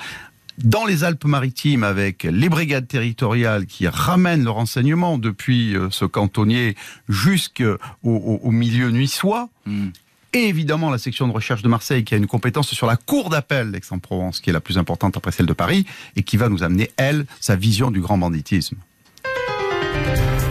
dans 0.64 0.84
les 0.84 1.04
Alpes-Maritimes 1.04 1.84
avec 1.84 2.24
les 2.24 2.48
brigades 2.48 2.86
territoriales 2.86 3.66
qui 3.66 3.88
ramènent 3.88 4.44
le 4.44 4.50
renseignement 4.50 5.18
depuis 5.18 5.76
euh, 5.76 5.88
ce 5.90 6.04
cantonnier 6.04 6.76
jusqu'au 7.08 7.76
au, 8.02 8.40
au 8.42 8.50
milieu 8.50 8.90
niçois. 8.90 9.48
Hmm. 9.66 9.88
Et 10.32 10.46
évidemment 10.48 10.90
la 10.90 10.98
section 10.98 11.26
de 11.26 11.32
recherche 11.32 11.62
de 11.62 11.68
Marseille 11.68 12.04
qui 12.04 12.14
a 12.14 12.16
une 12.16 12.28
compétence 12.28 12.72
sur 12.72 12.86
la 12.86 12.96
cour 12.96 13.30
d'appel 13.30 13.72
d'Aix-en-Provence, 13.72 14.40
qui 14.40 14.50
est 14.50 14.52
la 14.52 14.60
plus 14.60 14.78
importante 14.78 15.16
après 15.16 15.32
celle 15.32 15.46
de 15.46 15.52
Paris, 15.52 15.86
et 16.14 16.22
qui 16.22 16.36
va 16.36 16.48
nous 16.48 16.62
amener, 16.62 16.90
elle, 16.96 17.26
sa 17.40 17.56
vision 17.56 17.90
du 17.90 18.00
grand 18.00 18.16
banditisme. 18.16 18.76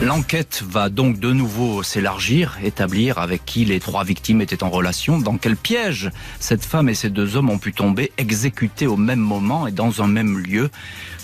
L'enquête 0.01 0.63
va 0.65 0.87
donc 0.87 1.19
de 1.19 1.33
nouveau 1.33 1.83
s'élargir, 1.83 2.57
établir 2.63 3.17
avec 3.17 3.43
qui 3.43 3.65
les 3.65 3.81
trois 3.81 4.05
victimes 4.05 4.39
étaient 4.39 4.63
en 4.63 4.69
relation, 4.69 5.19
dans 5.19 5.37
quel 5.37 5.57
piège 5.57 6.09
cette 6.39 6.63
femme 6.63 6.87
et 6.87 6.95
ces 6.95 7.09
deux 7.09 7.35
hommes 7.35 7.49
ont 7.49 7.57
pu 7.57 7.73
tomber, 7.73 8.13
exécutés 8.17 8.87
au 8.87 8.95
même 8.95 9.19
moment 9.19 9.67
et 9.67 9.71
dans 9.73 10.01
un 10.01 10.07
même 10.07 10.39
lieu, 10.39 10.69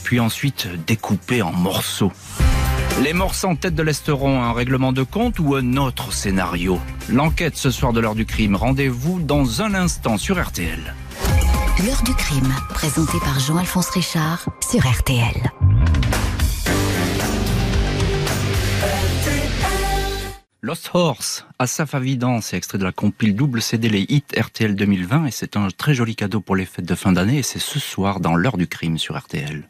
puis 0.04 0.20
ensuite 0.20 0.68
découpés 0.86 1.42
en 1.42 1.54
morceaux. 1.54 2.12
Les 3.02 3.14
morts 3.14 3.36
sans 3.36 3.56
tête 3.56 3.76
de 3.76 3.84
l'Esteron, 3.84 4.44
un 4.44 4.52
règlement 4.52 4.92
de 4.92 5.04
compte 5.04 5.40
ou 5.40 5.56
un 5.56 5.78
autre 5.78 6.12
scénario? 6.12 6.80
L'enquête 7.10 7.56
ce 7.56 7.72
soir 7.72 7.94
de 7.94 8.02
l'heure 8.02 8.16
du 8.16 8.26
crime, 8.26 8.58
rendez-vous 8.58 9.22
dans 9.22 9.62
un 9.62 9.74
instant 9.74 10.18
sur 10.18 10.42
RTL. 10.42 10.94
L'heure 11.86 12.04
du 12.04 12.14
crime, 12.14 12.54
présenté 12.70 13.20
par 13.20 13.40
Jean-Alphonse 13.40 13.90
Richard 13.90 14.46
sur 14.70 14.82
RTL. 14.82 15.52
Lost 20.66 20.90
Horse, 20.96 21.46
Asaf 21.60 21.94
Avidan, 21.94 22.42
c'est 22.42 22.58
extrait 22.58 22.80
de 22.80 22.84
la 22.84 22.92
compile 22.92 23.36
double 23.36 23.62
CD 23.62 23.88
les 23.88 24.02
hits 24.10 24.24
RTL 24.36 24.74
2020 24.74 25.28
et 25.28 25.32
c'est 25.32 25.58
un 25.58 25.68
très 25.68 25.94
joli 25.94 26.16
cadeau 26.16 26.42
pour 26.42 26.56
les 26.56 26.66
fêtes 26.66 26.86
de 26.86 26.96
fin 26.96 27.12
d'année 27.12 27.38
et 27.38 27.44
c'est 27.44 27.60
ce 27.60 27.78
soir 27.78 28.20
dans 28.20 28.36
l'heure 28.36 28.58
du 28.58 28.66
crime 28.66 28.98
sur 28.98 29.16
RTL. 29.16 29.70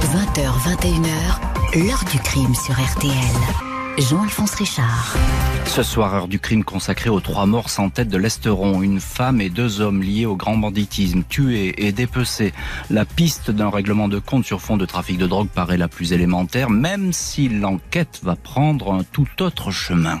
20h, 0.00 0.50
21h, 0.74 1.86
l'heure 1.86 2.04
du 2.10 2.18
crime 2.18 2.52
sur 2.56 2.74
RTL. 2.74 3.73
Jean-Alphonse 3.98 4.54
Richard. 4.56 5.16
Ce 5.66 5.84
soir, 5.84 6.14
heure 6.14 6.26
du 6.26 6.40
crime 6.40 6.64
consacrée 6.64 7.10
aux 7.10 7.20
trois 7.20 7.46
morts 7.46 7.70
sans 7.70 7.90
tête 7.90 8.08
de 8.08 8.16
l'Esteron, 8.16 8.82
une 8.82 8.98
femme 8.98 9.40
et 9.40 9.50
deux 9.50 9.80
hommes 9.80 10.02
liés 10.02 10.26
au 10.26 10.34
grand 10.34 10.56
banditisme, 10.56 11.22
tués 11.28 11.86
et 11.86 11.92
dépecés. 11.92 12.52
La 12.90 13.04
piste 13.04 13.52
d'un 13.52 13.70
règlement 13.70 14.08
de 14.08 14.18
compte 14.18 14.44
sur 14.44 14.60
fond 14.60 14.76
de 14.76 14.84
trafic 14.84 15.16
de 15.16 15.28
drogue 15.28 15.48
paraît 15.48 15.76
la 15.76 15.86
plus 15.86 16.12
élémentaire, 16.12 16.70
même 16.70 17.12
si 17.12 17.48
l'enquête 17.48 18.20
va 18.24 18.34
prendre 18.34 18.92
un 18.92 19.04
tout 19.04 19.28
autre 19.40 19.70
chemin. 19.70 20.20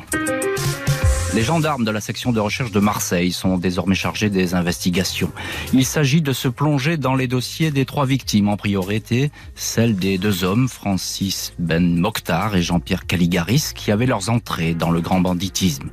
Les 1.34 1.42
gendarmes 1.42 1.84
de 1.84 1.90
la 1.90 2.00
section 2.00 2.30
de 2.30 2.38
recherche 2.38 2.70
de 2.70 2.78
Marseille 2.78 3.32
sont 3.32 3.58
désormais 3.58 3.96
chargés 3.96 4.30
des 4.30 4.54
investigations. 4.54 5.32
Il 5.72 5.84
s'agit 5.84 6.22
de 6.22 6.32
se 6.32 6.46
plonger 6.46 6.96
dans 6.96 7.16
les 7.16 7.26
dossiers 7.26 7.72
des 7.72 7.84
trois 7.84 8.06
victimes, 8.06 8.48
en 8.48 8.56
priorité 8.56 9.32
celle 9.56 9.96
des 9.96 10.16
deux 10.16 10.44
hommes, 10.44 10.68
Francis 10.68 11.52
Ben 11.58 11.98
Mokhtar 11.98 12.54
et 12.54 12.62
Jean-Pierre 12.62 13.06
Caligaris, 13.06 13.72
qui 13.74 13.90
avaient 13.90 14.06
leurs 14.06 14.30
entrées 14.30 14.74
dans 14.74 14.92
le 14.92 15.00
grand 15.00 15.20
banditisme. 15.20 15.90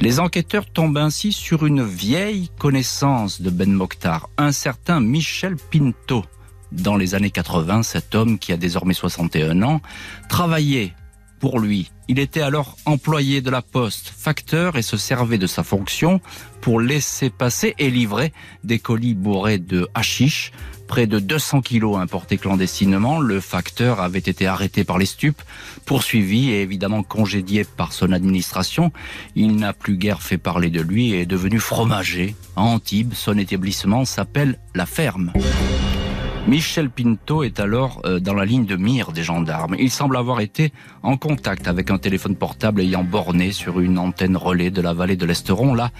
Les 0.00 0.18
enquêteurs 0.18 0.66
tombent 0.66 0.98
ainsi 0.98 1.30
sur 1.30 1.66
une 1.66 1.84
vieille 1.84 2.50
connaissance 2.58 3.40
de 3.40 3.50
Ben 3.50 3.72
Mokhtar, 3.72 4.28
un 4.38 4.50
certain 4.50 4.98
Michel 4.98 5.54
Pinto. 5.70 6.24
Dans 6.72 6.96
les 6.96 7.14
années 7.14 7.30
80, 7.30 7.84
cet 7.84 8.16
homme, 8.16 8.40
qui 8.40 8.52
a 8.52 8.56
désormais 8.56 8.94
61 8.94 9.62
ans, 9.62 9.80
travaillait 10.28 10.94
pour 11.40 11.58
lui. 11.58 11.90
Il 12.06 12.18
était 12.18 12.42
alors 12.42 12.76
employé 12.84 13.40
de 13.40 13.50
la 13.50 13.62
poste, 13.62 14.12
facteur 14.16 14.76
et 14.76 14.82
se 14.82 14.96
servait 14.96 15.38
de 15.38 15.46
sa 15.46 15.64
fonction 15.64 16.20
pour 16.60 16.80
laisser 16.80 17.30
passer 17.30 17.74
et 17.78 17.90
livrer 17.90 18.32
des 18.62 18.78
colis 18.78 19.14
bourrés 19.14 19.58
de 19.58 19.88
hashish. 19.94 20.52
Près 20.86 21.06
de 21.06 21.20
200 21.20 21.62
kilos 21.62 21.98
importés 21.98 22.36
clandestinement, 22.36 23.20
le 23.20 23.40
facteur 23.40 24.00
avait 24.00 24.18
été 24.18 24.48
arrêté 24.48 24.82
par 24.82 24.98
les 24.98 25.06
stupes, 25.06 25.40
poursuivi 25.86 26.50
et 26.50 26.62
évidemment 26.62 27.04
congédié 27.04 27.64
par 27.64 27.92
son 27.92 28.10
administration. 28.10 28.92
Il 29.36 29.54
n'a 29.54 29.72
plus 29.72 29.96
guère 29.96 30.20
fait 30.20 30.36
parler 30.36 30.68
de 30.68 30.80
lui 30.80 31.12
et 31.12 31.20
est 31.20 31.26
devenu 31.26 31.60
fromager. 31.60 32.34
À 32.56 32.62
Antibes, 32.62 33.14
son 33.14 33.38
établissement 33.38 34.04
s'appelle 34.04 34.58
La 34.74 34.84
Ferme. 34.84 35.32
Michel 36.48 36.90
Pinto 36.90 37.42
est 37.42 37.60
alors 37.60 38.00
euh, 38.04 38.18
dans 38.18 38.34
la 38.34 38.44
ligne 38.44 38.64
de 38.64 38.76
mire 38.76 39.12
des 39.12 39.22
gendarmes. 39.22 39.76
Il 39.78 39.90
semble 39.90 40.16
avoir 40.16 40.40
été 40.40 40.72
en 41.02 41.16
contact 41.16 41.68
avec 41.68 41.90
un 41.90 41.98
téléphone 41.98 42.34
portable 42.34 42.80
ayant 42.80 43.04
borné 43.04 43.52
sur 43.52 43.80
une 43.80 43.98
antenne 43.98 44.36
relais 44.36 44.70
de 44.70 44.80
la 44.80 44.92
vallée 44.94 45.16
de 45.16 45.26
l'Esteron, 45.26 45.74
là 45.74 45.90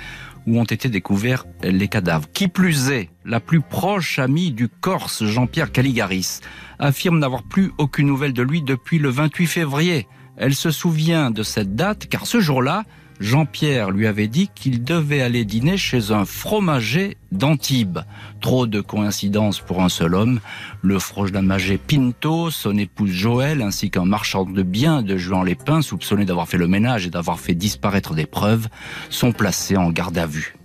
où 0.46 0.58
ont 0.58 0.64
été 0.64 0.88
découverts 0.88 1.44
les 1.62 1.88
cadavres. 1.88 2.28
Qui 2.32 2.48
plus 2.48 2.90
est, 2.90 3.10
la 3.24 3.40
plus 3.40 3.60
proche 3.60 4.18
amie 4.18 4.50
du 4.50 4.68
Corse, 4.68 5.24
Jean-Pierre 5.24 5.72
Caligaris, 5.72 6.40
affirme 6.78 7.18
n'avoir 7.18 7.42
plus 7.42 7.72
aucune 7.78 8.06
nouvelle 8.06 8.32
de 8.32 8.42
lui 8.42 8.62
depuis 8.62 8.98
le 8.98 9.10
28 9.10 9.46
février. 9.46 10.08
Elle 10.36 10.54
se 10.54 10.70
souvient 10.70 11.30
de 11.30 11.42
cette 11.42 11.74
date 11.74 12.06
car 12.06 12.26
ce 12.26 12.40
jour-là, 12.40 12.84
Jean-Pierre 13.20 13.90
lui 13.90 14.06
avait 14.06 14.28
dit 14.28 14.50
qu'il 14.54 14.82
devait 14.82 15.20
aller 15.20 15.44
dîner 15.44 15.76
chez 15.76 16.10
un 16.10 16.24
fromager 16.24 17.18
d'Antibes. 17.30 18.00
Trop 18.40 18.66
de 18.66 18.80
coïncidences 18.80 19.60
pour 19.60 19.82
un 19.82 19.90
seul 19.90 20.14
homme. 20.14 20.40
Le 20.80 20.98
fromager 20.98 21.78
Pinto, 21.78 22.50
son 22.50 22.78
épouse 22.78 23.10
Joël, 23.10 23.60
ainsi 23.60 23.90
qu'un 23.90 24.06
marchand 24.06 24.44
de 24.44 24.62
biens 24.62 25.02
de 25.02 25.18
Juan 25.18 25.44
Lépin, 25.44 25.82
soupçonné 25.82 26.24
d'avoir 26.24 26.48
fait 26.48 26.58
le 26.58 26.66
ménage 26.66 27.06
et 27.06 27.10
d'avoir 27.10 27.38
fait 27.38 27.54
disparaître 27.54 28.14
des 28.14 28.26
preuves, 28.26 28.68
sont 29.10 29.32
placés 29.32 29.76
en 29.76 29.90
garde 29.90 30.16
à 30.16 30.26
vue. 30.26 30.56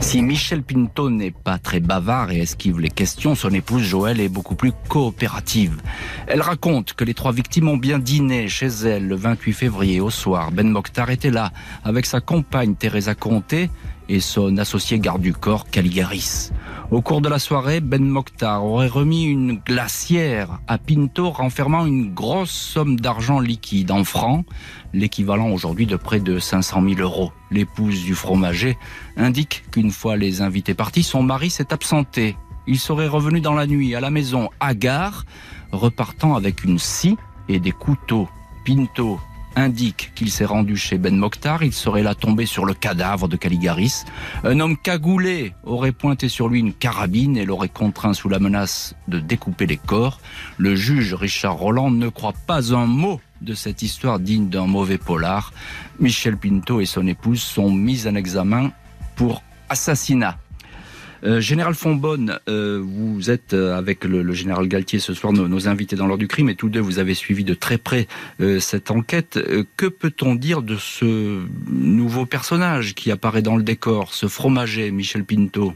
Si 0.00 0.22
Michel 0.22 0.62
Pinto 0.62 1.10
n'est 1.10 1.32
pas 1.32 1.58
très 1.58 1.80
bavard 1.80 2.30
et 2.30 2.38
esquive 2.38 2.80
les 2.80 2.88
questions, 2.88 3.34
son 3.34 3.50
épouse 3.50 3.82
Joël 3.82 4.20
est 4.20 4.28
beaucoup 4.28 4.54
plus 4.54 4.72
coopérative. 4.88 5.82
Elle 6.26 6.40
raconte 6.40 6.94
que 6.94 7.04
les 7.04 7.14
trois 7.14 7.32
victimes 7.32 7.68
ont 7.68 7.76
bien 7.76 7.98
dîné 7.98 8.48
chez 8.48 8.68
elle 8.68 9.06
le 9.06 9.16
28 9.16 9.52
février 9.52 10.00
au 10.00 10.10
soir. 10.10 10.50
Ben 10.50 10.68
Mokhtar 10.68 11.10
était 11.10 11.30
là 11.30 11.52
avec 11.84 12.06
sa 12.06 12.20
compagne 12.20 12.74
Teresa 12.74 13.14
Conté 13.14 13.70
et 14.08 14.20
son 14.20 14.56
associé 14.56 14.98
garde 14.98 15.22
du 15.22 15.32
corps 15.32 15.68
Caligaris. 15.68 16.50
Au 16.90 17.02
cours 17.02 17.20
de 17.20 17.28
la 17.28 17.38
soirée, 17.38 17.80
Ben 17.80 18.02
Mokhtar 18.02 18.64
aurait 18.64 18.88
remis 18.88 19.24
une 19.24 19.56
glacière 19.56 20.58
à 20.66 20.78
Pinto 20.78 21.30
renfermant 21.30 21.84
une 21.84 22.14
grosse 22.14 22.50
somme 22.50 22.98
d'argent 22.98 23.40
liquide 23.40 23.90
en 23.90 24.04
francs, 24.04 24.46
l'équivalent 24.94 25.50
aujourd'hui 25.50 25.86
de 25.86 25.96
près 25.96 26.20
de 26.20 26.38
500 26.38 26.82
000 26.88 27.00
euros. 27.00 27.32
L'épouse 27.50 28.04
du 28.04 28.14
fromager 28.14 28.78
indique 29.18 29.64
qu'une 29.70 29.90
fois 29.90 30.16
les 30.16 30.40
invités 30.40 30.74
partis, 30.74 31.02
son 31.02 31.22
mari 31.22 31.50
s'est 31.50 31.74
absenté. 31.74 32.36
Il 32.66 32.78
serait 32.78 33.06
revenu 33.06 33.42
dans 33.42 33.54
la 33.54 33.66
nuit 33.66 33.94
à 33.94 34.00
la 34.00 34.10
maison 34.10 34.48
à 34.58 34.74
gare, 34.74 35.26
repartant 35.72 36.36
avec 36.36 36.64
une 36.64 36.78
scie 36.78 37.16
et 37.48 37.60
des 37.60 37.72
couteaux. 37.72 38.28
Pinto 38.64 39.20
indique 39.58 40.12
qu'il 40.14 40.30
s'est 40.30 40.44
rendu 40.44 40.76
chez 40.76 40.98
Ben 40.98 41.16
Mokhtar, 41.16 41.62
il 41.62 41.72
serait 41.72 42.02
là 42.02 42.14
tombé 42.14 42.46
sur 42.46 42.64
le 42.64 42.74
cadavre 42.74 43.28
de 43.28 43.36
Caligaris. 43.36 44.04
Un 44.44 44.60
homme 44.60 44.76
cagoulé 44.76 45.52
aurait 45.64 45.92
pointé 45.92 46.28
sur 46.28 46.48
lui 46.48 46.60
une 46.60 46.72
carabine 46.72 47.36
et 47.36 47.44
l'aurait 47.44 47.68
contraint 47.68 48.14
sous 48.14 48.28
la 48.28 48.38
menace 48.38 48.94
de 49.08 49.18
découper 49.18 49.66
les 49.66 49.76
corps. 49.76 50.20
Le 50.56 50.76
juge 50.76 51.14
Richard 51.14 51.56
Roland 51.56 51.90
ne 51.90 52.08
croit 52.08 52.34
pas 52.46 52.74
un 52.74 52.86
mot 52.86 53.20
de 53.40 53.54
cette 53.54 53.82
histoire 53.82 54.18
digne 54.18 54.48
d'un 54.48 54.66
mauvais 54.66 54.98
polar. 54.98 55.52
Michel 56.00 56.36
Pinto 56.36 56.80
et 56.80 56.86
son 56.86 57.06
épouse 57.06 57.42
sont 57.42 57.70
mis 57.70 58.06
en 58.06 58.14
examen 58.14 58.70
pour 59.16 59.42
assassinat. 59.68 60.38
Euh, 61.24 61.40
général 61.40 61.74
Fonbonne, 61.74 62.38
euh, 62.48 62.82
vous 62.84 63.30
êtes 63.30 63.52
euh, 63.52 63.76
avec 63.76 64.04
le, 64.04 64.32
général 64.32 64.68
Galtier 64.68 65.00
ce 65.00 65.14
soir, 65.14 65.32
nos, 65.32 65.68
invités 65.68 65.96
dans 65.96 66.06
l'heure 66.06 66.18
du 66.18 66.28
crime, 66.28 66.48
et 66.48 66.54
tous 66.54 66.68
deux, 66.68 66.80
vous 66.80 66.98
avez 66.98 67.14
suivi 67.14 67.44
de 67.44 67.54
très 67.54 67.78
près 67.78 68.06
euh, 68.40 68.60
cette 68.60 68.90
enquête. 68.90 69.38
Que 69.76 69.86
peut-on 69.86 70.34
dire 70.34 70.62
de 70.62 70.76
ce 70.76 71.42
nouveau 71.68 72.26
personnage 72.26 72.94
qui 72.94 73.10
apparaît 73.10 73.42
dans 73.42 73.56
le 73.56 73.62
décor, 73.62 74.14
ce 74.14 74.28
fromager, 74.28 74.90
Michel 74.90 75.24
Pinto? 75.24 75.74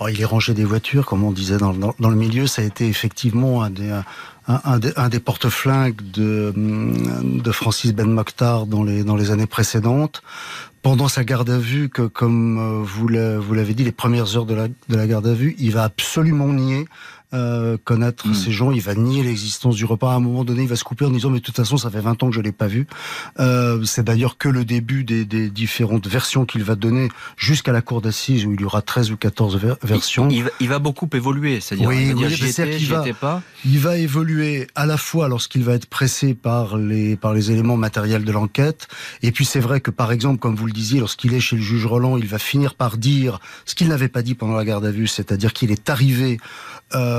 Oh, 0.00 0.08
Il 0.08 0.20
est 0.20 0.24
rangé 0.26 0.54
des 0.54 0.64
voitures, 0.64 1.06
comme 1.06 1.24
on 1.24 1.32
disait 1.32 1.58
dans, 1.58 1.72
le 1.72 2.16
milieu. 2.16 2.46
Ça 2.46 2.62
a 2.62 2.64
été 2.64 2.88
effectivement 2.88 3.62
un 3.62 5.08
des, 5.08 5.20
porte-flingues 5.20 6.00
de, 6.12 7.52
Francis 7.52 7.92
Ben 7.92 8.10
Mokhtar 8.10 8.66
dans 8.66 8.84
les 8.84 9.30
années 9.30 9.46
précédentes 9.46 10.22
pendant 10.86 11.08
sa 11.08 11.24
garde 11.24 11.50
à 11.50 11.58
vue, 11.58 11.88
que 11.88 12.02
comme 12.02 12.84
vous 12.84 13.08
l'avez 13.08 13.74
dit, 13.74 13.82
les 13.82 13.90
premières 13.90 14.36
heures 14.36 14.46
de 14.46 14.54
la, 14.54 14.68
de 14.68 14.94
la 14.94 15.08
garde 15.08 15.26
à 15.26 15.34
vue, 15.34 15.56
il 15.58 15.72
va 15.72 15.82
absolument 15.82 16.46
nier 16.46 16.86
euh, 17.34 17.76
connaître 17.84 18.28
Mm. 18.28 18.34
ces 18.34 18.52
gens. 18.52 18.70
Il 18.70 18.80
va 18.80 18.94
nier 18.94 19.22
l'existence 19.22 19.76
du 19.76 19.84
repas. 19.84 20.12
À 20.12 20.14
un 20.16 20.20
moment 20.20 20.44
donné, 20.44 20.62
il 20.62 20.68
va 20.68 20.76
se 20.76 20.84
couper 20.84 21.04
en 21.04 21.10
disant 21.10 21.30
mais 21.30 21.40
de 21.40 21.44
toute 21.44 21.56
façon, 21.56 21.76
ça 21.76 21.90
fait 21.90 22.00
20 22.00 22.22
ans 22.22 22.28
que 22.30 22.34
je 22.34 22.40
l'ai 22.40 22.52
pas 22.52 22.66
vu. 22.66 22.86
Euh, 23.40 23.82
c'est 23.84 24.04
d'ailleurs 24.04 24.38
que 24.38 24.48
le 24.48 24.64
début 24.64 25.04
des, 25.04 25.24
des 25.24 25.50
différentes 25.50 26.06
versions 26.06 26.44
qu'il 26.46 26.62
va 26.64 26.74
donner 26.74 27.08
jusqu'à 27.36 27.72
la 27.72 27.82
cour 27.82 28.00
d'assises 28.00 28.44
où 28.46 28.54
il 28.54 28.60
y 28.60 28.64
aura 28.64 28.82
13 28.82 29.10
ou 29.10 29.16
14 29.16 29.56
ver- 29.58 29.76
versions. 29.82 30.28
Il, 30.28 30.36
il 30.36 30.42
va, 30.44 30.50
il 30.60 30.68
va 30.68 30.78
beaucoup 30.78 31.08
évoluer, 31.12 31.60
c'est-à-dire 31.60 31.88
Oui, 31.88 32.08
il 32.10 32.14
oui, 32.14 32.28
j'y 32.78 32.86
va- 32.86 33.04
pas. 33.20 33.42
Il 33.64 33.78
va 33.78 33.96
évoluer 33.96 34.66
à 34.74 34.86
la 34.86 34.96
fois 34.96 35.28
lorsqu'il 35.28 35.64
va 35.64 35.74
être 35.74 35.86
pressé 35.86 36.34
par 36.34 36.76
les 36.76 37.16
par 37.16 37.32
les 37.34 37.50
éléments 37.50 37.76
matériels 37.76 38.24
de 38.24 38.32
l'enquête, 38.32 38.88
et 39.22 39.32
puis 39.32 39.44
c'est 39.44 39.60
vrai 39.60 39.80
que 39.80 39.90
par 39.90 40.12
exemple, 40.12 40.38
comme 40.38 40.54
vous 40.54 40.66
le 40.66 40.72
disiez, 40.72 41.00
lorsqu'il 41.00 41.34
est 41.34 41.40
chez 41.40 41.56
le 41.56 41.62
juge 41.62 41.86
Roland, 41.86 42.16
il 42.16 42.26
va 42.26 42.38
finir 42.38 42.74
par 42.74 42.96
dire 42.96 43.40
ce 43.64 43.74
qu'il 43.74 43.88
n'avait 43.88 44.08
pas 44.08 44.22
dit 44.22 44.34
pendant 44.34 44.54
la 44.54 44.64
garde 44.64 44.84
à 44.84 44.90
vue, 44.90 45.06
c'est-à-dire 45.06 45.52
qu'il 45.52 45.70
est 45.70 45.88
arrivé. 45.90 46.38
Euh, 46.94 47.15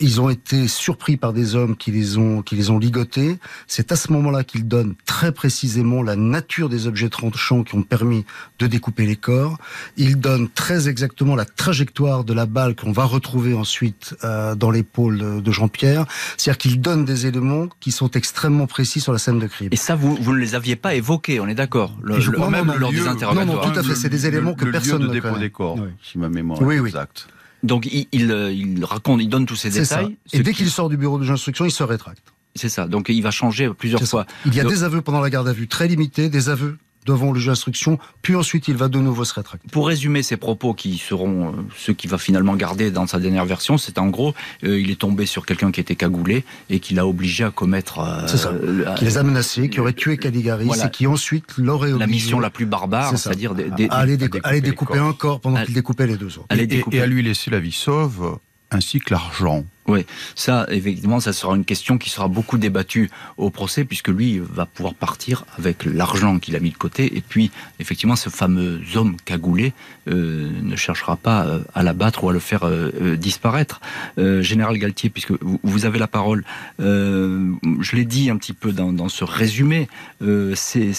ils 0.00 0.20
ont 0.20 0.28
été 0.28 0.66
surpris 0.66 1.16
par 1.16 1.32
des 1.32 1.54
hommes 1.54 1.76
qui 1.76 1.92
les 1.92 2.18
ont 2.18 2.42
qui 2.42 2.56
les 2.56 2.70
ont 2.70 2.78
ligotés. 2.80 3.38
C'est 3.68 3.92
à 3.92 3.96
ce 3.96 4.10
moment-là 4.12 4.42
qu'il 4.42 4.66
donne 4.66 4.96
très 5.06 5.30
précisément 5.30 6.02
la 6.02 6.16
nature 6.16 6.68
des 6.68 6.88
objets 6.88 7.08
tranchants 7.08 7.62
qui 7.62 7.76
ont 7.76 7.84
permis 7.84 8.24
de 8.58 8.66
découper 8.66 9.06
les 9.06 9.14
corps. 9.14 9.58
Il 9.96 10.18
donne 10.18 10.48
très 10.48 10.88
exactement 10.88 11.36
la 11.36 11.44
trajectoire 11.44 12.24
de 12.24 12.32
la 12.34 12.46
balle 12.46 12.74
qu'on 12.74 12.90
va 12.90 13.04
retrouver 13.04 13.54
ensuite 13.54 14.16
euh, 14.24 14.56
dans 14.56 14.72
l'épaule 14.72 15.18
de, 15.18 15.40
de 15.40 15.52
Jean-Pierre. 15.52 16.04
C'est-à-dire 16.36 16.58
qu'il 16.58 16.80
donne 16.80 17.04
des 17.04 17.26
éléments 17.26 17.68
qui 17.78 17.92
sont 17.92 18.10
extrêmement 18.10 18.66
précis 18.66 18.98
sur 18.98 19.12
la 19.12 19.20
scène 19.20 19.38
de 19.38 19.46
crime. 19.46 19.68
Et 19.70 19.76
ça, 19.76 19.94
vous, 19.94 20.16
vous 20.20 20.32
ne 20.32 20.38
les 20.40 20.56
aviez 20.56 20.74
pas 20.74 20.96
évoqués, 20.96 21.38
on 21.38 21.46
est 21.46 21.54
d'accord 21.54 21.96
Le- 22.02 22.18
Je 22.18 22.32
le- 22.32 22.38
crois 22.38 22.50
Même 22.50 22.66
lors 22.76 22.90
Le 22.90 22.96
des 22.96 23.02
lieu- 23.04 23.08
interrogatoires. 23.08 23.46
Non, 23.46 23.62
non, 23.68 23.72
tout 23.72 23.78
à 23.78 23.84
fait, 23.84 23.94
c'est 23.94 24.08
des 24.08 24.26
éléments 24.26 24.50
le- 24.50 24.56
que 24.56 24.64
le 24.64 24.72
personne 24.72 24.98
lieu 24.98 25.04
ne 25.04 25.08
de 25.10 25.12
dépôt 25.12 25.28
connaît. 25.28 25.40
des 25.42 25.50
corps, 25.50 25.76
Oui. 25.78 25.90
si 26.02 26.18
ma 26.18 26.28
mémoire 26.28 26.60
Oui, 26.60 26.74
est 26.74 26.80
oui. 26.80 26.88
exacte. 26.88 27.28
Donc 27.62 27.86
il, 27.86 28.06
il, 28.12 28.30
euh, 28.30 28.52
il 28.52 28.84
raconte, 28.84 29.20
il 29.22 29.28
donne 29.28 29.46
tous 29.46 29.56
ces 29.56 29.70
ça. 29.70 29.80
détails. 29.80 30.16
Et 30.32 30.40
dès 30.40 30.52
qui- 30.52 30.58
qu'il 30.58 30.70
sort 30.70 30.88
du 30.88 30.96
bureau 30.96 31.18
de 31.18 31.28
instruction, 31.30 31.64
il 31.64 31.70
se 31.70 31.82
rétracte. 31.82 32.22
C'est 32.54 32.68
ça. 32.68 32.86
Donc 32.86 33.06
il 33.08 33.22
va 33.22 33.30
changer 33.30 33.70
plusieurs 33.74 34.02
fois. 34.02 34.26
Il 34.46 34.54
y 34.54 34.60
a 34.60 34.62
Donc, 34.62 34.72
des 34.72 34.82
aveux 34.82 35.02
pendant 35.02 35.20
la 35.20 35.28
garde 35.30 35.48
à 35.48 35.52
vue 35.52 35.68
très 35.68 35.88
limités, 35.88 36.28
des 36.30 36.48
aveux 36.48 36.78
devant 37.06 37.32
le 37.32 37.38
juge 37.38 37.46
d'instruction, 37.46 37.98
puis 38.22 38.34
ensuite 38.34 38.68
il 38.68 38.76
va 38.76 38.88
de 38.88 38.98
nouveau 38.98 39.24
se 39.24 39.32
rétracter. 39.34 39.68
Pour 39.70 39.86
résumer 39.86 40.22
ses 40.22 40.36
propos 40.36 40.74
qui 40.74 40.98
seront 40.98 41.48
euh, 41.48 41.52
ceux 41.76 41.92
qu'il 41.94 42.10
va 42.10 42.18
finalement 42.18 42.54
garder 42.56 42.90
dans 42.90 43.06
sa 43.06 43.18
dernière 43.18 43.44
version, 43.46 43.78
c'est 43.78 43.98
en 43.98 44.08
gros, 44.08 44.34
euh, 44.64 44.78
il 44.80 44.90
est 44.90 44.98
tombé 45.00 45.24
sur 45.26 45.46
quelqu'un 45.46 45.70
qui 45.70 45.80
était 45.80 45.94
cagoulé 45.96 46.44
et 46.68 46.80
qui 46.80 46.94
l'a 46.94 47.06
obligé 47.06 47.44
à 47.44 47.50
commettre 47.50 48.00
euh, 48.00 48.26
C'est 48.26 48.36
ça. 48.36 48.52
Qui 48.96 49.04
les 49.04 49.16
a 49.18 49.22
menacés, 49.22 49.70
qui 49.70 49.80
aurait 49.80 49.92
tué 49.92 50.16
Caligaris 50.18 50.64
Voilà. 50.66 50.86
et 50.86 50.90
qui 50.90 51.06
ensuite 51.06 51.56
l'aurait 51.56 51.88
obligé 51.92 52.00
la 52.00 52.06
mission 52.06 52.40
la 52.40 52.50
plus 52.50 52.66
barbare, 52.66 53.16
c'est-à-dire 53.16 53.54
des- 53.54 53.70
des- 53.70 53.88
à 53.88 53.96
aller, 53.98 54.16
décou- 54.16 54.32
découper 54.40 54.60
découper 54.60 54.98
un 54.98 55.12
corps 55.12 55.40
pendant 55.40 55.62
qu'il 55.64 55.74
découpait 55.74 56.06
les 56.06 56.16
deux 56.16 56.38
autres. 56.38 56.46
et 56.92 57.00
à 57.00 57.06
lui 57.06 57.22
laisser 57.22 57.50
la 57.50 57.60
vie 57.60 57.72
sauve, 57.72 58.38
ainsi 58.72 58.98
que 58.98 59.14
l'argent. 59.14 59.64
Ça, 60.34 60.66
effectivement, 60.70 61.20
ça 61.20 61.32
sera 61.32 61.54
une 61.54 61.64
question 61.64 61.98
qui 61.98 62.10
sera 62.10 62.28
beaucoup 62.28 62.58
débattue 62.58 63.10
au 63.36 63.50
procès, 63.50 63.84
puisque 63.84 64.08
lui 64.08 64.38
va 64.38 64.66
pouvoir 64.66 64.94
partir 64.94 65.44
avec 65.58 65.84
l'argent 65.84 66.38
qu'il 66.38 66.56
a 66.56 66.60
mis 66.60 66.70
de 66.70 66.76
côté. 66.76 67.16
Et 67.16 67.20
puis, 67.20 67.50
effectivement, 67.78 68.16
ce 68.16 68.28
fameux 68.28 68.80
homme 68.94 69.16
cagoulé 69.24 69.72
euh, 70.08 70.50
ne 70.62 70.76
cherchera 70.76 71.16
pas 71.16 71.46
euh, 71.46 71.58
à 71.74 71.82
l'abattre 71.82 72.22
ou 72.22 72.28
à 72.28 72.32
le 72.32 72.38
faire 72.38 72.64
euh, 72.64 73.16
disparaître. 73.16 73.80
Général 74.16 74.78
Galtier, 74.78 75.10
puisque 75.10 75.32
vous, 75.62 75.84
avez 75.84 75.98
la 75.98 76.06
parole, 76.06 76.44
je 76.78 77.96
l'ai 77.96 78.04
dit 78.04 78.30
un 78.30 78.36
petit 78.36 78.52
peu 78.52 78.72
dans, 78.72 79.08
ce 79.08 79.24
résumé, 79.24 79.88
c'est 80.54 80.92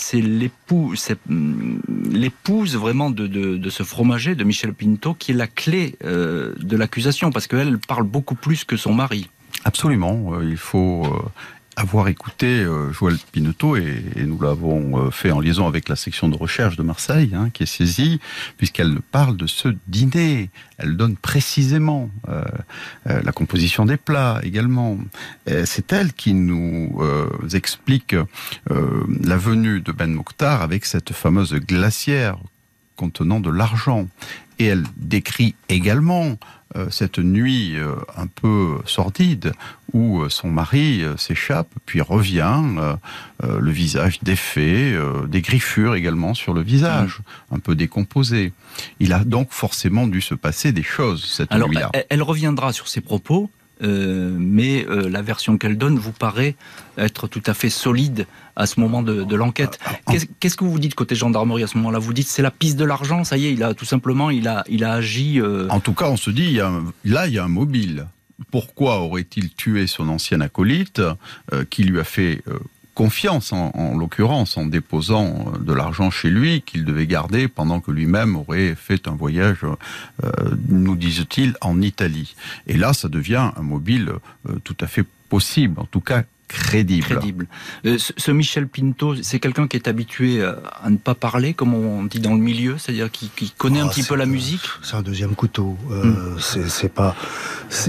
hum, 1.29 1.81
l'épouse 2.11 2.75
vraiment 2.75 3.09
de, 3.09 3.27
de, 3.27 3.69
ce 3.69 3.83
fromager, 3.83 4.35
de 4.35 4.43
Michel 4.43 4.73
Pinto, 4.73 5.13
qui 5.13 5.31
est 5.31 5.35
la 5.35 5.47
clé 5.47 5.95
de 6.03 6.77
l'accusation, 6.77 7.31
parce 7.31 7.47
qu'elle 7.47 7.79
parle 7.79 8.03
beaucoup 8.03 8.35
plus 8.35 8.63
que 8.63 8.76
son 8.77 8.93
mari. 8.93 9.29
Absolument. 9.63 10.33
euh, 10.33 10.49
il 10.49 10.57
faut 10.57 11.05
euh, 11.05 11.29
avoir 11.75 12.07
écouté 12.07 12.47
euh, 12.61 12.91
Joël 12.93 13.17
Pinotto 13.31 13.75
et, 13.75 14.01
nous 14.15 14.39
l'avons 14.39 15.11
fait 15.11 15.31
en 15.31 15.39
liaison 15.39 15.67
avec 15.67 15.89
la 15.89 15.95
section 15.95 16.29
de 16.29 16.35
recherche 16.35 16.77
de 16.77 16.83
Marseille, 16.83 17.31
hein, 17.35 17.49
qui 17.51 17.63
est 17.63 17.67
saisie, 17.67 18.19
puisqu'elle 18.57 18.99
parle 19.11 19.35
de 19.35 19.45
ce 19.45 19.69
dîner. 19.87 20.49
Elle 20.77 20.95
donne 20.95 21.15
précisément 21.17 22.09
la 23.05 23.31
composition 23.31 23.85
des 23.85 23.97
plats 23.97 24.39
également. 24.43 24.97
C'est 25.65 25.93
elle 25.93 26.13
qui 26.13 26.33
nous 26.33 26.99
explique 27.53 28.15
la 28.69 29.37
venue 29.37 29.81
de 29.81 29.91
Ben 29.91 30.11
Mokhtar 30.11 30.61
avec 30.61 30.85
cette 30.85 31.13
fameuse 31.13 31.53
glacière 31.53 32.37
contenant 32.95 33.39
de 33.39 33.49
l'argent. 33.49 34.07
Et 34.59 34.65
elle 34.65 34.83
décrit 34.97 35.55
également 35.69 36.37
cette 36.89 37.19
nuit 37.19 37.75
euh, 37.77 37.95
un 38.15 38.27
peu 38.27 38.77
sordide 38.85 39.53
où 39.93 40.21
euh, 40.21 40.29
son 40.29 40.49
mari 40.49 41.03
euh, 41.03 41.15
s'échappe 41.17 41.69
puis 41.85 42.01
revient, 42.01 42.61
euh, 42.77 42.95
euh, 43.43 43.59
le 43.59 43.71
visage 43.71 44.19
défait, 44.21 44.93
euh, 44.93 45.25
des 45.27 45.41
griffures 45.41 45.95
également 45.95 46.33
sur 46.33 46.53
le 46.53 46.61
visage, 46.61 47.19
un 47.51 47.59
peu 47.59 47.75
décomposé. 47.75 48.53
Il 48.99 49.13
a 49.13 49.23
donc 49.23 49.51
forcément 49.51 50.07
dû 50.07 50.21
se 50.21 50.35
passer 50.35 50.71
des 50.71 50.83
choses 50.83 51.25
cette 51.25 51.51
nuit-là. 51.53 51.91
elle 52.09 52.21
reviendra 52.21 52.73
sur 52.73 52.87
ses 52.87 53.01
propos, 53.01 53.49
euh, 53.83 54.35
mais 54.37 54.85
euh, 54.89 55.09
la 55.09 55.21
version 55.21 55.57
qu'elle 55.57 55.77
donne 55.77 55.97
vous 55.97 56.11
paraît 56.11 56.55
être 56.97 57.27
tout 57.27 57.43
à 57.45 57.53
fait 57.53 57.69
solide 57.69 58.25
à 58.55 58.65
ce 58.65 58.79
moment 58.79 59.03
de, 59.03 59.23
de 59.23 59.35
l'enquête. 59.35 59.77
Qu'est-ce 60.09 60.25
qu'est-ce 60.39 60.55
que 60.57 60.63
vous 60.65 60.79
dites 60.79 60.95
côté 60.95 61.13
gendarmerie 61.15 61.63
à 61.63 61.67
ce 61.67 61.77
moment-là? 61.77 61.99
Vous 61.99 62.13
dites 62.13 62.27
c'est 62.27 62.41
la 62.41 62.51
piste 62.51 62.77
de 62.77 62.85
l'argent, 62.85 63.23
ça 63.23 63.37
y 63.37 63.45
est, 63.47 63.53
il 63.53 63.61
a 63.63 63.73
tout 63.73 63.85
simplement, 63.85 64.29
il 64.31 64.47
a, 64.47 64.63
il 64.67 64.83
a 64.83 64.93
agi. 64.93 65.39
euh, 65.39 65.67
En 65.69 65.79
tout 65.79 65.93
cas, 65.93 66.07
on 66.09 66.17
se 66.17 66.29
dit, 66.31 66.43
il 66.45 66.53
y 66.53 66.59
a 66.59 66.67
un- 66.69 66.85
là, 67.05 67.27
il 67.27 67.33
y 67.33 67.37
a 67.39 67.43
un 67.43 67.47
mobile. 67.49 68.07
Pourquoi 68.51 68.99
aurait-il 68.99 69.49
tué 69.51 69.87
son 69.87 70.09
ancien 70.09 70.41
acolyte, 70.41 71.01
qui 71.71 71.83
lui 71.83 71.99
a 71.99 72.03
fait 72.03 72.43
confiance, 72.97 73.53
en, 73.53 73.69
en 73.75 73.95
l'occurrence, 73.95 74.57
en 74.57 74.65
déposant 74.65 75.27
euh, 75.27 75.59
de 75.59 75.71
l'argent 75.71 76.09
chez 76.09 76.31
lui, 76.31 76.63
qu'il 76.63 76.83
devait 76.83 77.05
garder 77.05 77.47
pendant 77.47 77.79
que 77.79 77.91
lui-même 77.91 78.35
aurait 78.35 78.73
fait 78.73 79.07
un 79.07 79.15
voyage, 79.15 79.59
euh, 79.63 80.31
nous 80.67 80.95
disent-ils, 80.95 81.55
en 81.61 81.79
Italie. 81.79 82.35
Et 82.65 82.75
là, 82.75 82.93
ça 82.93 83.07
devient 83.07 83.51
un 83.55 83.61
mobile 83.61 84.13
euh, 84.49 84.55
tout 84.63 84.75
à 84.81 84.87
fait 84.87 85.05
possible, 85.29 85.79
en 85.79 85.85
tout 85.85 86.01
cas 86.01 86.23
crédible. 86.47 87.05
crédible. 87.05 87.47
Euh, 87.85 87.97
ce, 87.97 88.13
ce 88.17 88.31
Michel 88.31 88.67
Pinto, 88.67 89.15
c'est 89.21 89.39
quelqu'un 89.39 89.67
qui 89.67 89.77
est 89.77 89.87
habitué 89.87 90.43
à, 90.43 90.57
à 90.83 90.89
ne 90.89 90.97
pas 90.97 91.15
parler, 91.15 91.53
comme 91.53 91.73
on 91.73 92.03
dit 92.03 92.19
dans 92.19 92.33
le 92.33 92.39
milieu, 92.39 92.77
c'est-à-dire 92.77 93.11
qui, 93.11 93.29
qui 93.35 93.51
connaît 93.51 93.79
un 93.81 93.87
Oh, 93.87 93.89
petit 93.89 94.03
peu 94.03 94.15
la 94.15 94.23
un- 94.23 94.27
musique. 94.27 94.61
C'est 94.83 94.95
un 94.95 95.01
deuxième 95.01 95.35
couteau. 95.35 95.77
Euh, 95.91 96.35
c'est- 96.39 96.67
C'est 96.69 96.89
pas. 96.93 97.15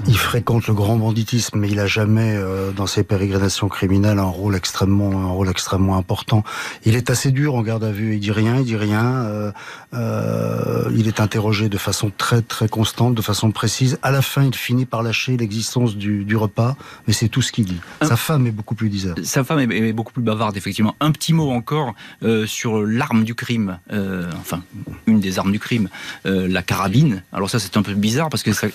Il 0.07 0.17
fréquente 0.19 0.67
le 0.67 0.75
grand 0.75 0.97
banditisme, 0.97 1.59
mais 1.59 1.69
il 1.71 1.79
a 1.79 1.87
jamais, 1.87 2.35
euh, 2.37 2.73
dans 2.73 2.87
ses 2.87 3.05
pérégrinations 3.05 3.69
criminelles, 3.69 4.19
un 4.19 4.25
rôle 4.25 4.57
extrêmement, 4.57 5.11
un 5.21 5.27
rôle 5.31 5.49
extrêmement 5.49 5.97
important. 5.97 6.43
Il 6.85 6.97
est 6.97 7.11
assez 7.11 7.31
dur 7.31 7.55
en 7.55 7.63
garde 7.63 7.85
à 7.85 7.93
vue. 7.93 8.15
Il 8.15 8.21
dit 8.21 8.33
rien, 8.33 8.57
il 8.57 8.65
dit 8.65 8.77
rien. 8.77 9.05
euh, 9.27 9.53
euh, 9.95 10.91
il 10.95 11.07
est 11.09 11.21
interrogé 11.21 11.69
de 11.69 11.79
façon 11.79 12.11
très 12.17 12.43
très 12.43 12.69
constante, 12.69 13.15
de 13.15 13.23
façon 13.23 13.51
précise. 13.51 13.99
À 14.03 14.11
la 14.11 14.23
fin, 14.23 14.45
il 14.45 14.55
finit 14.55 14.87
par 14.87 15.03
lâcher 15.03 15.37
l'existence 15.37 15.97
du, 15.97 16.25
du 16.25 16.37
repas, 16.37 16.77
mais 17.07 17.13
c'est 17.13 17.29
tout 17.29 17.43
ce 17.43 17.53
qu'il 17.53 17.67
dit. 17.67 17.81
Sa 18.03 18.17
femme 18.17 18.47
beaucoup 18.51 18.75
plus 18.75 18.89
diserte. 18.89 19.23
Sa 19.25 19.45
femme 19.45 19.71
est, 19.71 19.93
beaucoup 19.93 20.13
plus 20.13 20.23
bavarde, 20.23 20.57
effectivement. 20.57 20.95
Un 21.01 21.11
petit 21.13 21.33
mot 21.33 21.51
encore 21.51 21.95
euh, 22.23 22.47
sur 22.47 22.83
l'arme 22.83 23.25
du 23.25 23.35
crime, 23.35 23.79
euh, 23.93 24.31
enfin, 24.41 24.63
une 25.07 25.21
des 25.21 25.39
armes 25.39 25.53
du 25.53 25.59
crime, 25.59 25.89
euh, 26.27 26.49
la 26.49 26.63
carabine. 26.63 27.23
Alors 27.33 27.51
ça, 27.51 27.59
c'est 27.59 27.77
un 27.77 27.83
peu 27.83 27.95
bizarre 27.95 28.29
parce 28.31 28.43
que 28.43 28.53
ça- 28.53 28.69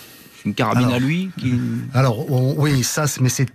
une 0.45 0.53
carabine 0.53 0.85
Alors, 0.85 0.95
à 0.95 0.99
lui 0.99 1.29
qui... 1.37 1.53
Alors 1.93 2.29
on- 2.31 2.55
oui, 2.57 2.83
ça, 2.83 3.05
mais 3.21 3.29
c'est 3.29 3.47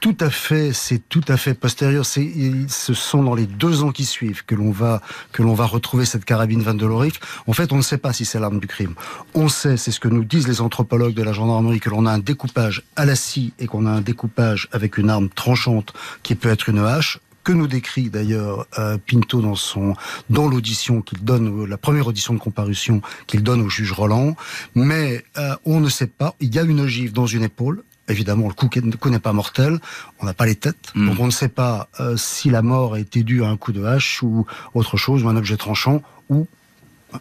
tout 0.00 0.16
à 0.20 0.30
fait, 0.30 0.72
c'est 0.72 1.08
tout 1.08 1.24
à 1.28 1.36
fait 1.36 1.54
postérieur. 1.54 2.06
C'est 2.06 2.30
ce 2.68 2.94
sont 2.94 3.22
dans 3.22 3.34
les 3.34 3.46
deux 3.46 3.82
ans 3.82 3.90
qui 3.92 4.04
suivent 4.04 4.44
que 4.44 4.54
l'on 4.54 4.70
va 4.70 5.00
que 5.32 5.42
l'on 5.42 5.54
va 5.54 5.66
retrouver 5.66 6.04
cette 6.04 6.24
carabine 6.24 6.62
Van 6.62 6.74
de 6.74 6.86
Lorif. 6.86 7.14
En 7.46 7.52
fait, 7.52 7.72
on 7.72 7.76
ne 7.76 7.82
sait 7.82 7.98
pas 7.98 8.12
si 8.12 8.24
c'est 8.24 8.38
l'arme 8.38 8.60
du 8.60 8.66
crime. 8.66 8.94
On 9.34 9.48
sait, 9.48 9.76
c'est 9.76 9.90
ce 9.90 10.00
que 10.00 10.08
nous 10.08 10.24
disent 10.24 10.48
les 10.48 10.60
anthropologues 10.60 11.14
de 11.14 11.22
la 11.22 11.32
gendarmerie, 11.32 11.80
que 11.80 11.90
l'on 11.90 12.06
a 12.06 12.12
un 12.12 12.18
découpage 12.18 12.82
à 12.96 13.04
la 13.04 13.16
scie 13.16 13.52
et 13.58 13.66
qu'on 13.66 13.86
a 13.86 13.90
un 13.90 14.00
découpage 14.00 14.68
avec 14.72 14.98
une 14.98 15.10
arme 15.10 15.28
tranchante 15.28 15.92
qui 16.22 16.34
peut 16.34 16.48
être 16.50 16.68
une 16.68 16.78
hache 16.78 17.18
que 17.46 17.52
nous 17.52 17.68
décrit 17.68 18.10
d'ailleurs 18.10 18.66
euh, 18.76 18.98
Pinto 18.98 19.40
dans 19.40 19.54
son 19.54 19.94
dans 20.30 20.48
l'audition 20.48 21.00
qu'il 21.00 21.22
donne 21.22 21.62
euh, 21.62 21.66
la 21.66 21.76
première 21.76 22.08
audition 22.08 22.34
de 22.34 22.40
comparution 22.40 23.02
qu'il 23.28 23.44
donne 23.44 23.60
au 23.60 23.68
juge 23.68 23.92
Roland 23.92 24.34
mais 24.74 25.24
euh, 25.38 25.54
on 25.64 25.78
ne 25.78 25.88
sait 25.88 26.08
pas 26.08 26.34
il 26.40 26.52
y 26.52 26.58
a 26.58 26.62
une 26.62 26.80
ogive 26.80 27.12
dans 27.12 27.26
une 27.26 27.44
épaule 27.44 27.84
Évidemment, 28.08 28.46
le 28.46 28.54
coup 28.96 29.10
n'est 29.10 29.18
pas 29.18 29.32
mortel, 29.32 29.80
on 30.20 30.26
n'a 30.26 30.34
pas 30.34 30.46
les 30.46 30.54
têtes, 30.54 30.92
Mm. 30.94 31.06
donc 31.08 31.18
on 31.18 31.26
ne 31.26 31.32
sait 31.32 31.48
pas 31.48 31.88
euh, 31.98 32.16
si 32.16 32.50
la 32.50 32.62
mort 32.62 32.94
a 32.94 33.00
été 33.00 33.24
due 33.24 33.42
à 33.42 33.48
un 33.48 33.56
coup 33.56 33.72
de 33.72 33.82
hache 33.82 34.22
ou 34.22 34.46
autre 34.74 34.96
chose, 34.96 35.24
ou 35.24 35.28
un 35.28 35.36
objet 35.36 35.56
tranchant, 35.56 36.02
ou 36.28 36.46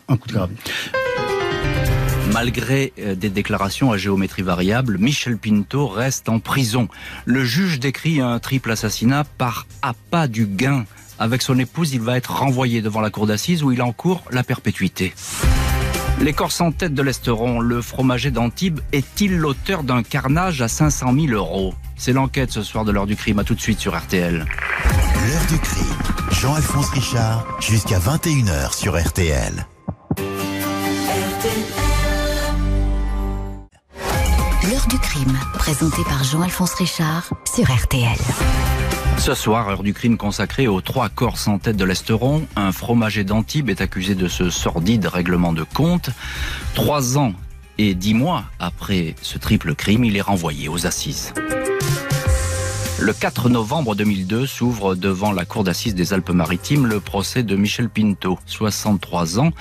un 0.08 0.18
coup 0.18 0.28
de 0.28 0.34
carabine. 0.34 0.58
Malgré 2.34 2.94
euh, 3.00 3.16
des 3.16 3.30
déclarations 3.30 3.92
à 3.92 3.98
géométrie 3.98 4.42
variable, 4.42 4.98
Michel 4.98 5.38
Pinto 5.38 5.88
reste 5.88 6.30
en 6.30 6.40
prison. 6.40 6.88
Le 7.26 7.44
juge 7.44 7.80
décrit 7.80 8.22
un 8.22 8.40
triple 8.40 8.72
assassinat 8.72 9.24
par 9.38 9.68
appât 9.82 10.28
du 10.28 10.46
gain. 10.46 10.86
Avec 11.18 11.42
son 11.42 11.58
épouse, 11.60 11.94
il 11.94 12.02
va 12.02 12.18
être 12.18 12.34
renvoyé 12.34 12.82
devant 12.82 13.02
la 13.02 13.10
cour 13.10 13.28
d'assises 13.28 13.64
où 13.64 13.72
il 13.72 13.82
encourt 13.82 14.24
la 14.32 14.44
perpétuité. 14.44 15.14
Les 16.20 16.34
Corses 16.34 16.62
en 16.62 16.72
tête 16.72 16.94
de 16.94 17.02
l'Esteron, 17.02 17.60
le 17.60 17.82
fromager 17.82 18.32
d'Antibes 18.32 18.80
est-il 18.94 19.38
l'auteur 19.38 19.84
d'un 19.84 20.02
carnage 20.02 20.62
à 20.62 20.68
500 20.68 21.14
000 21.14 21.28
euros? 21.28 21.74
C'est 21.98 22.14
l'enquête 22.14 22.52
ce 22.52 22.64
soir 22.64 22.86
de 22.86 22.92
l'heure 22.92 23.06
du 23.06 23.16
crime. 23.16 23.40
À 23.40 23.44
tout 23.44 23.56
de 23.56 23.62
suite 23.62 23.80
sur 23.80 23.98
RTL. 23.98 24.34
L'heure 24.36 25.46
du 25.50 25.58
crime. 25.58 25.86
Jean-Alphonse 26.32 26.90
Richard, 26.90 27.46
jusqu'à 27.60 28.00
21h 28.00 28.76
sur 28.76 28.98
RTL. 28.98 29.66
Du 34.90 35.00
crime, 35.00 35.38
présenté 35.54 36.04
par 36.04 36.24
Jean-Alphonse 36.24 36.74
Richard 36.76 37.30
sur 37.52 37.66
RTL. 37.66 38.18
Ce 39.18 39.34
soir, 39.34 39.68
heure 39.70 39.82
du 39.82 39.94
crime 39.94 40.16
consacrée 40.16 40.68
aux 40.68 40.82
trois 40.82 41.10
Corses 41.10 41.48
en 41.48 41.58
tête 41.58 41.76
de 41.76 41.86
l'Esteron, 41.86 42.46
un 42.56 42.72
fromager 42.72 43.24
d'Antibes 43.24 43.70
est 43.70 43.82
accusé 43.82 44.14
de 44.14 44.28
ce 44.28 44.50
sordide 44.50 45.08
règlement 45.08 45.54
de 45.54 45.64
compte. 45.64 46.10
Trois 46.76 47.18
ans 47.18 47.34
et 47.78 47.96
dix 47.96 48.14
mois 48.14 48.44
après 48.60 49.16
ce 49.22 49.38
triple 49.40 49.74
crime, 49.74 50.04
il 50.04 50.18
est 50.18 50.22
renvoyé 50.22 50.68
aux 50.70 50.86
assises. 50.86 51.34
Le 53.00 53.14
4 53.14 53.50
novembre 53.50 53.96
2002 53.96 54.46
s'ouvre 54.46 54.96
devant 54.96 55.32
la 55.32 55.46
cour 55.46 55.64
d'assises 55.64 55.96
des 55.96 56.14
Alpes-Maritimes 56.14 56.86
le 56.86 57.00
procès 57.00 57.44
de 57.44 57.56
Michel 57.56 57.90
Pinto, 57.90 58.40
63 58.46 59.40
ans, 59.40 59.52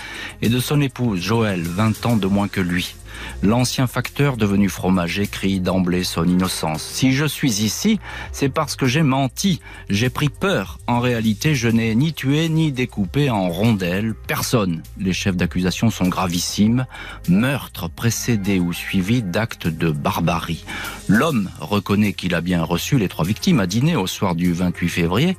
et 0.42 0.48
de 0.48 0.60
son 0.60 0.80
épouse 0.80 1.20
Joël, 1.20 1.62
20 1.62 2.06
ans 2.06 2.16
de 2.16 2.26
moins 2.26 2.48
que 2.48 2.60
lui. 2.60 2.94
L'ancien 3.42 3.86
facteur 3.86 4.36
devenu 4.36 4.68
fromager 4.68 5.26
crie 5.26 5.60
d'emblée 5.60 6.04
son 6.04 6.24
innocence. 6.24 6.82
Si 6.82 7.12
je 7.12 7.24
suis 7.24 7.62
ici, 7.62 8.00
c'est 8.32 8.48
parce 8.48 8.76
que 8.76 8.86
j'ai 8.86 9.02
menti, 9.02 9.60
j'ai 9.88 10.10
pris 10.10 10.28
peur. 10.28 10.78
En 10.86 11.00
réalité, 11.00 11.54
je 11.54 11.68
n'ai 11.68 11.94
ni 11.94 12.12
tué 12.12 12.48
ni 12.48 12.72
découpé 12.72 13.30
en 13.30 13.48
rondelles 13.48 14.14
personne. 14.14 14.82
Les 14.98 15.12
chefs 15.12 15.36
d'accusation 15.36 15.90
sont 15.90 16.08
gravissimes. 16.08 16.86
Meurtre 17.28 17.88
précédé 17.88 18.58
ou 18.58 18.72
suivi 18.72 19.22
d'actes 19.22 19.66
de 19.66 19.90
barbarie. 19.90 20.64
L'homme 21.08 21.50
reconnaît 21.60 22.12
qu'il 22.12 22.34
a 22.34 22.40
bien 22.40 22.62
reçu 22.62 22.98
les 22.98 23.08
trois 23.08 23.24
victimes 23.24 23.60
à 23.60 23.66
dîner 23.66 23.96
au 23.96 24.06
soir 24.06 24.34
du 24.34 24.52
28 24.52 24.88
février. 24.88 25.36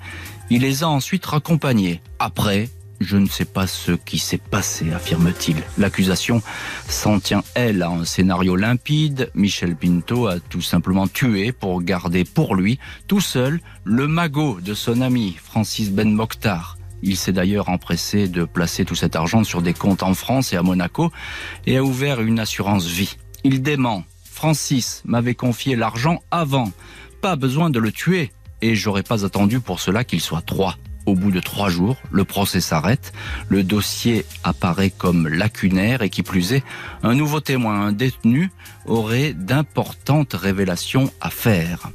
Il 0.50 0.62
les 0.62 0.84
a 0.84 0.88
ensuite 0.88 1.26
raccompagnées. 1.26 2.02
Après, 2.20 2.70
je 2.99 3.17
ne 3.17 3.27
sais 3.27 3.45
pas 3.45 3.67
ce 3.67 3.91
qui 3.91 4.19
s'est 4.19 4.38
passé, 4.38 4.91
affirme-t-il. 4.91 5.58
L'accusation 5.77 6.41
s'en 6.88 7.19
tient, 7.19 7.43
elle, 7.53 7.84
à 7.84 7.89
un 7.89 8.05
scénario 8.05 8.55
limpide. 8.55 9.31
Michel 9.34 9.75
Pinto 9.75 10.27
a 10.27 10.39
tout 10.39 10.62
simplement 10.62 11.08
tué 11.08 11.51
pour 11.51 11.81
garder 11.81 12.23
pour 12.23 12.55
lui, 12.55 12.79
tout 13.08 13.21
seul, 13.21 13.60
le 13.84 14.08
magot 14.08 14.60
de 14.62 14.73
son 14.73 15.01
ami, 15.01 15.38
Francis 15.41 15.91
Ben 15.91 16.12
Mokhtar. 16.12 16.77
Il 17.01 17.17
s'est 17.17 17.34
d'ailleurs 17.34 17.69
empressé 17.69 18.27
de 18.27 18.45
placer 18.45 18.86
tout 18.86 18.95
cet 18.95 19.15
argent 19.15 19.43
sur 19.43 19.62
des 19.62 19.73
comptes 19.73 20.03
en 20.03 20.13
France 20.13 20.53
et 20.53 20.58
à 20.58 20.63
Monaco 20.63 21.12
et 21.65 21.77
a 21.77 21.84
ouvert 21.84 22.21
une 22.21 22.39
assurance 22.39 22.88
vie. 22.88 23.17
Il 23.43 23.62
dément. 23.62 24.03
Francis 24.23 25.03
m'avait 25.05 25.36
confié 25.36 25.75
l'argent 25.75 26.23
avant. 26.31 26.71
Pas 27.21 27.36
besoin 27.36 27.69
de 27.69 27.79
le 27.79 27.91
tuer. 27.91 28.31
Et 28.62 28.73
j'aurais 28.73 29.03
pas 29.03 29.25
attendu 29.25 29.60
pour 29.60 29.79
cela 29.79 30.03
qu'il 30.03 30.21
soit 30.21 30.41
trois. 30.41 30.77
Au 31.06 31.13
bout 31.13 31.32
de 31.32 31.39
trois 31.39 31.70
jours, 31.70 31.98
le 32.12 32.24
procès 32.24 32.62
s'arrête, 32.62 33.13
le 33.50 33.63
dossier 33.63 34.26
apparaît 34.44 34.89
comme 34.89 35.28
lacunaire 35.28 36.02
et 36.02 36.10
qui 36.10 36.24
plus 36.24 36.54
est, 36.54 36.63
un 37.04 37.13
nouveau 37.13 37.41
témoin, 37.41 37.80
un 37.80 37.91
détenu, 37.91 38.50
aurait 38.88 39.34
d'importantes 39.34 40.34
révélations 40.34 41.12
à 41.21 41.30
faire. 41.30 41.89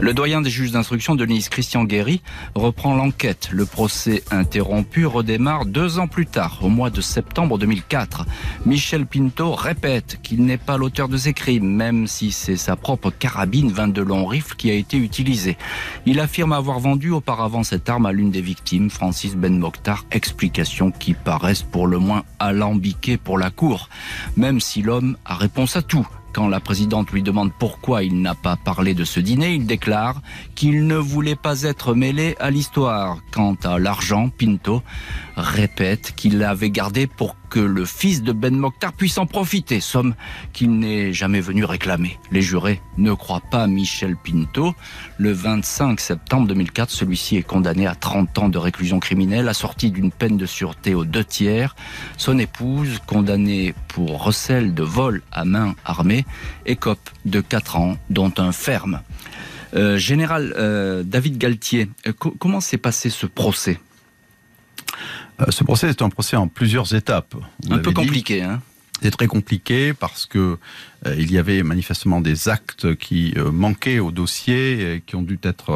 Le 0.00 0.14
doyen 0.14 0.40
des 0.40 0.48
juges 0.48 0.72
d'instruction, 0.72 1.14
Denise 1.14 1.50
Christian 1.50 1.84
Guéry, 1.84 2.22
reprend 2.54 2.94
l'enquête. 2.94 3.50
Le 3.52 3.66
procès 3.66 4.22
interrompu 4.30 5.04
redémarre 5.04 5.66
deux 5.66 5.98
ans 5.98 6.08
plus 6.08 6.24
tard, 6.24 6.60
au 6.62 6.70
mois 6.70 6.88
de 6.88 7.02
septembre 7.02 7.58
2004. 7.58 8.24
Michel 8.64 9.04
Pinto 9.04 9.52
répète 9.52 10.18
qu'il 10.22 10.42
n'est 10.46 10.56
pas 10.56 10.78
l'auteur 10.78 11.08
de 11.08 11.18
ces 11.18 11.34
crimes, 11.34 11.68
même 11.68 12.06
si 12.06 12.32
c'est 12.32 12.56
sa 12.56 12.76
propre 12.76 13.10
carabine 13.10 13.70
22 13.70 14.02
long 14.02 14.24
rifle 14.24 14.56
qui 14.56 14.70
a 14.70 14.74
été 14.74 14.96
utilisée. 14.96 15.58
Il 16.06 16.18
affirme 16.18 16.54
avoir 16.54 16.80
vendu 16.80 17.10
auparavant 17.10 17.62
cette 17.62 17.90
arme 17.90 18.06
à 18.06 18.12
l'une 18.12 18.30
des 18.30 18.40
victimes, 18.40 18.88
Francis 18.88 19.36
Ben 19.36 19.58
Mokhtar, 19.58 20.06
explications 20.12 20.92
qui 20.92 21.12
paraissent 21.12 21.62
pour 21.62 21.86
le 21.86 21.98
moins 21.98 22.24
alambiquées 22.38 23.18
pour 23.18 23.36
la 23.36 23.50
cour, 23.50 23.90
même 24.38 24.60
si 24.60 24.80
l'homme 24.80 25.18
a 25.26 25.34
réponse 25.34 25.76
à 25.76 25.82
tout. 25.82 25.89
Quand 26.32 26.46
la 26.46 26.60
présidente 26.60 27.10
lui 27.10 27.22
demande 27.22 27.52
pourquoi 27.58 28.04
il 28.04 28.22
n'a 28.22 28.36
pas 28.36 28.56
parlé 28.56 28.94
de 28.94 29.04
ce 29.04 29.18
dîner, 29.18 29.54
il 29.54 29.66
déclare 29.66 30.22
qu'il 30.54 30.86
ne 30.86 30.96
voulait 30.96 31.36
pas 31.36 31.62
être 31.62 31.94
mêlé 31.94 32.36
à 32.38 32.50
l'histoire. 32.50 33.18
Quant 33.32 33.56
à 33.64 33.78
l'argent, 33.78 34.28
Pinto 34.28 34.82
répète 35.36 36.12
qu'il 36.14 36.38
l'avait 36.38 36.70
gardé 36.70 37.08
pour 37.08 37.34
que 37.50 37.60
le 37.60 37.84
fils 37.84 38.22
de 38.22 38.32
Ben 38.32 38.56
Mokhtar 38.56 38.92
puisse 38.92 39.18
en 39.18 39.26
profiter, 39.26 39.80
somme 39.80 40.14
qu'il 40.52 40.78
n'est 40.78 41.12
jamais 41.12 41.40
venu 41.40 41.64
réclamer. 41.64 42.18
Les 42.30 42.40
jurés 42.40 42.80
ne 42.96 43.12
croient 43.12 43.42
pas 43.50 43.66
Michel 43.66 44.16
Pinto. 44.16 44.74
Le 45.18 45.32
25 45.32 46.00
septembre 46.00 46.46
2004, 46.46 46.90
celui-ci 46.90 47.36
est 47.36 47.42
condamné 47.42 47.86
à 47.86 47.94
30 47.94 48.38
ans 48.38 48.48
de 48.48 48.58
réclusion 48.58 49.00
criminelle, 49.00 49.48
assorti 49.48 49.90
d'une 49.90 50.12
peine 50.12 50.36
de 50.36 50.46
sûreté 50.46 50.94
aux 50.94 51.04
deux 51.04 51.24
tiers. 51.24 51.74
Son 52.16 52.38
épouse, 52.38 53.00
condamnée 53.06 53.74
pour 53.88 54.22
recel 54.22 54.72
de 54.72 54.82
vol 54.82 55.22
à 55.32 55.44
main 55.44 55.74
armée, 55.84 56.24
écope 56.64 57.10
de 57.24 57.40
4 57.40 57.76
ans, 57.76 57.98
dont 58.08 58.32
un 58.38 58.52
ferme. 58.52 59.00
Euh, 59.74 59.98
Général 59.98 60.54
euh, 60.56 61.02
David 61.04 61.38
Galtier, 61.38 61.88
euh, 62.06 62.12
co 62.12 62.30
comment 62.38 62.60
s'est 62.60 62.78
passé 62.78 63.10
ce 63.10 63.26
procès? 63.26 63.78
Ce 65.48 65.64
procès 65.64 65.88
est 65.88 66.02
un 66.02 66.10
procès 66.10 66.36
en 66.36 66.48
plusieurs 66.48 66.94
étapes. 66.94 67.34
Vous 67.64 67.72
un 67.72 67.78
peu 67.78 67.92
compliqué, 67.92 68.42
hein 68.42 68.60
c'est 69.02 69.10
très 69.10 69.26
compliqué 69.26 69.94
parce 69.94 70.26
que 70.26 70.58
euh, 71.06 71.14
il 71.18 71.32
y 71.32 71.38
avait 71.38 71.62
manifestement 71.62 72.20
des 72.20 72.48
actes 72.48 72.94
qui 72.96 73.34
euh, 73.36 73.50
manquaient 73.50 73.98
au 73.98 74.10
dossier 74.10 74.94
et 74.94 75.00
qui 75.00 75.16
ont 75.16 75.22
dû 75.22 75.38
être 75.42 75.70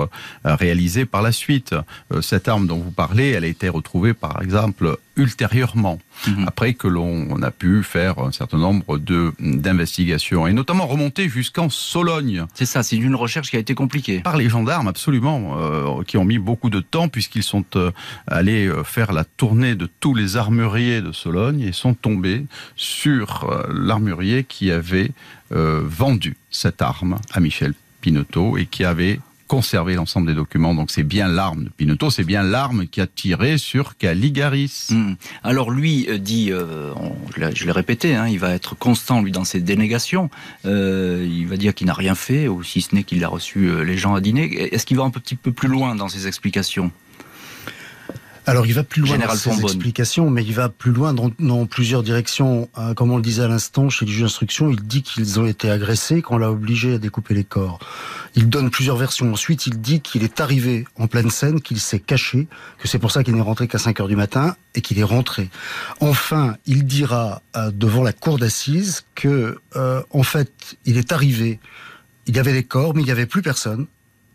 euh, 0.44 0.54
réalisés 0.56 1.06
par 1.06 1.22
la 1.22 1.32
suite. 1.32 1.74
cette 2.20 2.48
arme 2.48 2.66
dont 2.66 2.78
vous 2.78 2.90
parlez, 2.90 3.30
elle 3.30 3.44
a 3.44 3.48
été 3.48 3.68
retrouvée 3.68 4.14
par 4.14 4.42
exemple 4.42 4.98
ultérieurement, 5.16 5.98
mmh. 6.26 6.44
après 6.46 6.74
que 6.74 6.88
l'on 6.88 7.42
a 7.42 7.50
pu 7.50 7.82
faire 7.82 8.18
un 8.18 8.32
certain 8.32 8.58
nombre 8.58 8.98
d'investigations 9.38 10.46
et 10.46 10.52
notamment 10.52 10.86
remonter 10.86 11.28
jusqu'en 11.28 11.68
Sologne. 11.68 12.46
C'est 12.54 12.66
ça, 12.66 12.82
c'est 12.82 12.96
une 12.96 13.14
recherche 13.14 13.50
qui 13.50 13.56
a 13.56 13.60
été 13.60 13.74
compliquée. 13.74 14.20
Par 14.20 14.36
les 14.36 14.48
gendarmes, 14.48 14.88
absolument, 14.88 15.56
euh, 15.58 16.02
qui 16.02 16.16
ont 16.16 16.24
mis 16.24 16.38
beaucoup 16.38 16.70
de 16.70 16.80
temps 16.80 17.08
puisqu'ils 17.08 17.42
sont 17.42 17.64
euh, 17.76 17.90
allés 18.26 18.70
faire 18.84 19.12
la 19.12 19.24
tournée 19.24 19.74
de 19.74 19.88
tous 20.00 20.14
les 20.14 20.36
armuriers 20.36 21.00
de 21.00 21.12
Sologne 21.12 21.60
et 21.60 21.72
sont 21.72 21.94
tombés 21.94 22.44
sur 22.76 23.44
euh, 23.44 23.66
l'armurier 23.72 24.44
qui 24.44 24.70
avait 24.70 25.10
euh, 25.52 25.82
vendu 25.84 26.36
cette 26.50 26.82
arme 26.82 27.18
à 27.32 27.40
Michel 27.40 27.74
Pinotto 28.00 28.56
et 28.58 28.66
qui 28.66 28.84
avait 28.84 29.20
conserver 29.46 29.94
l'ensemble 29.94 30.26
des 30.26 30.34
documents. 30.34 30.74
Donc 30.74 30.90
c'est 30.90 31.02
bien 31.02 31.28
l'arme 31.28 31.64
de 31.64 31.68
Pinotto, 31.70 32.10
c'est 32.10 32.24
bien 32.24 32.42
l'arme 32.42 32.86
qui 32.86 33.00
a 33.00 33.06
tiré 33.06 33.58
sur 33.58 33.96
Caligaris. 33.96 34.88
Mmh. 34.90 35.14
Alors 35.42 35.70
lui 35.70 36.06
euh, 36.08 36.18
dit, 36.18 36.50
euh, 36.50 36.92
je 37.54 37.64
l'ai 37.64 37.72
répété, 37.72 38.14
hein, 38.14 38.28
il 38.28 38.38
va 38.38 38.54
être 38.54 38.76
constant 38.76 39.22
lui 39.22 39.32
dans 39.32 39.44
ses 39.44 39.60
dénégations. 39.60 40.30
Euh, 40.64 41.26
il 41.28 41.46
va 41.46 41.56
dire 41.56 41.74
qu'il 41.74 41.86
n'a 41.86 41.94
rien 41.94 42.14
fait, 42.14 42.48
ou 42.48 42.62
si 42.62 42.80
ce 42.80 42.94
n'est 42.94 43.04
qu'il 43.04 43.22
a 43.24 43.28
reçu 43.28 43.84
les 43.84 43.96
gens 43.96 44.14
à 44.14 44.20
dîner. 44.20 44.74
Est-ce 44.74 44.86
qu'il 44.86 44.96
va 44.96 45.04
un 45.04 45.10
petit 45.10 45.36
peu 45.36 45.52
plus 45.52 45.68
loin 45.68 45.94
dans 45.94 46.08
ses 46.08 46.26
explications? 46.26 46.90
Alors 48.46 48.66
il 48.66 48.74
va 48.74 48.84
plus 48.84 49.00
loin 49.00 49.12
Général 49.12 49.38
dans 49.44 49.54
ses 49.54 49.62
explications, 49.62 50.28
mais 50.30 50.44
il 50.44 50.52
va 50.52 50.68
plus 50.68 50.92
loin 50.92 51.14
dans, 51.14 51.30
dans 51.38 51.66
plusieurs 51.66 52.02
directions. 52.02 52.68
Euh, 52.78 52.94
comme 52.94 53.10
on 53.10 53.16
le 53.16 53.22
disait 53.22 53.42
à 53.42 53.48
l'instant, 53.48 53.88
chez 53.88 54.04
le 54.04 54.10
juge 54.10 54.22
d'instruction, 54.22 54.70
il 54.70 54.82
dit 54.82 55.02
qu'ils 55.02 55.40
ont 55.40 55.46
été 55.46 55.70
agressés, 55.70 56.20
qu'on 56.20 56.36
l'a 56.36 56.50
obligé 56.50 56.94
à 56.94 56.98
découper 56.98 57.34
les 57.34 57.44
corps. 57.44 57.78
Il 58.34 58.48
donne 58.48 58.70
plusieurs 58.70 58.96
versions. 58.96 59.32
Ensuite, 59.32 59.66
il 59.66 59.80
dit 59.80 60.00
qu'il 60.00 60.24
est 60.24 60.40
arrivé 60.40 60.84
en 60.98 61.06
pleine 61.06 61.30
scène, 61.30 61.60
qu'il 61.60 61.80
s'est 61.80 62.00
caché, 62.00 62.48
que 62.78 62.88
c'est 62.88 62.98
pour 62.98 63.10
ça 63.10 63.24
qu'il 63.24 63.34
n'est 63.34 63.40
rentré 63.40 63.68
qu'à 63.68 63.78
5 63.78 64.00
heures 64.00 64.08
du 64.08 64.16
matin 64.16 64.56
et 64.74 64.80
qu'il 64.80 64.98
est 64.98 65.04
rentré. 65.04 65.48
Enfin, 66.00 66.56
il 66.66 66.84
dira 66.84 67.42
euh, 67.56 67.70
devant 67.70 68.02
la 68.02 68.12
cour 68.12 68.38
d'assises 68.38 69.04
que, 69.14 69.58
euh, 69.76 70.02
en 70.10 70.22
fait, 70.22 70.76
il 70.84 70.98
est 70.98 71.12
arrivé, 71.12 71.60
il 72.26 72.36
y 72.36 72.38
avait 72.38 72.52
des 72.52 72.64
corps, 72.64 72.94
mais 72.94 73.02
il 73.02 73.06
n'y 73.06 73.12
avait 73.12 73.26
plus 73.26 73.42
personne. 73.42 73.86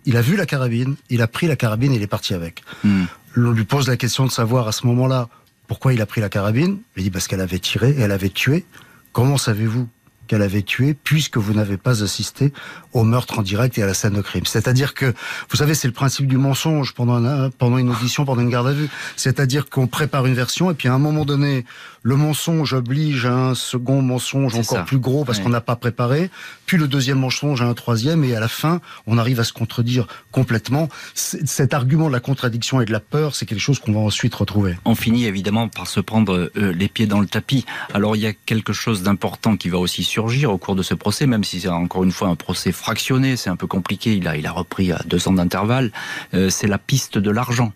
Il 0.05 0.15
a 0.17 0.21
vu 0.21 0.35
la 0.35 0.45
carabine, 0.45 0.95
il 1.09 1.21
a 1.21 1.27
pris 1.27 1.47
la 1.47 1.55
carabine 1.55 1.91
et 1.91 1.97
il 1.97 2.01
est 2.01 2.07
parti 2.07 2.33
avec. 2.33 2.63
Hmm. 2.83 3.03
On 3.37 3.51
lui 3.51 3.63
pose 3.63 3.87
la 3.87 3.97
question 3.97 4.25
de 4.25 4.31
savoir 4.31 4.67
à 4.67 4.71
ce 4.71 4.87
moment-là 4.87 5.29
pourquoi 5.67 5.93
il 5.93 6.01
a 6.01 6.05
pris 6.05 6.19
la 6.19 6.29
carabine. 6.29 6.79
Il 6.97 7.03
dit 7.03 7.11
parce 7.11 7.27
qu'elle 7.27 7.41
avait 7.41 7.59
tiré 7.59 7.91
et 7.91 8.01
elle 8.01 8.11
avait 8.11 8.29
tué. 8.29 8.65
Comment 9.13 9.37
savez-vous 9.37 9.87
qu'elle 10.27 10.41
avait 10.41 10.61
tué 10.61 10.93
puisque 10.93 11.37
vous 11.37 11.53
n'avez 11.53 11.77
pas 11.77 12.03
assisté 12.03 12.53
au 12.93 13.03
meurtre 13.03 13.39
en 13.39 13.41
direct 13.41 13.77
et 13.77 13.83
à 13.83 13.85
la 13.85 13.93
scène 13.93 14.13
de 14.13 14.21
crime? 14.21 14.45
C'est-à-dire 14.45 14.93
que, 14.93 15.13
vous 15.49 15.57
savez, 15.57 15.75
c'est 15.75 15.87
le 15.87 15.93
principe 15.93 16.27
du 16.27 16.37
mensonge 16.37 16.93
pendant, 16.93 17.49
pendant 17.51 17.77
une 17.77 17.89
audition, 17.89 18.25
pendant 18.25 18.41
une 18.41 18.49
garde 18.49 18.67
à 18.67 18.73
vue. 18.73 18.89
C'est-à-dire 19.15 19.69
qu'on 19.69 19.87
prépare 19.87 20.25
une 20.25 20.35
version 20.35 20.71
et 20.71 20.73
puis 20.73 20.87
à 20.87 20.93
un 20.93 20.99
moment 20.99 21.25
donné, 21.25 21.65
le 22.01 22.15
mensonge 22.15 22.73
oblige 22.73 23.25
à 23.25 23.33
un 23.33 23.55
second 23.55 24.01
mensonge 24.01 24.55
encore 24.55 24.85
plus 24.85 24.99
gros 24.99 25.25
parce 25.25 25.39
qu'on 25.39 25.49
n'a 25.49 25.61
pas 25.61 25.75
préparé, 25.75 26.29
puis 26.65 26.77
le 26.77 26.87
deuxième 26.87 27.19
mensonge 27.19 27.61
à 27.61 27.65
un 27.65 27.73
troisième 27.73 28.23
et 28.23 28.35
à 28.35 28.39
la 28.39 28.47
fin, 28.47 28.81
on 29.07 29.17
arrive 29.17 29.39
à 29.39 29.43
se 29.43 29.53
contredire 29.53 30.07
complètement. 30.31 30.89
Cet 31.13 31.73
argument 31.73 32.07
de 32.07 32.13
la 32.13 32.19
contradiction 32.19 32.81
et 32.81 32.85
de 32.85 32.91
la 32.91 32.99
peur, 32.99 33.35
c'est 33.35 33.45
quelque 33.45 33.59
chose 33.59 33.79
qu'on 33.79 33.93
va 33.93 33.99
ensuite 33.99 34.33
retrouver. 34.35 34.77
On 34.85 34.95
finit 34.95 35.25
évidemment 35.25 35.67
par 35.67 35.87
se 35.87 35.99
prendre 35.99 36.51
euh, 36.55 36.73
les 36.73 36.87
pieds 36.87 37.07
dans 37.07 37.19
le 37.19 37.27
tapis. 37.27 37.65
Alors 37.93 38.15
il 38.15 38.21
y 38.21 38.27
a 38.27 38.33
quelque 38.33 38.73
chose 38.73 39.03
d'important 39.03 39.57
qui 39.57 39.69
va 39.69 39.77
aussi 39.77 40.03
surgir 40.03 40.51
au 40.51 40.57
cours 40.57 40.75
de 40.75 40.83
ce 40.83 40.93
procès, 40.93 41.27
même 41.27 41.43
si 41.43 41.61
c'est 41.61 41.69
encore 41.69 42.03
une 42.03 42.11
fois 42.11 42.29
un 42.29 42.35
procès 42.35 42.71
fractionné, 42.71 43.35
c'est 43.35 43.49
un 43.49 43.55
peu 43.55 43.67
compliqué, 43.67 44.15
il 44.15 44.27
a, 44.27 44.37
il 44.37 44.45
a 44.47 44.51
repris 44.51 44.91
à 44.91 45.01
deux 45.05 45.27
ans 45.27 45.33
d'intervalle, 45.33 45.91
euh, 46.33 46.49
c'est 46.49 46.67
la 46.67 46.77
piste 46.77 47.17
de 47.17 47.31
l'argent. 47.31 47.71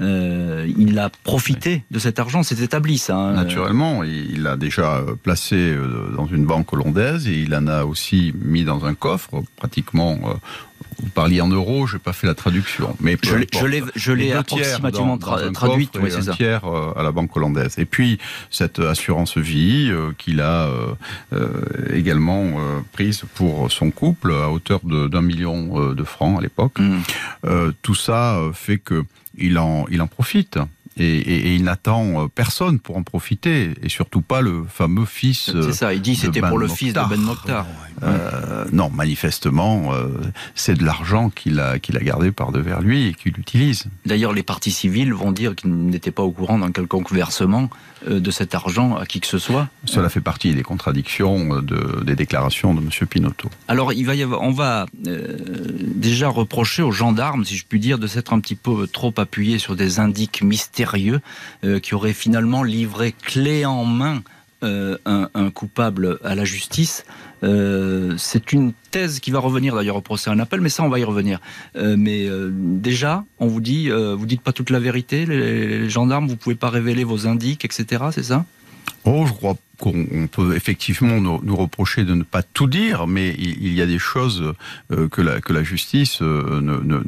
Euh, 0.00 0.66
il 0.78 0.98
a 0.98 1.10
profité 1.24 1.84
de 1.90 1.98
cet 1.98 2.18
argent, 2.18 2.42
c'est 2.42 2.60
établi 2.60 2.96
ça. 2.96 3.16
Hein. 3.16 3.32
Naturellement, 3.34 4.02
il 4.02 4.42
l'a 4.42 4.56
déjà 4.56 4.96
euh, 4.96 5.14
placé 5.14 5.56
euh, 5.56 6.12
dans 6.16 6.26
une 6.26 6.46
banque 6.46 6.72
hollandaise 6.72 7.28
et 7.28 7.34
il 7.34 7.54
en 7.54 7.66
a 7.66 7.84
aussi 7.84 8.32
mis 8.40 8.64
dans 8.64 8.86
un 8.86 8.94
coffre, 8.94 9.42
pratiquement. 9.56 10.18
Vous 11.02 11.08
parliez 11.10 11.40
en 11.40 11.48
euros, 11.48 11.86
je 11.86 11.94
n'ai 11.94 11.98
pas 11.98 12.12
fait 12.12 12.26
la 12.26 12.34
traduction, 12.34 12.94
mais 13.00 13.16
je 13.22 14.12
l'ai 14.12 14.32
approximativement 14.32 15.18
traduite. 15.18 15.98
Oui, 16.00 16.10
c'est 16.10 16.28
un 16.28 16.32
tiers 16.32 16.64
à 16.64 17.02
la 17.02 17.10
banque 17.10 17.34
hollandaise. 17.36 17.78
Et 17.78 17.86
puis 17.86 18.18
cette 18.50 18.78
assurance 18.78 19.38
vie 19.38 19.90
qu'il 20.18 20.40
a 20.40 20.68
également 21.92 22.52
prise 22.92 23.22
pour 23.34 23.70
son 23.72 23.90
couple 23.90 24.32
à 24.32 24.50
hauteur 24.50 24.80
d'un 24.84 25.22
million 25.22 25.92
de 25.92 26.04
francs 26.04 26.38
à 26.38 26.42
l'époque. 26.42 26.78
Mmh. 26.78 27.72
tout 27.82 27.94
ça 27.94 28.38
fait 28.52 28.78
que 28.78 29.04
il 29.36 29.58
en, 29.58 29.86
profite. 30.06 30.58
Et, 30.96 31.54
il 31.54 31.64
n'attend 31.64 32.24
euh, 32.24 32.28
personne 32.28 32.78
pour 32.78 32.96
en 32.96 33.02
profiter, 33.02 33.70
et 33.82 33.88
surtout 33.88 34.20
pas 34.22 34.40
le 34.40 34.64
fameux 34.68 35.04
fils. 35.04 35.50
C'est 35.62 35.72
ça, 35.72 35.94
il 35.94 36.02
dit 36.02 36.16
c'était 36.16 36.40
pour 36.40 36.58
le 36.58 36.68
fils 36.68 36.92
de 36.92 37.00
Ben 37.08 37.20
Mokhtar. 37.20 37.66
Euh, 38.02 38.64
non, 38.72 38.90
manifestement, 38.90 39.92
euh, 39.92 40.08
c'est 40.54 40.74
de 40.74 40.84
l'argent 40.84 41.30
qu'il 41.30 41.60
a, 41.60 41.78
qu'il 41.78 41.96
a 41.96 42.00
gardé 42.00 42.32
par 42.32 42.50
devers 42.50 42.80
lui 42.80 43.08
et 43.08 43.14
qu'il 43.14 43.38
utilise. 43.38 43.84
D'ailleurs, 44.06 44.32
les 44.32 44.42
partis 44.42 44.70
civils 44.70 45.12
vont 45.12 45.32
dire 45.32 45.54
qu'ils 45.54 45.70
n'étaient 45.70 46.10
pas 46.10 46.22
au 46.22 46.30
courant 46.30 46.58
d'un 46.58 46.72
quelconque 46.72 47.12
versement 47.12 47.68
de 48.08 48.30
cet 48.30 48.54
argent 48.54 48.96
à 48.96 49.04
qui 49.04 49.20
que 49.20 49.26
ce 49.26 49.36
soit. 49.36 49.68
Cela 49.84 50.08
fait 50.08 50.22
partie 50.22 50.54
des 50.54 50.62
contradictions 50.62 51.60
de, 51.60 52.02
des 52.02 52.16
déclarations 52.16 52.72
de 52.72 52.80
M. 52.80 52.88
Pinotto. 53.06 53.50
Alors, 53.68 53.92
il 53.92 54.06
va 54.06 54.14
y 54.14 54.22
avoir, 54.22 54.40
on 54.40 54.52
va 54.52 54.86
déjà 54.94 56.30
reprocher 56.30 56.82
aux 56.82 56.92
gendarmes, 56.92 57.44
si 57.44 57.58
je 57.58 57.66
puis 57.68 57.78
dire, 57.78 57.98
de 57.98 58.06
s'être 58.06 58.32
un 58.32 58.40
petit 58.40 58.54
peu 58.54 58.86
trop 58.86 59.12
appuyés 59.18 59.58
sur 59.58 59.76
des 59.76 60.00
indices 60.00 60.40
mystérieux 60.40 60.79
euh, 61.64 61.78
qui 61.80 61.94
aurait 61.94 62.12
finalement 62.12 62.62
livré 62.62 63.12
clé 63.12 63.64
en 63.64 63.84
main 63.84 64.22
euh, 64.62 64.98
un, 65.06 65.50
coupable 65.50 66.18
à 66.22 66.34
la 66.34 66.44
justice. 66.44 67.04
Euh, 67.42 68.14
c'est 68.18 68.52
une 68.52 68.72
thèse 68.90 69.20
qui 69.20 69.30
va 69.30 69.38
revenir 69.38 69.74
d'ailleurs 69.74 69.96
au 69.96 70.02
procès 70.02 70.28
en 70.30 70.38
appel, 70.38 70.60
mais 70.60 70.68
ça 70.68 70.82
on 70.82 70.88
va 70.88 70.98
y 70.98 71.04
revenir. 71.04 71.40
mais 71.74 72.28
déjà, 72.52 73.24
on 73.38 73.46
vous 73.46 73.60
dit, 73.60 73.88
vous 73.90 74.26
dites 74.26 74.42
pas 74.42 74.52
toute 74.52 74.70
la 74.70 74.80
vérité, 74.80 75.26
les, 75.26 75.78
les 75.78 75.88
gendarmes, 75.88 76.28
vous 76.28 76.36
pouvez 76.36 76.56
pas 76.56 76.70
révéler 76.70 77.04
vos 77.04 77.26
indices, 77.26 77.58
etc. 77.64 78.04
C'est 78.12 78.24
ça? 78.24 78.44
Oh, 79.04 79.24
je 79.26 79.32
crois 79.32 79.56
qu'on 79.78 80.28
peut 80.30 80.54
effectivement 80.54 81.20
nous, 81.20 81.56
reprocher 81.56 82.04
de 82.04 82.14
ne 82.14 82.22
pas 82.22 82.42
tout 82.42 82.66
dire, 82.66 83.06
mais 83.06 83.34
il, 83.38 83.72
y 83.72 83.80
a 83.80 83.86
des 83.86 83.98
choses 83.98 84.52
euh, 84.92 85.08
que, 85.08 85.22
la, 85.22 85.40
que 85.40 85.54
la 85.54 85.62
justice 85.62 86.20
euh, 86.20 86.60
ne, 86.60 86.76
ne, 86.80 87.00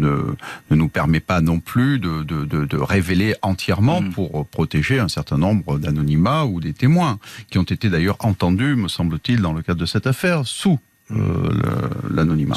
ne, 0.71 0.75
nous 0.75 0.89
permet 0.89 1.21
pas 1.21 1.43
non 1.43 1.61
plus 1.61 1.99
de, 1.99 2.23
de, 2.23 2.45
de, 2.45 2.77
révéler 2.79 3.35
entièrement 3.43 4.01
mm. 4.01 4.13
pour 4.13 4.47
protéger 4.47 4.99
un 4.99 5.09
certain 5.09 5.37
nombre 5.37 5.79
d'anonymats 5.79 6.47
ou 6.47 6.61
des 6.61 6.73
témoins, 6.73 7.19
qui 7.51 7.59
ont 7.59 7.63
été 7.63 7.91
d'ailleurs 7.91 8.17
entendus, 8.21 8.75
me 8.75 8.89
semble-t-il, 8.89 9.43
dans 9.43 9.53
le 9.53 9.61
cadre 9.61 9.81
de 9.81 9.87
cette 9.87 10.07
affaire, 10.07 10.47
sous 10.47 10.79
l'anonymat. 12.11 12.57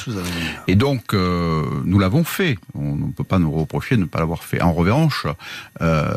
Et 0.67 0.75
donc, 0.75 1.13
euh, 1.13 1.63
nous 1.85 1.99
l'avons 1.99 2.23
fait. 2.23 2.57
On 2.73 2.95
ne 2.95 3.11
peut 3.11 3.23
pas 3.23 3.39
nous 3.39 3.51
reprocher 3.51 3.95
de 3.95 4.01
ne 4.01 4.05
pas 4.05 4.19
l'avoir 4.19 4.43
fait. 4.43 4.61
En 4.61 4.73
revanche, 4.73 5.27
euh, 5.81 6.13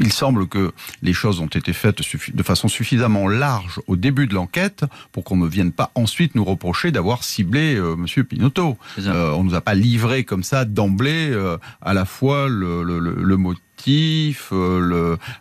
il 0.00 0.12
semble 0.12 0.46
que 0.48 0.72
les 1.02 1.12
choses 1.12 1.40
ont 1.40 1.46
été 1.46 1.72
faites 1.72 2.00
de 2.34 2.42
façon 2.42 2.68
suffisamment 2.68 3.28
large 3.28 3.80
au 3.86 3.96
début 3.96 4.26
de 4.26 4.34
l'enquête 4.34 4.84
pour 5.12 5.24
qu'on 5.24 5.36
ne 5.36 5.46
vienne 5.46 5.72
pas 5.72 5.90
ensuite 5.94 6.34
nous 6.34 6.44
reprocher 6.44 6.90
d'avoir 6.90 7.24
ciblé 7.24 7.76
euh, 7.76 7.96
Monsieur 7.96 8.24
Pinotto. 8.24 8.76
Euh, 8.98 9.32
on 9.32 9.44
nous 9.44 9.54
a 9.54 9.60
pas 9.60 9.74
livré 9.74 10.24
comme 10.24 10.42
ça 10.42 10.64
d'emblée 10.64 11.36
à 11.80 11.94
la 11.94 12.04
fois 12.04 12.48
le, 12.48 12.82
le, 12.82 12.98
le, 12.98 13.14
le 13.14 13.38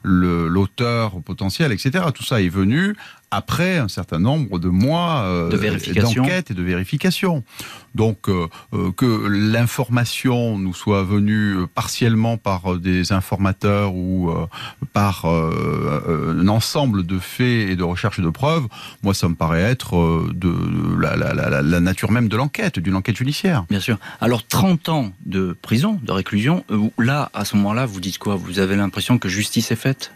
l'auteur 0.04 1.22
potentiel, 1.22 1.72
etc. 1.72 2.06
Tout 2.14 2.24
ça 2.24 2.42
est 2.42 2.50
venu 2.50 2.96
après 3.32 3.78
un 3.78 3.88
certain 3.88 4.20
nombre 4.20 4.60
de 4.60 4.70
mois 4.70 5.22
euh, 5.22 5.50
d'enquête 5.50 6.52
et 6.52 6.54
de 6.54 6.64
vérification. 6.64 7.44
Donc 7.96 8.30
euh, 8.30 8.48
euh, 8.74 8.92
que 8.92 9.28
l'information 9.28 10.58
nous 10.58 10.74
soit 10.74 11.04
venue 11.04 11.56
partiellement 11.74 12.38
par 12.38 12.78
des 12.78 13.12
informateurs 13.12 13.94
ou 13.96 14.32
par 14.94 15.26
un 15.26 16.48
ensemble 16.48 17.06
de 17.06 17.20
faits 17.20 17.70
et 17.70 17.76
de 17.76 17.84
recherches 17.84 18.20
de 18.20 18.30
preuves, 18.30 18.68
moi 19.04 19.14
ça 19.14 19.28
me 19.28 19.36
paraît 19.36 19.62
être 19.62 20.28
de, 20.34 20.54
la, 21.00 21.16
la, 21.16 21.80
nature 21.80 22.12
même 22.12 22.28
de 22.28 22.38
l'enquête, 22.38 22.80
d'une 22.80 22.96
enquête 22.96 23.18
judiciaire. 23.18 23.66
Bien 23.70 23.80
sûr. 23.80 23.98
Alors 24.22 24.46
30 24.46 24.90
ans 24.90 25.12
de 25.26 25.56
prison, 25.62 26.00
de 26.04 26.12
réclusion, 26.12 26.64
là 26.98 27.30
à 27.34 27.46
ce 27.46 27.56
moment-là, 27.58 27.86
vous 27.86 28.00
dites 28.00 28.18
quoi? 28.18 28.36
Vous 28.36 28.60
avez 28.60 28.76
l'impression 28.76 29.18
que 29.18 29.30
justice 29.30 29.72
est 29.72 29.76
faite? 29.76 30.12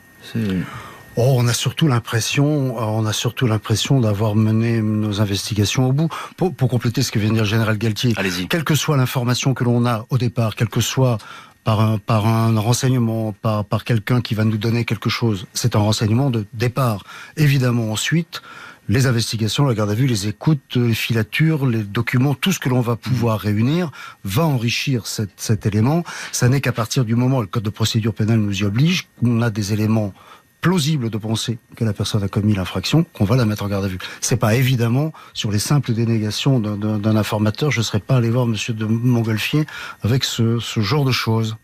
Oh, 1.18 1.36
on 1.38 1.48
a 1.48 1.54
surtout 1.54 1.88
l'impression, 1.88 2.78
euh, 2.78 2.82
on 2.84 3.06
a 3.06 3.12
surtout 3.12 3.46
l'impression 3.46 4.00
d'avoir 4.00 4.36
mené 4.36 4.82
nos 4.82 5.20
investigations 5.20 5.90
au 5.90 5.92
bout. 5.92 6.10
Pour, 6.38 6.56
compléter 6.56 7.02
ce 7.02 7.12
que 7.12 7.20
vient 7.20 7.30
de 7.30 7.34
dire 7.34 7.44
le 7.44 7.50
général 7.50 7.78
Galtier, 7.78 8.16
quelle 8.50 8.64
que 8.64 8.76
soit 8.76 8.96
l'information 8.96 9.54
que 9.54 9.66
l'on 9.66 9.86
a 9.86 10.06
au 10.10 10.18
départ, 10.18 10.56
quelle 10.56 10.70
que 10.70 10.80
soit 10.80 11.18
par 11.66 11.82
un, 11.82 11.98
par 11.98 12.28
un 12.28 12.58
renseignement, 12.58 13.34
par, 13.34 13.66
par 13.66 13.84
quelqu'un 13.84 14.22
qui 14.22 14.36
va 14.36 14.46
nous 14.46 14.58
donner 14.58 14.86
quelque 14.86 15.10
chose, 15.10 15.48
c'est 15.54 15.76
un 15.76 15.80
renseignement 15.80 16.30
de 16.30 16.46
départ. 16.54 17.04
Évidemment, 17.36 17.92
ensuite, 17.92 18.42
les 18.88 19.06
investigations, 19.06 19.66
la 19.66 19.74
garde 19.74 19.92
à 19.92 19.94
vue, 19.94 20.08
les 20.08 20.28
écoutes, 20.28 20.76
les 20.76 20.94
filatures, 20.94 21.66
les 21.66 21.84
documents, 21.84 22.34
tout 22.34 22.52
ce 22.52 22.60
que 22.60 22.70
l'on 22.70 22.82
va 22.82 22.96
pouvoir 22.96 23.40
réunir 23.40 23.92
va 24.24 24.46
enrichir 24.46 25.08
cet, 25.08 25.32
cet 25.38 25.66
élément. 25.66 26.04
Ça 26.32 26.50
n'est 26.50 26.62
qu'à 26.62 26.72
partir 26.72 27.06
du 27.06 27.16
moment 27.16 27.38
où 27.40 27.42
le 27.42 27.48
code 27.48 27.64
de 27.64 27.70
procédure 27.70 28.14
pénale 28.14 28.40
nous 28.40 28.62
y 28.62 28.64
oblige, 28.64 29.08
qu'on 29.20 29.42
a 29.42 29.50
des 29.50 29.74
éléments 29.74 30.14
plausible 30.62 31.10
de 31.10 31.18
penser 31.18 31.58
que 31.76 31.84
la 31.84 31.94
personne 31.94 32.24
a 32.24 32.28
commis 32.28 32.54
l'infraction, 32.54 33.06
qu'on 33.14 33.26
va 33.26 33.36
la 33.36 33.46
mettre 33.46 33.64
en 33.64 33.68
garde 33.68 33.86
à 33.86 33.88
vue. 33.88 33.98
C'est 34.22 34.38
pas 34.38 34.56
évidemment 34.56 35.12
sur 35.34 35.52
les 35.52 35.60
simples 35.60 35.94
dénégations 35.94 36.60
d'un 36.60 37.16
informateur, 37.16 37.72
je 37.72 37.82
serais 37.82 38.00
pas 38.00 38.18
allé 38.18 38.30
voir 38.30 38.46
Monsieur 38.46 38.74
de 38.74 38.86
Montgolfier 38.86 39.66
avec 40.04 40.24
ce 40.24 40.60
genre 40.78 41.04
de 41.04 41.12
choses. 41.12 41.58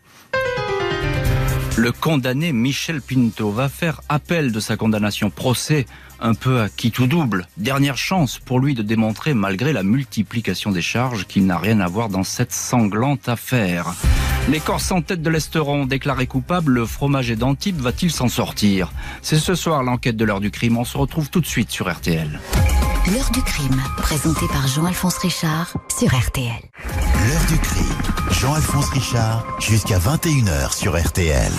Le 1.77 1.91
condamné 1.91 2.53
Michel 2.53 3.01
Pinto 3.01 3.51
va 3.51 3.69
faire 3.69 4.01
appel 4.09 4.51
de 4.51 4.59
sa 4.59 4.77
condamnation. 4.77 5.29
Procès 5.29 5.85
un 6.19 6.33
peu 6.33 6.61
à 6.61 6.69
qui 6.69 6.89
tout 6.89 7.05
double. 7.05 7.47
Dernière 7.57 7.97
chance 7.97 8.39
pour 8.39 8.59
lui 8.59 8.73
de 8.73 8.81
démontrer, 8.81 9.35
malgré 9.35 9.73
la 9.73 9.83
multiplication 9.83 10.71
des 10.71 10.81
charges, 10.81 11.27
qu'il 11.27 11.45
n'a 11.45 11.59
rien 11.59 11.79
à 11.79 11.87
voir 11.87 12.09
dans 12.09 12.23
cette 12.23 12.51
sanglante 12.51 13.29
affaire. 13.29 13.93
Les 14.49 14.59
Corses 14.59 14.91
en 14.91 15.03
tête 15.03 15.21
de 15.21 15.29
l'Esteron 15.29 15.85
déclaré 15.85 16.25
coupable, 16.25 16.71
le 16.73 16.85
fromage 16.87 17.29
et 17.29 17.35
d'Antibes 17.35 17.79
va-t-il 17.79 18.11
s'en 18.11 18.27
sortir? 18.27 18.91
C'est 19.21 19.37
ce 19.37 19.53
soir 19.53 19.83
l'enquête 19.83 20.17
de 20.17 20.25
l'heure 20.25 20.39
du 20.39 20.49
crime. 20.49 20.77
On 20.77 20.85
se 20.85 20.97
retrouve 20.97 21.29
tout 21.29 21.41
de 21.41 21.45
suite 21.45 21.69
sur 21.69 21.93
RTL. 21.93 22.39
L'heure 23.13 23.29
du 23.31 23.41
crime, 23.43 23.81
présenté 23.97 24.47
par 24.47 24.67
Jean-Alphonse 24.67 25.19
Richard 25.19 25.73
sur 25.95 26.07
RTL. 26.07 26.59
L'heure 26.83 27.45
du 27.47 27.57
crime, 27.59 28.06
Jean-Alphonse 28.31 28.89
Richard, 28.89 29.45
jusqu'à 29.59 29.97
21h 29.97 30.75
sur 30.75 30.97
RTL. 31.01 31.51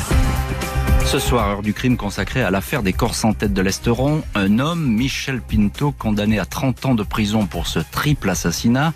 Ce 1.05 1.19
soir, 1.19 1.49
heure 1.49 1.62
du 1.62 1.73
crime 1.73 1.97
consacrée 1.97 2.43
à 2.43 2.51
l'affaire 2.51 2.83
des 2.83 2.93
Corses 2.93 3.25
en 3.25 3.33
tête 3.33 3.53
de 3.55 3.62
l'Esteron, 3.62 4.23
un 4.35 4.59
homme, 4.59 4.87
Michel 4.87 5.41
Pinto, 5.41 5.93
condamné 5.93 6.39
à 6.39 6.45
30 6.45 6.87
ans 6.87 6.95
de 6.95 7.03
prison 7.03 7.47
pour 7.47 7.66
ce 7.66 7.79
triple 7.79 8.29
assassinat. 8.31 8.93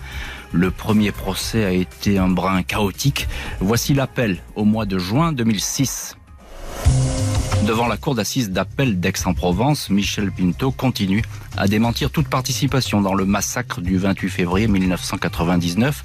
Le 0.52 0.70
premier 0.70 1.12
procès 1.12 1.64
a 1.64 1.70
été 1.70 2.18
un 2.18 2.28
brin 2.28 2.62
chaotique. 2.62 3.26
Voici 3.60 3.94
l'appel 3.94 4.38
au 4.54 4.64
mois 4.64 4.86
de 4.86 4.98
juin 4.98 5.32
2006. 5.32 6.16
Devant 7.66 7.86
la 7.86 7.96
cour 7.96 8.14
d'assises 8.14 8.50
d'appel 8.50 9.00
d'Aix-en-Provence, 9.00 9.88
Michel 9.88 10.30
Pinto 10.32 10.72
continue 10.72 11.22
à 11.56 11.68
démentir 11.68 12.10
toute 12.10 12.28
participation 12.28 13.00
dans 13.00 13.14
le 13.14 13.24
massacre 13.24 13.80
du 13.80 13.98
28 13.98 14.28
février 14.30 14.68
1999. 14.68 16.04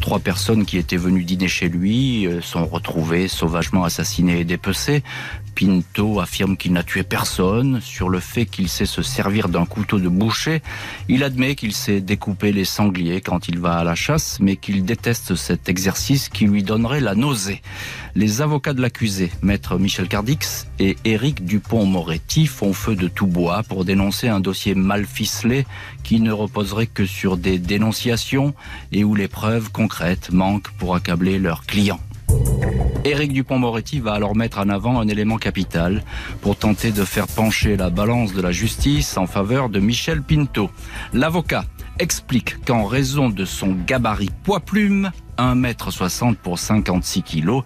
Trois 0.00 0.18
personnes 0.18 0.64
qui 0.64 0.78
étaient 0.78 0.96
venues 0.96 1.24
dîner 1.24 1.48
chez 1.48 1.68
lui 1.68 2.26
euh, 2.26 2.40
sont 2.40 2.66
retrouvées 2.66 3.28
sauvagement 3.28 3.84
assassinées 3.84 4.40
et 4.40 4.44
dépecées. 4.44 5.02
Pinto 5.54 6.20
affirme 6.20 6.56
qu'il 6.56 6.72
n'a 6.72 6.84
tué 6.84 7.02
personne. 7.02 7.80
Sur 7.80 8.08
le 8.08 8.20
fait 8.20 8.46
qu'il 8.46 8.68
sait 8.68 8.86
se 8.86 9.02
servir 9.02 9.48
d'un 9.48 9.66
couteau 9.66 9.98
de 9.98 10.08
boucher, 10.08 10.62
il 11.08 11.24
admet 11.24 11.56
qu'il 11.56 11.72
sait 11.72 12.00
découper 12.00 12.52
les 12.52 12.64
sangliers 12.64 13.20
quand 13.20 13.48
il 13.48 13.58
va 13.58 13.74
à 13.74 13.84
la 13.84 13.96
chasse, 13.96 14.38
mais 14.40 14.56
qu'il 14.56 14.84
déteste 14.84 15.34
cet 15.34 15.68
exercice 15.68 16.28
qui 16.28 16.46
lui 16.46 16.62
donnerait 16.62 17.00
la 17.00 17.16
nausée. 17.16 17.60
Les 18.14 18.40
avocats 18.40 18.72
de 18.72 18.80
l'accusé, 18.80 19.30
maître 19.42 19.78
Michel 19.78 20.08
Cardix 20.08 20.66
et 20.78 20.96
Éric 21.04 21.44
Dupont-Moretti, 21.44 22.46
font 22.46 22.72
feu 22.72 22.94
de 22.94 23.08
tout 23.08 23.26
bois 23.26 23.62
pour 23.64 23.84
dénoncer 23.84 24.28
un 24.28 24.40
dossier 24.40 24.74
mal 24.88 25.04
ficelé 25.04 25.66
qui 26.02 26.18
ne 26.20 26.32
reposerait 26.32 26.86
que 26.86 27.04
sur 27.04 27.36
des 27.36 27.58
dénonciations 27.58 28.54
et 28.90 29.04
où 29.04 29.14
les 29.14 29.28
preuves 29.28 29.70
concrètes 29.70 30.30
manquent 30.32 30.72
pour 30.78 30.94
accabler 30.94 31.38
leurs 31.38 31.66
clients. 31.66 32.00
Éric 33.04 33.32
Dupont-Moretti 33.32 34.00
va 34.00 34.14
alors 34.14 34.34
mettre 34.34 34.58
en 34.58 34.68
avant 34.70 34.98
un 34.98 35.08
élément 35.08 35.36
capital 35.36 36.02
pour 36.40 36.56
tenter 36.56 36.90
de 36.90 37.04
faire 37.04 37.26
pencher 37.26 37.76
la 37.76 37.90
balance 37.90 38.32
de 38.32 38.42
la 38.42 38.50
justice 38.50 39.16
en 39.16 39.26
faveur 39.26 39.68
de 39.68 39.78
Michel 39.78 40.22
Pinto. 40.22 40.70
L'avocat 41.12 41.64
explique 41.98 42.64
qu'en 42.64 42.84
raison 42.84 43.28
de 43.28 43.44
son 43.44 43.76
gabarit 43.86 44.30
poids-plume, 44.42 45.10
1m60 45.38 46.34
pour 46.36 46.58
56 46.58 47.22
kg, 47.22 47.62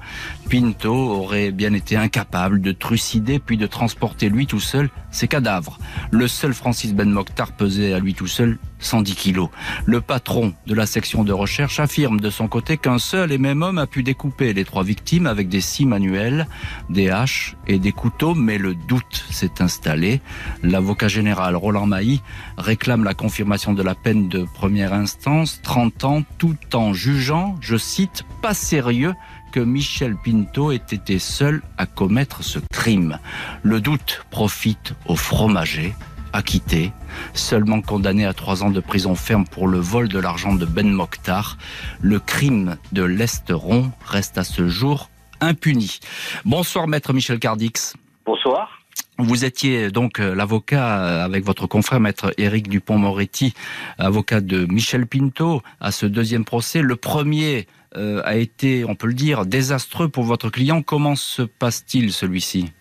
Pinto 0.51 0.95
aurait 0.95 1.51
bien 1.51 1.73
été 1.73 1.97
incapable 1.97 2.61
de 2.61 2.73
trucider 2.73 3.39
puis 3.39 3.57
de 3.57 3.66
transporter 3.66 4.29
lui 4.29 4.47
tout 4.47 4.61
seul 4.61 4.91
ses 5.11 5.29
cadavres. 5.29 5.79
Le 6.11 6.29
seul 6.29 6.55
Francis 6.55 6.95
Ben 6.95 7.11
Mokhtar 7.11 7.53
pesait 7.53 7.93
à 7.93 7.99
lui 7.99 8.14
tout 8.14 8.27
seul 8.27 8.59
110 8.83 9.14
kilos. 9.14 9.49
Le 9.85 10.01
patron 10.01 10.55
de 10.66 10.75
la 10.75 10.87
section 10.87 11.25
de 11.25 11.33
recherche 11.33 11.81
affirme 11.81 12.20
de 12.20 12.31
son 12.31 12.49
côté 12.49 12.77
qu'un 12.77 12.99
seul 12.99 13.33
et 13.33 13.39
même 13.39 13.62
homme 13.62 13.79
a 13.79 13.87
pu 13.87 14.03
découper 14.03 14.53
les 14.53 14.64
trois 14.64 14.83
victimes 14.83 15.27
avec 15.27 15.49
des 15.49 15.61
scies 15.61 15.87
manuels, 15.87 16.47
des 16.91 17.11
haches 17.11 17.57
et 17.66 17.79
des 17.79 17.93
couteaux, 17.93 18.35
mais 18.35 18.59
le 18.59 18.75
doute 18.75 19.25
s'est 19.31 19.61
installé. 19.61 20.20
L'avocat 20.62 21.09
général 21.09 21.57
Roland 21.57 21.87
Mailly 21.87 22.20
réclame 22.59 23.05
la 23.05 23.14
confirmation 23.14 23.73
de 23.73 23.83
la 23.83 23.95
peine 23.95 24.29
de 24.29 24.45
première 24.55 24.93
instance, 24.93 25.61
30 25.62 26.05
ans, 26.05 26.23
tout 26.39 26.57
en 26.75 26.93
jugeant, 26.93 27.57
je 27.63 27.77
cite, 27.77 28.25
pas 28.43 28.53
sérieux 28.53 29.15
que 29.53 29.61
Michel 29.61 30.17
Pinto 30.17 30.73
ait 30.73 30.77
été 30.77 31.19
seul 31.19 31.63
à 31.79 31.87
commettre 31.87 32.43
ce 32.43 32.59
crime. 32.73 33.19
Le 33.63 33.81
doute 33.81 34.27
profite 34.31 34.95
au 35.07 35.17
fromager, 35.17 35.95
acquitté, 36.33 36.93
seulement 37.35 37.81
condamné 37.81 38.27
à 38.27 38.35
trois 38.35 38.65
ans 38.65 38.71
de 38.71 38.81
prison 38.81 39.15
ferme 39.15 39.47
pour 39.47 39.69
le 39.69 39.79
vol 39.79 40.09
de 40.09 40.19
l'argent 40.19 40.55
de 40.55 40.67
Ben 40.67 40.91
Mokhtar. 40.91 41.57
Le 42.01 42.19
crime 42.19 42.77
de 42.93 43.05
l'Esteron 43.05 43.93
reste 44.05 44.39
à 44.39 44.45
ce 44.45 44.69
jour 44.69 45.09
impuni. 45.41 46.01
Bonsoir 46.45 46.89
maître 46.89 47.13
Michel 47.13 47.39
Cardix. 47.39 47.95
Bonsoir. 48.27 48.82
Vous 49.23 49.45
étiez 49.45 49.91
donc 49.91 50.18
euh, 50.18 50.35
l'avocat 50.35 51.01
euh, 51.01 51.25
avec 51.25 51.45
votre 51.45 51.68
confrère 51.68 52.01
maître 52.01 52.35
Éric 52.39 52.68
Dupont-Moretti, 52.68 53.55
avocat 53.99 54.41
de 54.41 54.66
Michel 54.66 55.07
Pinto 55.07 55.62
à 55.81 55.93
ce 55.93 56.07
deuxième 56.07 56.45
procès. 56.45 56.83
Le 56.83 56.97
premier 56.97 57.66
euh, 57.97 58.20
a 58.25 58.37
été, 58.37 58.85
on 58.85 58.97
peut 58.97 59.07
le 59.07 59.14
dire, 59.14 59.47
désastreux 59.47 60.09
pour 60.09 60.25
votre 60.25 60.51
client. 60.51 60.83
Comment 60.83 61.14
se 61.14 61.43
passe-t-il 61.43 62.12
celui-ci? 62.12 62.73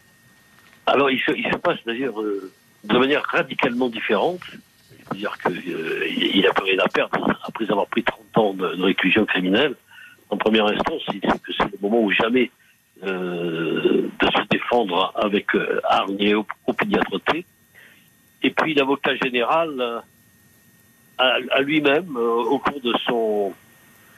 Alors 0.88 1.12
il 1.12 1.20
se, 1.20 1.58
passe 1.58 1.80
d'ailleurs 1.86 2.20
euh, 2.22 2.52
de 2.86 2.98
manière 2.98 3.24
radicalement 3.24 3.89
différente. 3.89 4.42
C'est-à-dire 4.89 5.38
qu'il 5.38 6.42
n'a 6.42 6.54
plus 6.54 6.64
rien 6.64 6.80
à 6.80 6.88
perdre 6.88 7.38
après 7.44 7.70
avoir 7.70 7.86
pris 7.86 8.04
30 8.04 8.38
ans 8.38 8.54
de, 8.54 8.84
réclusion 8.84 9.26
criminelle. 9.26 9.76
En 10.30 10.38
première 10.38 10.66
instance, 10.66 11.04
c'est 11.08 11.64
le 11.64 11.78
moment 11.82 12.02
où 12.02 12.12
jamais 12.12 12.50
euh, 13.04 14.10
de 14.20 14.26
se 14.28 14.47
défendre 14.49 15.12
avec 15.16 15.56
euh, 15.56 15.80
hargne 15.84 16.18
et 16.20 16.36
opiniâtreté. 16.68 17.45
Et 18.43 18.52
puis 18.52 18.74
l'avocat 18.74 19.16
général 19.16 19.70
euh, 19.80 19.99
a, 21.18 21.38
a 21.52 21.62
lui-même, 21.62 22.16
euh, 22.16 22.43
au 22.43 22.60
cours 22.60 22.80
de 22.82 22.93
son 23.06 23.54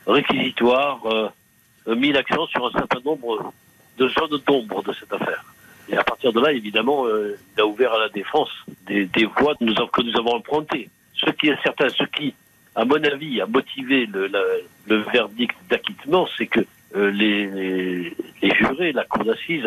réquisitoire, 0.06 1.00
euh, 1.06 1.96
mis 1.96 2.12
l'accent 2.12 2.46
sur 2.48 2.66
un 2.66 2.72
certain 2.72 3.00
nombre 3.06 3.54
de 3.98 4.08
zones 4.10 4.40
d'ombre 4.46 4.84
de 4.84 4.94
cette 4.94 5.14
affaire. 5.14 5.44
Et 5.90 5.98
à 5.98 6.04
partir 6.04 6.32
de 6.34 6.40
là, 6.40 6.52
évidemment, 6.52 7.06
euh, 7.06 7.38
il 7.56 7.62
a 7.62 7.66
ouvert 7.66 7.94
à 7.94 8.00
la 8.00 8.10
défense 8.10 8.50
des, 8.86 9.08
voies 9.38 9.56
que 9.56 9.64
nous, 9.64 10.18
avons 10.18 10.36
empruntées. 10.36 10.90
Ce 11.14 11.30
qui 11.32 11.50
est 11.50 11.62
certain, 11.62 11.90
ce 11.90 12.04
qui, 12.04 12.34
à 12.76 12.86
mon 12.86 13.04
avis, 13.04 13.42
a 13.42 13.46
motivé 13.46 14.08
le 14.08 14.98
verdict 15.14 15.56
d'acquittement, 15.70 16.28
c'est 16.38 16.48
que 16.48 16.66
euh, 16.96 17.12
les, 17.12 18.14
jurés, 18.56 18.92
la 18.92 19.04
cour 19.06 19.24
d'assises, 19.24 19.66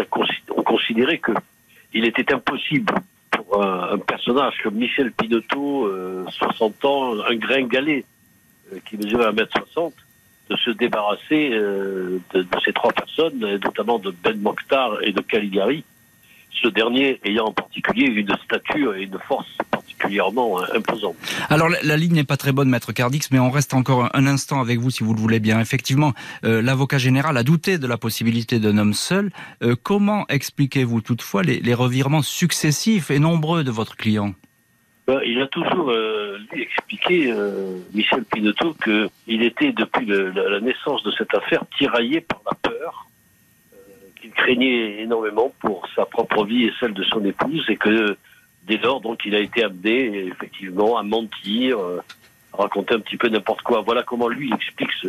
ont 0.50 0.62
considéré 0.62 1.18
que 1.18 1.32
il 1.92 2.04
était 2.04 2.32
impossible 2.32 2.94
pour 3.30 3.64
un, 3.64 3.98
personnage 3.98 4.54
comme 4.62 4.74
Michel 4.74 5.12
Pinotto, 5.12 5.86
euh, 5.86 6.24
60 6.30 6.84
ans, 6.84 7.14
un 7.24 7.34
gringalet 7.36 8.04
euh, 8.72 8.78
qui 8.84 8.96
mesurait 8.96 9.30
1m60, 9.32 9.92
de 10.50 10.56
se 10.56 10.70
débarrasser 10.70 11.50
de, 11.50 12.20
ces 12.64 12.72
trois 12.72 12.92
personnes, 12.92 13.38
notamment 13.64 13.98
de 13.98 14.12
Ben 14.12 14.40
Mokhtar 14.40 15.02
et 15.02 15.10
de 15.10 15.20
Caligari, 15.20 15.82
ce 16.62 16.68
dernier 16.68 17.18
ayant 17.24 17.46
en 17.46 17.52
particulier 17.52 18.06
une 18.06 18.32
stature 18.44 18.94
et 18.94 19.02
une 19.02 19.18
force 19.18 19.48
particulièrement 19.97 20.61
euh, 20.61 20.64
imposante. 20.76 21.16
Alors 21.51 21.68
la, 21.68 21.78
la 21.82 21.97
ligne 21.97 22.14
n'est 22.14 22.24
pas 22.24 22.36
très 22.36 22.53
bonne, 22.53 22.68
maître 22.68 22.92
Cardix, 22.92 23.30
mais 23.30 23.38
on 23.38 23.51
reste 23.51 23.74
encore 23.74 24.09
un, 24.14 24.26
instant 24.26 24.61
avec 24.61 24.78
vous 24.78 24.90
si 24.90 25.05
vous 25.05 25.14
le 25.14 25.20
voulez 25.20 25.40
bien. 25.40 25.61
Effectivement, 25.61 26.12
euh, 26.44 26.62
l'avocat 26.62 26.99
général 26.99 27.36
a 27.36 27.42
douté 27.42 27.78
de 27.78 27.86
la 27.86 27.97
possibilité 27.97 28.59
d'un 28.59 28.78
homme 28.78 28.94
seul. 28.94 29.30
Euh, 29.62 29.76
comment 29.80 30.26
expliquez-vous 30.28 31.01
toutefois 31.01 31.42
les, 31.42 31.61
les 31.61 31.74
revirements 31.74 32.22
successifs 32.22 33.11
et 33.11 33.18
nombreux 33.18 33.64
de 33.64 33.70
votre 33.70 33.97
client? 33.97 34.34
Ben, 35.07 35.20
il 35.24 35.40
a 35.40 35.47
toujours 35.47 35.90
euh, 35.90 36.36
lui 36.53 36.62
expliqué, 36.62 37.30
euh, 37.30 37.76
Michel 37.94 38.24
Pinotto, 38.24 38.74
qu'il 38.82 39.42
était 39.42 39.72
depuis 39.72 40.05
le- 40.05 40.30
la, 40.30 40.49
la 40.51 40.61
naissance 40.61 41.03
de 41.05 41.12
cette 41.12 41.32
affaire 41.32 41.62
tiraillé 41.78 42.20
par 42.20 42.40
la 42.44 42.55
peur, 42.70 43.07
euh, 43.72 43.78
qu'il 44.20 44.32
craignait 44.32 45.01
énormément 45.03 45.55
pour 45.61 45.86
sa 45.94 46.07
propre 46.07 46.44
vie 46.44 46.64
et 46.64 46.72
celle 46.80 46.92
de 46.92 47.05
son 47.05 47.24
épouse, 47.24 47.64
et 47.68 47.76
que 47.76 48.16
dès 48.66 48.78
lors, 48.78 49.00
donc, 49.00 49.20
il 49.24 49.34
a 49.34 49.40
été 49.40 49.64
amené 49.64 50.26
effectivement 50.26 50.96
à 50.98 51.02
mentir, 51.02 51.78
euh, 51.78 52.00
à 52.52 52.62
raconter 52.62 52.94
un 52.94 53.00
petit 53.00 53.16
peu 53.16 53.28
n'importe 53.28 53.62
quoi. 53.62 53.82
Voilà 53.82 54.02
comment 54.02 54.28
lui 54.28 54.52
explique 54.52 54.90
ce, 55.00 55.08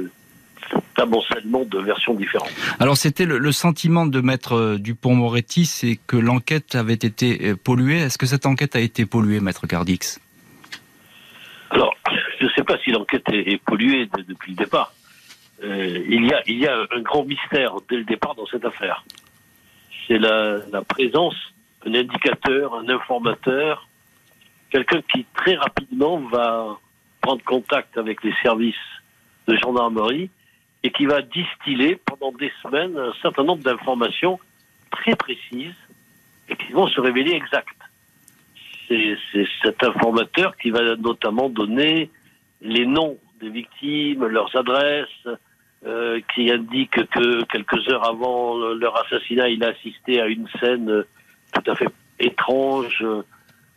cet 0.69 0.99
amoncellement 0.99 1.63
de 1.65 1.79
versions 1.79 2.13
différentes. 2.13 2.51
Alors 2.79 2.97
c'était 2.97 3.25
le, 3.25 3.37
le 3.37 3.51
sentiment 3.51 4.05
de 4.05 4.21
maître 4.21 4.53
euh, 4.53 4.77
Dupont-Moretti, 4.77 5.65
c'est 5.65 5.99
que 6.07 6.17
l'enquête 6.17 6.75
avait 6.75 6.93
été 6.93 7.49
euh, 7.49 7.55
polluée. 7.55 7.99
Est-ce 7.99 8.17
que 8.17 8.25
cette 8.25 8.45
enquête 8.45 8.75
a 8.75 8.79
été 8.79 9.05
polluée, 9.05 9.39
maître 9.39 9.65
Cardix? 9.67 10.19
Alors, 11.69 11.93
je 12.39 12.45
ne 12.45 12.49
sais 12.51 12.63
pas 12.63 12.77
si 12.83 12.91
l'enquête 12.91 13.27
est, 13.29 13.51
est 13.51 13.57
polluée 13.57 14.05
de- 14.05 14.23
depuis 14.23 14.51
le 14.51 14.57
départ. 14.57 14.93
Euh, 15.63 16.03
il, 16.07 16.25
y 16.25 16.33
a, 16.33 16.41
il 16.47 16.59
y 16.59 16.67
a 16.67 16.75
un 16.95 17.01
grand 17.01 17.25
mystère 17.25 17.73
dès 17.89 17.97
le 17.97 18.03
départ 18.03 18.35
dans 18.35 18.45
cette 18.45 18.63
affaire. 18.63 19.03
C'est 20.07 20.19
la, 20.19 20.59
la 20.71 20.81
présence 20.81 21.35
d'un 21.87 21.99
indicateur, 21.99 22.75
un 22.75 22.89
informateur, 22.89 23.87
quelqu'un 24.69 25.01
qui 25.13 25.25
très 25.35 25.55
rapidement 25.55 26.19
va 26.19 26.77
prendre 27.21 27.43
contact 27.43 27.97
avec 27.97 28.23
les 28.23 28.33
services 28.41 28.75
de 29.47 29.55
gendarmerie 29.55 30.29
et 30.83 30.91
qui 30.91 31.05
va 31.05 31.21
distiller 31.21 31.95
pendant 32.05 32.31
des 32.31 32.51
semaines 32.61 32.97
un 32.97 33.13
certain 33.21 33.43
nombre 33.43 33.63
d'informations 33.63 34.39
très 34.91 35.15
précises 35.15 35.75
et 36.49 36.55
qui 36.55 36.71
vont 36.73 36.87
se 36.87 36.99
révéler 36.99 37.31
exactes. 37.31 37.73
C'est 38.87 39.17
cet 39.63 39.83
informateur 39.83 40.55
qui 40.57 40.69
va 40.69 40.95
notamment 40.95 41.49
donner 41.49 42.09
les 42.61 42.85
noms 42.85 43.17
des 43.41 43.49
victimes, 43.49 44.25
leurs 44.25 44.55
adresses, 44.55 45.27
euh, 45.85 46.21
qui 46.33 46.49
indique 46.49 46.91
que 47.09 47.43
quelques 47.45 47.87
heures 47.89 48.07
avant 48.07 48.57
leur 48.73 48.97
assassinat, 49.05 49.49
il 49.49 49.63
a 49.63 49.69
assisté 49.69 50.21
à 50.21 50.27
une 50.27 50.47
scène 50.59 51.03
tout 51.53 51.71
à 51.71 51.75
fait 51.75 51.87
étrange 52.19 53.03
euh, 53.03 53.23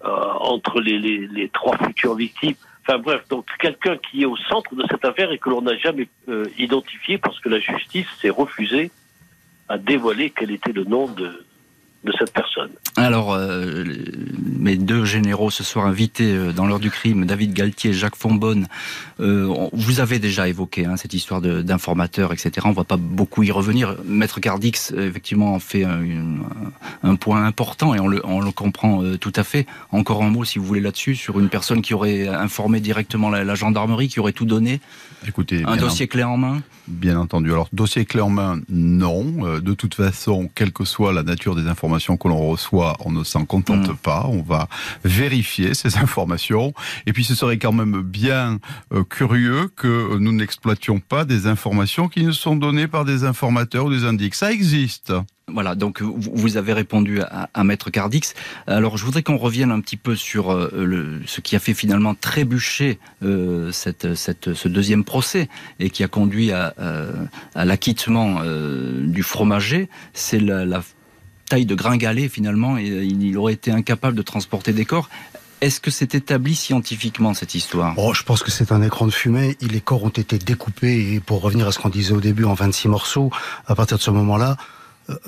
entre 0.02 0.80
les, 0.80 1.50
trois 1.52 1.76
futures 1.76 2.14
victimes. 2.14 2.54
Enfin 2.82 2.98
bref, 2.98 3.22
donc 3.28 3.46
quelqu'un 3.58 3.98
qui 3.98 4.22
est 4.22 4.26
au 4.26 4.36
centre 4.36 4.74
de 4.74 4.84
cette 4.90 5.04
affaire 5.04 5.30
et 5.30 5.38
que 5.38 5.50
l'on 5.50 5.62
n'a 5.62 5.76
jamais 5.76 6.08
euh, 6.28 6.46
identifié 6.58 7.18
parce 7.18 7.38
que 7.40 7.48
la 7.48 7.60
justice 7.60 8.06
s'est 8.20 8.30
refusée 8.30 8.90
à 9.68 9.78
dévoiler 9.78 10.30
quel 10.30 10.50
était 10.50 10.72
le 10.72 10.84
nom 10.84 11.06
de, 11.06 11.44
de 12.04 12.12
cette 12.18 12.32
personne. 12.32 12.70
Alors, 12.96 13.34
euh, 13.34 13.84
mes 14.58 14.76
deux 14.76 15.04
généraux 15.04 15.50
ce 15.50 15.62
soir 15.62 15.86
invités 15.86 16.34
euh, 16.34 16.52
dans 16.52 16.66
l'heure 16.66 16.80
du 16.80 16.90
crime, 16.90 17.26
David 17.26 17.52
Galtier 17.52 17.90
et 17.90 17.92
Jacques 17.92 18.16
Fonbonne, 18.16 18.68
euh, 19.20 19.52
vous 19.74 20.00
avez 20.00 20.18
déjà 20.18 20.48
évoqué 20.48 20.86
hein, 20.86 20.96
cette 20.96 21.12
histoire 21.12 21.42
d'informateurs, 21.42 22.32
etc. 22.32 22.52
On 22.64 22.70
ne 22.70 22.74
va 22.74 22.84
pas 22.84 22.96
beaucoup 22.96 23.42
y 23.42 23.50
revenir. 23.50 23.96
Maître 24.06 24.40
Cardix, 24.40 24.92
effectivement, 24.96 25.54
en 25.54 25.58
fait 25.58 25.84
un, 25.84 26.02
un, 27.02 27.16
point 27.16 27.44
important 27.44 27.94
et 27.94 28.00
on 28.00 28.08
le, 28.08 28.24
on 28.24 28.40
le 28.40 28.50
comprend 28.50 29.02
euh, 29.02 29.18
tout 29.18 29.32
à 29.36 29.44
fait. 29.44 29.66
Encore 29.92 30.22
un 30.22 30.30
mot, 30.30 30.44
si 30.44 30.58
vous 30.58 30.64
voulez, 30.64 30.80
là-dessus, 30.80 31.16
sur 31.16 31.38
une 31.38 31.50
personne 31.50 31.82
qui 31.82 31.92
aurait 31.92 32.28
informé 32.28 32.80
directement 32.80 33.28
la, 33.28 33.44
la 33.44 33.54
gendarmerie, 33.54 34.08
qui 34.08 34.20
aurait 34.20 34.32
tout 34.32 34.46
donné 34.46 34.80
Écoutez, 35.28 35.64
un 35.66 35.76
dossier 35.76 36.08
clé 36.08 36.22
en 36.22 36.38
main 36.38 36.62
Bien 36.88 37.18
entendu. 37.18 37.52
Alors, 37.52 37.68
dossier 37.72 38.06
clé 38.06 38.22
en 38.22 38.30
main, 38.30 38.58
non. 38.68 39.60
de 39.60 39.74
toute 39.74 39.94
façon, 39.94 40.50
quelle 40.54 40.72
que 40.72 40.84
soit 40.84 41.12
la 41.12 41.22
nature 41.22 41.54
des 41.54 41.68
informations 41.68 41.89
que 41.98 42.28
l'on 42.28 42.48
reçoit, 42.48 42.96
on 43.04 43.10
ne 43.10 43.24
s'en 43.24 43.44
contente 43.44 43.88
mm. 43.88 43.96
pas. 43.96 44.26
On 44.28 44.42
va 44.42 44.68
vérifier 45.04 45.74
ces 45.74 45.96
informations. 45.98 46.72
Et 47.06 47.12
puis, 47.12 47.24
ce 47.24 47.34
serait 47.34 47.58
quand 47.58 47.72
même 47.72 48.02
bien 48.02 48.58
euh, 48.92 49.04
curieux 49.04 49.70
que 49.76 50.18
nous 50.18 50.32
n'exploitions 50.32 51.00
pas 51.00 51.24
des 51.24 51.46
informations 51.46 52.08
qui 52.08 52.24
nous 52.24 52.32
sont 52.32 52.56
données 52.56 52.88
par 52.88 53.04
des 53.04 53.24
informateurs 53.24 53.86
ou 53.86 53.90
des 53.90 54.04
indiques. 54.04 54.34
Ça 54.34 54.52
existe. 54.52 55.12
Voilà, 55.52 55.74
donc 55.74 56.00
vous 56.02 56.56
avez 56.56 56.72
répondu 56.72 57.20
à, 57.20 57.64
Maître 57.64 57.90
Cardix. 57.90 58.34
Alors 58.66 58.96
je 58.96 59.04
voudrais 59.04 59.22
qu'on 59.22 59.36
revienne 59.36 59.70
un 59.70 59.80
petit 59.80 59.96
peu 59.96 60.14
sur 60.14 60.52
euh, 60.52 60.70
le, 60.72 61.20
ce 61.26 61.40
qui 61.40 61.56
a 61.56 61.58
fait 61.58 61.74
finalement 61.74 62.14
trébucher 62.14 62.98
euh, 63.22 63.72
cette, 63.72 64.14
cette, 64.14 64.54
ce 64.54 64.68
deuxième 64.68 65.04
procès 65.04 65.48
et 65.78 65.90
qui 65.90 66.04
a 66.04 66.08
conduit 66.08 66.52
à, 66.52 66.74
euh, 66.78 67.12
à 67.54 67.64
l'acquittement 67.64 68.40
du 69.00 69.22
fromager. 69.22 69.88
C'est 70.12 70.40
la, 70.40 70.64
la, 70.64 70.82
taille 71.50 71.66
de 71.66 71.74
Gringalet 71.74 72.28
finalement. 72.28 72.78
Et, 72.78 72.86
il 72.86 73.36
aurait 73.36 73.52
été 73.52 73.70
incapable 73.70 74.16
de 74.16 74.22
transporter 74.22 74.72
des 74.72 74.86
corps. 74.86 75.10
Est-ce 75.60 75.80
que 75.80 75.90
c'est 75.90 76.14
établi 76.14 76.54
scientifiquement 76.54 77.34
cette 77.34 77.54
histoire? 77.54 77.92
Oh, 77.98 78.14
Je 78.14 78.22
pense 78.22 78.42
que 78.42 78.50
c'est 78.50 78.72
un 78.72 78.80
écran 78.80 79.04
de 79.04 79.10
fumée. 79.10 79.58
Les 79.60 79.82
corps 79.82 80.04
ont 80.04 80.08
été 80.08 80.38
découpés 80.38 81.12
et 81.12 81.20
pour 81.20 81.42
revenir 81.42 81.68
à 81.68 81.72
ce 81.72 81.78
qu'on 81.78 81.90
disait 81.90 82.14
au 82.14 82.20
début 82.20 82.44
en 82.44 82.54
26 82.54 82.88
morceaux, 82.88 83.30
à 83.66 83.74
partir 83.74 83.98
de 83.98 84.02
ce 84.02 84.10
moment-là, 84.10 84.56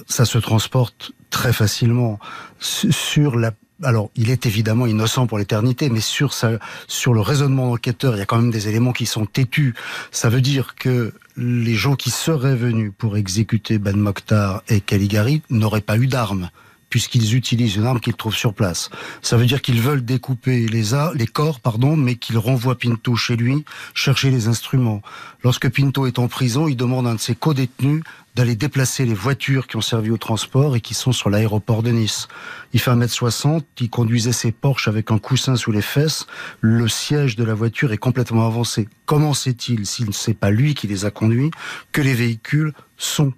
ça 0.08 0.24
se 0.24 0.38
transporte 0.38 1.12
très 1.28 1.52
facilement 1.52 2.18
sur 2.60 3.36
la 3.36 3.52
alors, 3.84 4.10
il 4.14 4.30
est 4.30 4.46
évidemment 4.46 4.86
innocent 4.86 5.26
pour 5.26 5.38
l'éternité, 5.38 5.90
mais 5.90 6.00
sur 6.00 6.34
sa, 6.34 6.52
sur 6.86 7.14
le 7.14 7.20
raisonnement 7.20 7.68
d'enquêteur, 7.68 8.14
il 8.14 8.18
y 8.18 8.22
a 8.22 8.26
quand 8.26 8.36
même 8.36 8.52
des 8.52 8.68
éléments 8.68 8.92
qui 8.92 9.06
sont 9.06 9.26
têtus. 9.26 9.74
Ça 10.12 10.28
veut 10.28 10.40
dire 10.40 10.76
que 10.76 11.12
les 11.36 11.74
gens 11.74 11.94
qui 11.94 12.10
seraient 12.10 12.56
venus 12.56 12.92
pour 12.96 13.16
exécuter 13.16 13.78
Ben 13.78 13.96
Mokhtar 13.96 14.62
et 14.68 14.80
Caligari 14.80 15.42
n'auraient 15.50 15.80
pas 15.80 15.96
eu 15.96 16.06
d'armes 16.06 16.50
puisqu'ils 16.92 17.34
utilisent 17.34 17.76
une 17.76 17.86
arme 17.86 18.00
qu'ils 18.00 18.12
trouvent 18.12 18.36
sur 18.36 18.52
place. 18.52 18.90
Ça 19.22 19.38
veut 19.38 19.46
dire 19.46 19.62
qu'ils 19.62 19.80
veulent 19.80 20.04
découper 20.04 20.68
les, 20.68 20.90
les 21.14 21.26
corps, 21.26 21.58
pardon, 21.58 21.96
mais 21.96 22.16
qu'ils 22.16 22.36
renvoient 22.36 22.76
Pinto 22.76 23.16
chez 23.16 23.34
lui 23.34 23.64
chercher 23.94 24.30
les 24.30 24.46
instruments. 24.46 25.00
Lorsque 25.42 25.70
Pinto 25.70 26.04
est 26.06 26.18
en 26.18 26.28
prison, 26.28 26.68
il 26.68 26.76
demande 26.76 27.06
à 27.06 27.12
un 27.12 27.14
de 27.14 27.20
ses 27.20 27.34
co-détenus 27.34 28.02
d'aller 28.36 28.56
déplacer 28.56 29.06
les 29.06 29.14
voitures 29.14 29.66
qui 29.68 29.76
ont 29.76 29.80
servi 29.80 30.10
au 30.10 30.18
transport 30.18 30.76
et 30.76 30.82
qui 30.82 30.92
sont 30.92 31.12
sur 31.12 31.30
l'aéroport 31.30 31.82
de 31.82 31.92
Nice. 31.92 32.28
Il 32.74 32.80
fait 32.80 32.90
1m60, 32.90 33.62
il 33.80 33.88
conduisait 33.88 34.32
ses 34.32 34.52
Porsche 34.52 34.88
avec 34.88 35.10
un 35.10 35.18
coussin 35.18 35.56
sous 35.56 35.72
les 35.72 35.80
fesses, 35.80 36.26
le 36.60 36.88
siège 36.88 37.36
de 37.36 37.44
la 37.44 37.54
voiture 37.54 37.94
est 37.94 37.98
complètement 37.98 38.46
avancé. 38.46 38.86
Comment 39.06 39.32
sait-il, 39.32 39.86
s'il 39.86 40.08
ne 40.08 40.12
sait 40.12 40.34
pas 40.34 40.50
lui 40.50 40.74
qui 40.74 40.88
les 40.88 41.06
a 41.06 41.10
conduits, 41.10 41.50
que 41.90 42.02
les 42.02 42.12
véhicules 42.12 42.74
sont 42.98 43.32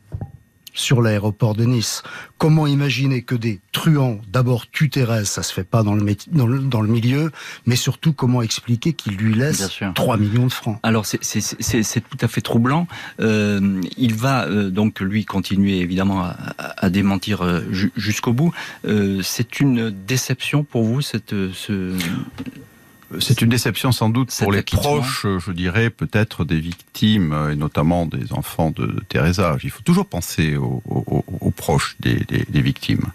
sur 0.74 1.00
l'aéroport 1.00 1.54
de 1.54 1.64
Nice. 1.64 2.02
Comment 2.36 2.66
imaginer 2.66 3.22
que 3.22 3.34
des 3.34 3.60
truands 3.72 4.20
d'abord 4.30 4.68
tuent 4.70 4.90
Thérèse, 4.90 5.28
ça 5.28 5.42
se 5.42 5.52
fait 5.52 5.64
pas 5.64 5.82
dans 5.82 5.94
le, 5.94 6.04
dans 6.32 6.46
le, 6.46 6.58
dans 6.58 6.82
le 6.82 6.88
milieu, 6.88 7.30
mais 7.64 7.76
surtout 7.76 8.12
comment 8.12 8.42
expliquer 8.42 8.92
qu'ils 8.92 9.16
lui 9.16 9.34
laissent 9.34 9.80
3 9.94 10.16
millions 10.18 10.46
de 10.46 10.52
francs? 10.52 10.78
Alors 10.82 11.06
c'est 11.06 11.20
tout 11.20 12.18
à 12.20 12.28
fait 12.28 12.40
troublant. 12.40 12.86
Euh, 13.20 13.80
il 13.96 14.14
va 14.14 14.46
euh, 14.46 14.70
donc 14.70 15.00
lui 15.00 15.24
continuer 15.24 15.78
évidemment 15.78 16.22
à, 16.22 16.36
à 16.58 16.90
démentir 16.90 17.42
euh, 17.42 17.60
jusqu'au 17.96 18.32
bout. 18.32 18.52
C'est 19.22 19.60
une 19.60 19.90
déception 19.90 20.64
pour 20.64 20.84
vous 20.84 21.00
cette 21.00 21.34
ce 21.52 21.96
c'est 23.20 23.42
une 23.42 23.48
déception 23.48 23.92
sans 23.92 24.09
doute 24.09 24.34
pour 24.38 24.52
les 24.52 24.62
proches, 24.62 25.26
je 25.38 25.52
dirais, 25.52 25.90
peut-être 25.90 26.44
des 26.44 26.61
victimes, 26.61 27.32
euh, 27.32 27.52
et 27.52 27.57
notamment 27.57 28.07
des 28.07 28.32
enfants 28.32 28.70
de 28.70 29.02
Teresa. 29.09 29.57
Il 29.62 29.70
faut 29.70 29.82
toujours 29.82 30.07
penser 30.07 30.57
aux, 30.57 30.82
aux, 30.86 31.24
aux 31.40 31.50
proches 31.50 31.96
des, 32.00 32.16
des, 32.28 32.44
des 32.48 32.62
victimes. 32.62 33.07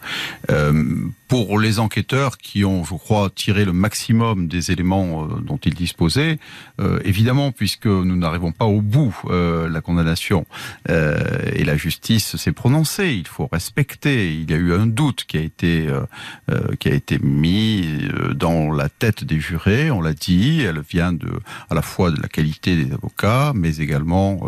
Euh, 0.49 1.05
pour 1.29 1.59
les 1.59 1.79
enquêteurs 1.79 2.37
qui 2.39 2.65
ont, 2.65 2.83
je 2.83 2.95
crois, 2.95 3.29
tiré 3.29 3.63
le 3.63 3.71
maximum 3.71 4.47
des 4.47 4.71
éléments 4.71 5.23
euh, 5.23 5.39
dont 5.41 5.59
ils 5.63 5.75
disposaient, 5.75 6.39
euh, 6.81 6.99
évidemment, 7.05 7.51
puisque 7.51 7.85
nous 7.85 8.15
n'arrivons 8.15 8.51
pas 8.51 8.65
au 8.65 8.81
bout 8.81 9.15
euh, 9.25 9.69
la 9.69 9.81
condamnation 9.81 10.47
euh, 10.89 11.19
et 11.53 11.63
la 11.63 11.77
justice 11.77 12.35
s'est 12.35 12.51
prononcée, 12.51 13.13
il 13.13 13.27
faut 13.27 13.47
respecter. 13.51 14.33
Il 14.33 14.49
y 14.49 14.53
a 14.55 14.57
eu 14.57 14.73
un 14.73 14.87
doute 14.87 15.25
qui 15.25 15.37
a 15.37 15.41
été 15.41 15.87
qui 16.79 16.89
a 16.89 16.93
été 16.93 17.19
mis 17.19 17.85
dans 18.33 18.71
la 18.71 18.89
tête 18.89 19.23
des 19.23 19.39
jurés. 19.39 19.91
On 19.91 20.01
l'a 20.01 20.13
dit, 20.13 20.61
elle 20.61 20.81
vient 20.81 21.13
de 21.13 21.29
à 21.69 21.75
la 21.75 21.83
fois 21.83 22.09
de 22.09 22.19
la 22.19 22.27
qualité 22.27 22.75
des 22.75 22.91
avocats, 22.91 23.53
mais 23.55 23.77
également 23.77 24.41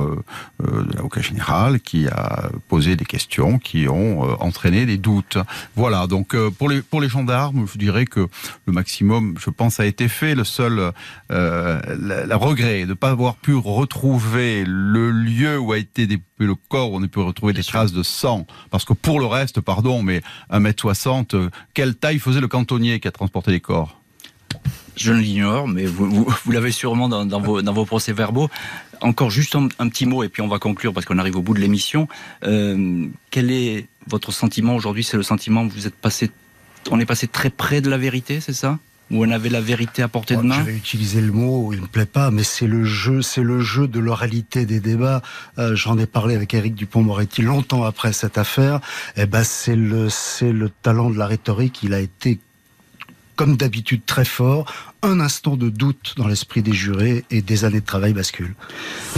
de 0.60 0.96
l'avocat 0.96 1.22
général 1.22 1.80
qui 1.80 2.08
a 2.08 2.50
posé 2.70 2.96
des 2.96 3.06
questions 3.06 3.60
qui 3.60 3.88
ont 3.88 4.22
entraîné 4.42 4.86
des 4.86 4.98
doutes. 4.98 5.38
Voilà. 5.76 6.08
Donc 6.08 6.36
pour 6.58 6.70
pour 6.80 7.02
les 7.02 7.10
gendarmes, 7.10 7.68
je 7.72 7.78
dirais 7.78 8.06
que 8.06 8.28
le 8.66 8.74
maximum, 8.74 9.36
je 9.40 9.50
pense, 9.50 9.80
a 9.80 9.86
été 9.86 10.08
fait. 10.08 10.36
Le 10.36 10.44
seul 10.44 10.92
euh, 11.32 11.82
la, 12.00 12.38
regret 12.38 12.84
de 12.84 12.90
ne 12.90 12.94
pas 12.94 13.10
avoir 13.10 13.36
pu 13.36 13.54
retrouver 13.54 14.64
le 14.66 15.12
lieu 15.12 15.60
où 15.60 15.74
a 15.74 15.78
été 15.78 16.08
découpé 16.08 16.46
le 16.46 16.56
corps, 16.56 16.92
où 16.92 16.98
on 16.98 17.04
a 17.04 17.08
pu 17.08 17.20
retrouver 17.20 17.54
des 17.54 17.64
traces 17.64 17.94
de 17.94 18.04
sang. 18.04 18.46
Parce 18.70 18.86
que 18.86 18.94
pour 18.94 19.20
le 19.20 19.26
reste, 19.26 19.62
pardon, 19.62 20.02
mais 20.02 20.22
1m60, 20.52 21.36
euh, 21.36 21.50
quelle 21.74 21.96
taille 21.96 22.20
faisait 22.20 22.42
le 22.42 22.48
cantonnier 22.48 23.00
qui 23.00 23.08
a 23.08 23.12
transporté 23.12 23.52
les 23.52 23.60
corps? 23.60 24.02
Je 24.96 25.14
ne 25.14 25.20
l'ignore, 25.20 25.68
mais 25.68 25.86
vous, 25.86 26.28
vous, 26.44 26.52
l'avez 26.52 26.72
sûrement 26.72 27.08
dans, 27.10 27.26
dans, 27.26 27.40
vos, 27.40 27.62
dans 27.62 27.74
vos 27.74 27.86
procès-verbaux. 27.86 28.50
Encore 29.02 29.32
juste 29.32 29.56
un, 29.56 29.70
un, 29.80 29.90
petit 29.90 30.06
mot, 30.06 30.24
et 30.24 30.30
puis 30.30 30.42
on 30.42 30.48
va 30.48 30.60
conclure 30.60 30.94
parce 30.94 31.06
qu'on 31.06 31.18
arrive 31.18 31.38
au 31.38 31.42
bout 31.42 31.54
de 31.54 31.60
l'émission. 31.60 32.08
Euh, 32.44 33.08
quel 33.32 33.52
est 33.52 33.88
votre 34.08 34.32
sentiment 34.32 34.76
aujourd'hui? 34.76 35.04
C'est 35.04 35.18
le 35.18 35.24
sentiment 35.24 35.68
que 35.68 35.74
vous 35.74 35.88
êtes 35.88 35.96
passé 35.96 36.30
on 36.90 37.00
est 37.00 37.06
passé 37.06 37.28
très 37.28 37.50
près 37.50 37.82
de 37.82 37.90
la 37.90 37.98
vérité, 37.98 38.40
c'est 38.40 38.54
ça? 38.54 38.80
Où 39.12 39.26
on 39.26 39.30
avait 39.30 39.50
la 39.50 39.60
vérité 39.60 40.02
à 40.02 40.08
portée 40.08 40.38
de 40.38 40.42
main? 40.42 40.60
Je 40.60 40.64
vais 40.64 40.76
utiliser 40.76 41.20
le 41.20 41.34
mot, 41.34 41.74
il 41.74 41.82
me 41.82 41.88
plaît 41.88 42.06
pas, 42.06 42.32
mais 42.32 42.44
c'est 42.44 42.66
le 42.66 42.86
jeu, 42.86 43.22
c'est 43.22 43.44
le 43.44 43.60
jeu 43.60 43.88
de 43.90 44.00
l'oralité 44.00 44.66
des 44.66 44.80
débats. 44.80 45.22
Euh, 45.60 45.76
J'en 45.76 45.98
ai 45.98 46.06
parlé 46.06 46.34
avec 46.34 46.54
Éric 46.54 46.76
Dupont-Moretti 46.76 47.42
longtemps 47.42 47.84
après 47.84 48.14
cette 48.14 48.38
affaire. 48.38 48.80
Eh 49.18 49.26
ben, 49.26 49.44
c'est 49.44 49.76
le, 49.76 50.10
c'est 50.10 50.54
le 50.54 50.70
talent 50.70 51.10
de 51.10 51.18
la 51.18 51.28
rhétorique. 51.28 51.84
Il 51.84 51.94
a 51.94 52.00
été 52.00 52.40
comme 53.36 53.58
d'habitude 53.58 54.06
très 54.06 54.26
fort 54.26 54.72
un 55.04 55.20
instant 55.20 55.58
de 55.58 55.70
doute 55.70 56.14
dans 56.18 56.28
l'esprit 56.28 56.62
des 56.62 56.74
jurés 56.74 57.26
et 57.32 57.42
des 57.42 57.66
années 57.66 57.80
de 57.80 57.86
travail 57.86 58.14
basculent. 58.14 58.54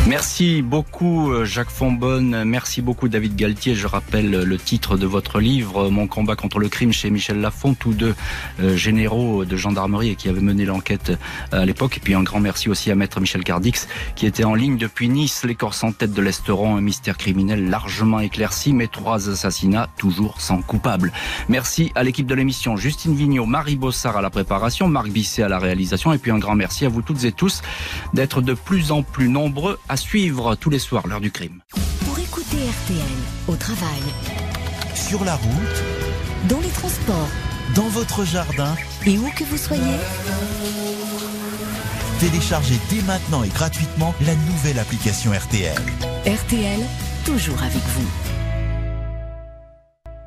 Merci 0.08 0.62
beaucoup 0.62 1.32
euh, 1.32 1.44
Jacques 1.44 1.70
Fonbonne, 1.70 2.46
merci 2.46 2.82
beaucoup 2.82 3.10
David 3.10 3.36
Galtier. 3.36 3.76
Je 3.76 3.88
rappelle 3.88 4.32
le 4.32 4.58
titre 4.58 4.96
de 4.96 5.06
votre 5.06 5.42
livre, 5.42 5.90
Mon 5.90 6.08
combat 6.08 6.38
contre 6.38 6.60
le 6.60 6.70
crime 6.70 6.94
chez 6.94 7.10
Michel 7.10 7.42
Lafont, 7.42 7.74
tous 7.74 7.94
deux 7.94 8.16
euh, 8.62 8.78
généraux 8.78 9.44
de 9.44 9.58
gendarmerie 9.58 10.10
et 10.10 10.16
qui 10.16 10.30
avaient 10.30 10.40
mené 10.42 10.66
l'enquête 10.66 11.10
euh, 11.54 11.62
à 11.62 11.66
l'époque. 11.66 11.98
Et 11.98 12.00
puis 12.00 12.14
un 12.14 12.24
grand 12.24 12.40
merci 12.40 12.70
aussi 12.70 12.90
à 12.90 12.96
maître 12.96 13.20
Michel 13.20 13.44
Cardix 13.44 13.88
qui 14.16 14.26
était 14.26 14.46
en 14.46 14.56
ligne 14.56 14.78
depuis 14.78 15.10
Nice, 15.10 15.44
les 15.44 15.56
corps 15.56 15.74
sans 15.74 15.92
tête 15.92 16.14
de 16.14 16.22
l'Esteron, 16.22 16.78
un 16.78 16.82
mystère 16.82 17.18
criminel 17.18 17.70
largement 17.70 18.22
éclairci, 18.22 18.72
mais 18.72 18.88
trois 18.88 19.30
assassinats 19.30 19.90
toujours 19.98 20.40
sans 20.40 20.62
coupable. 20.62 21.12
Merci 21.50 21.92
à 21.96 22.04
l'équipe 22.04 22.28
de 22.28 22.36
l'émission, 22.36 22.78
Justine 22.78 23.16
Vignot, 23.16 23.46
Marie 23.46 23.76
Bossard 23.76 24.16
à 24.16 24.22
la 24.22 24.30
préparation, 24.30 24.88
Marc 24.88 25.10
Bisset 25.10 25.44
à 25.44 25.50
la 25.50 25.60
réalisation 25.74 26.14
et 26.14 26.20
puis 26.20 26.30
un 26.30 26.38
grand 26.38 26.56
merci 26.56 26.86
à 26.86 26.90
vous 26.90 27.02
toutes 27.02 27.24
et 27.24 27.32
tous 27.32 27.64
d'être 28.14 28.42
de 28.42 28.54
plus 28.54 28.92
en 28.92 29.02
plus 29.02 29.28
nombreux 29.28 29.80
à 29.90 29.98
suivre 29.98 30.56
tous 30.56 30.70
les 30.70 30.78
soirs 30.78 31.08
l'heure 31.08 31.22
du 31.22 31.32
crime. 31.32 31.62
Pour 32.06 32.20
écouter 32.20 32.58
RTL 32.58 33.18
au 33.48 33.56
travail, 33.56 34.04
sur 34.94 35.26
la 35.26 35.36
route, 35.36 35.84
dans 36.48 36.60
les 36.60 36.70
transports, 36.70 37.30
dans 37.76 37.88
votre 37.88 38.24
jardin 38.24 38.76
et 39.08 39.18
où 39.18 39.28
que 39.36 39.44
vous 39.46 39.58
soyez, 39.58 39.98
téléchargez 42.20 42.78
dès 42.92 43.02
maintenant 43.02 43.44
et 43.44 43.50
gratuitement 43.50 44.14
la 44.22 44.36
nouvelle 44.36 44.78
application 44.78 45.32
RTL. 45.32 45.76
RTL, 46.28 46.82
toujours 47.26 47.62
avec 47.64 47.82
vous. 47.96 48.33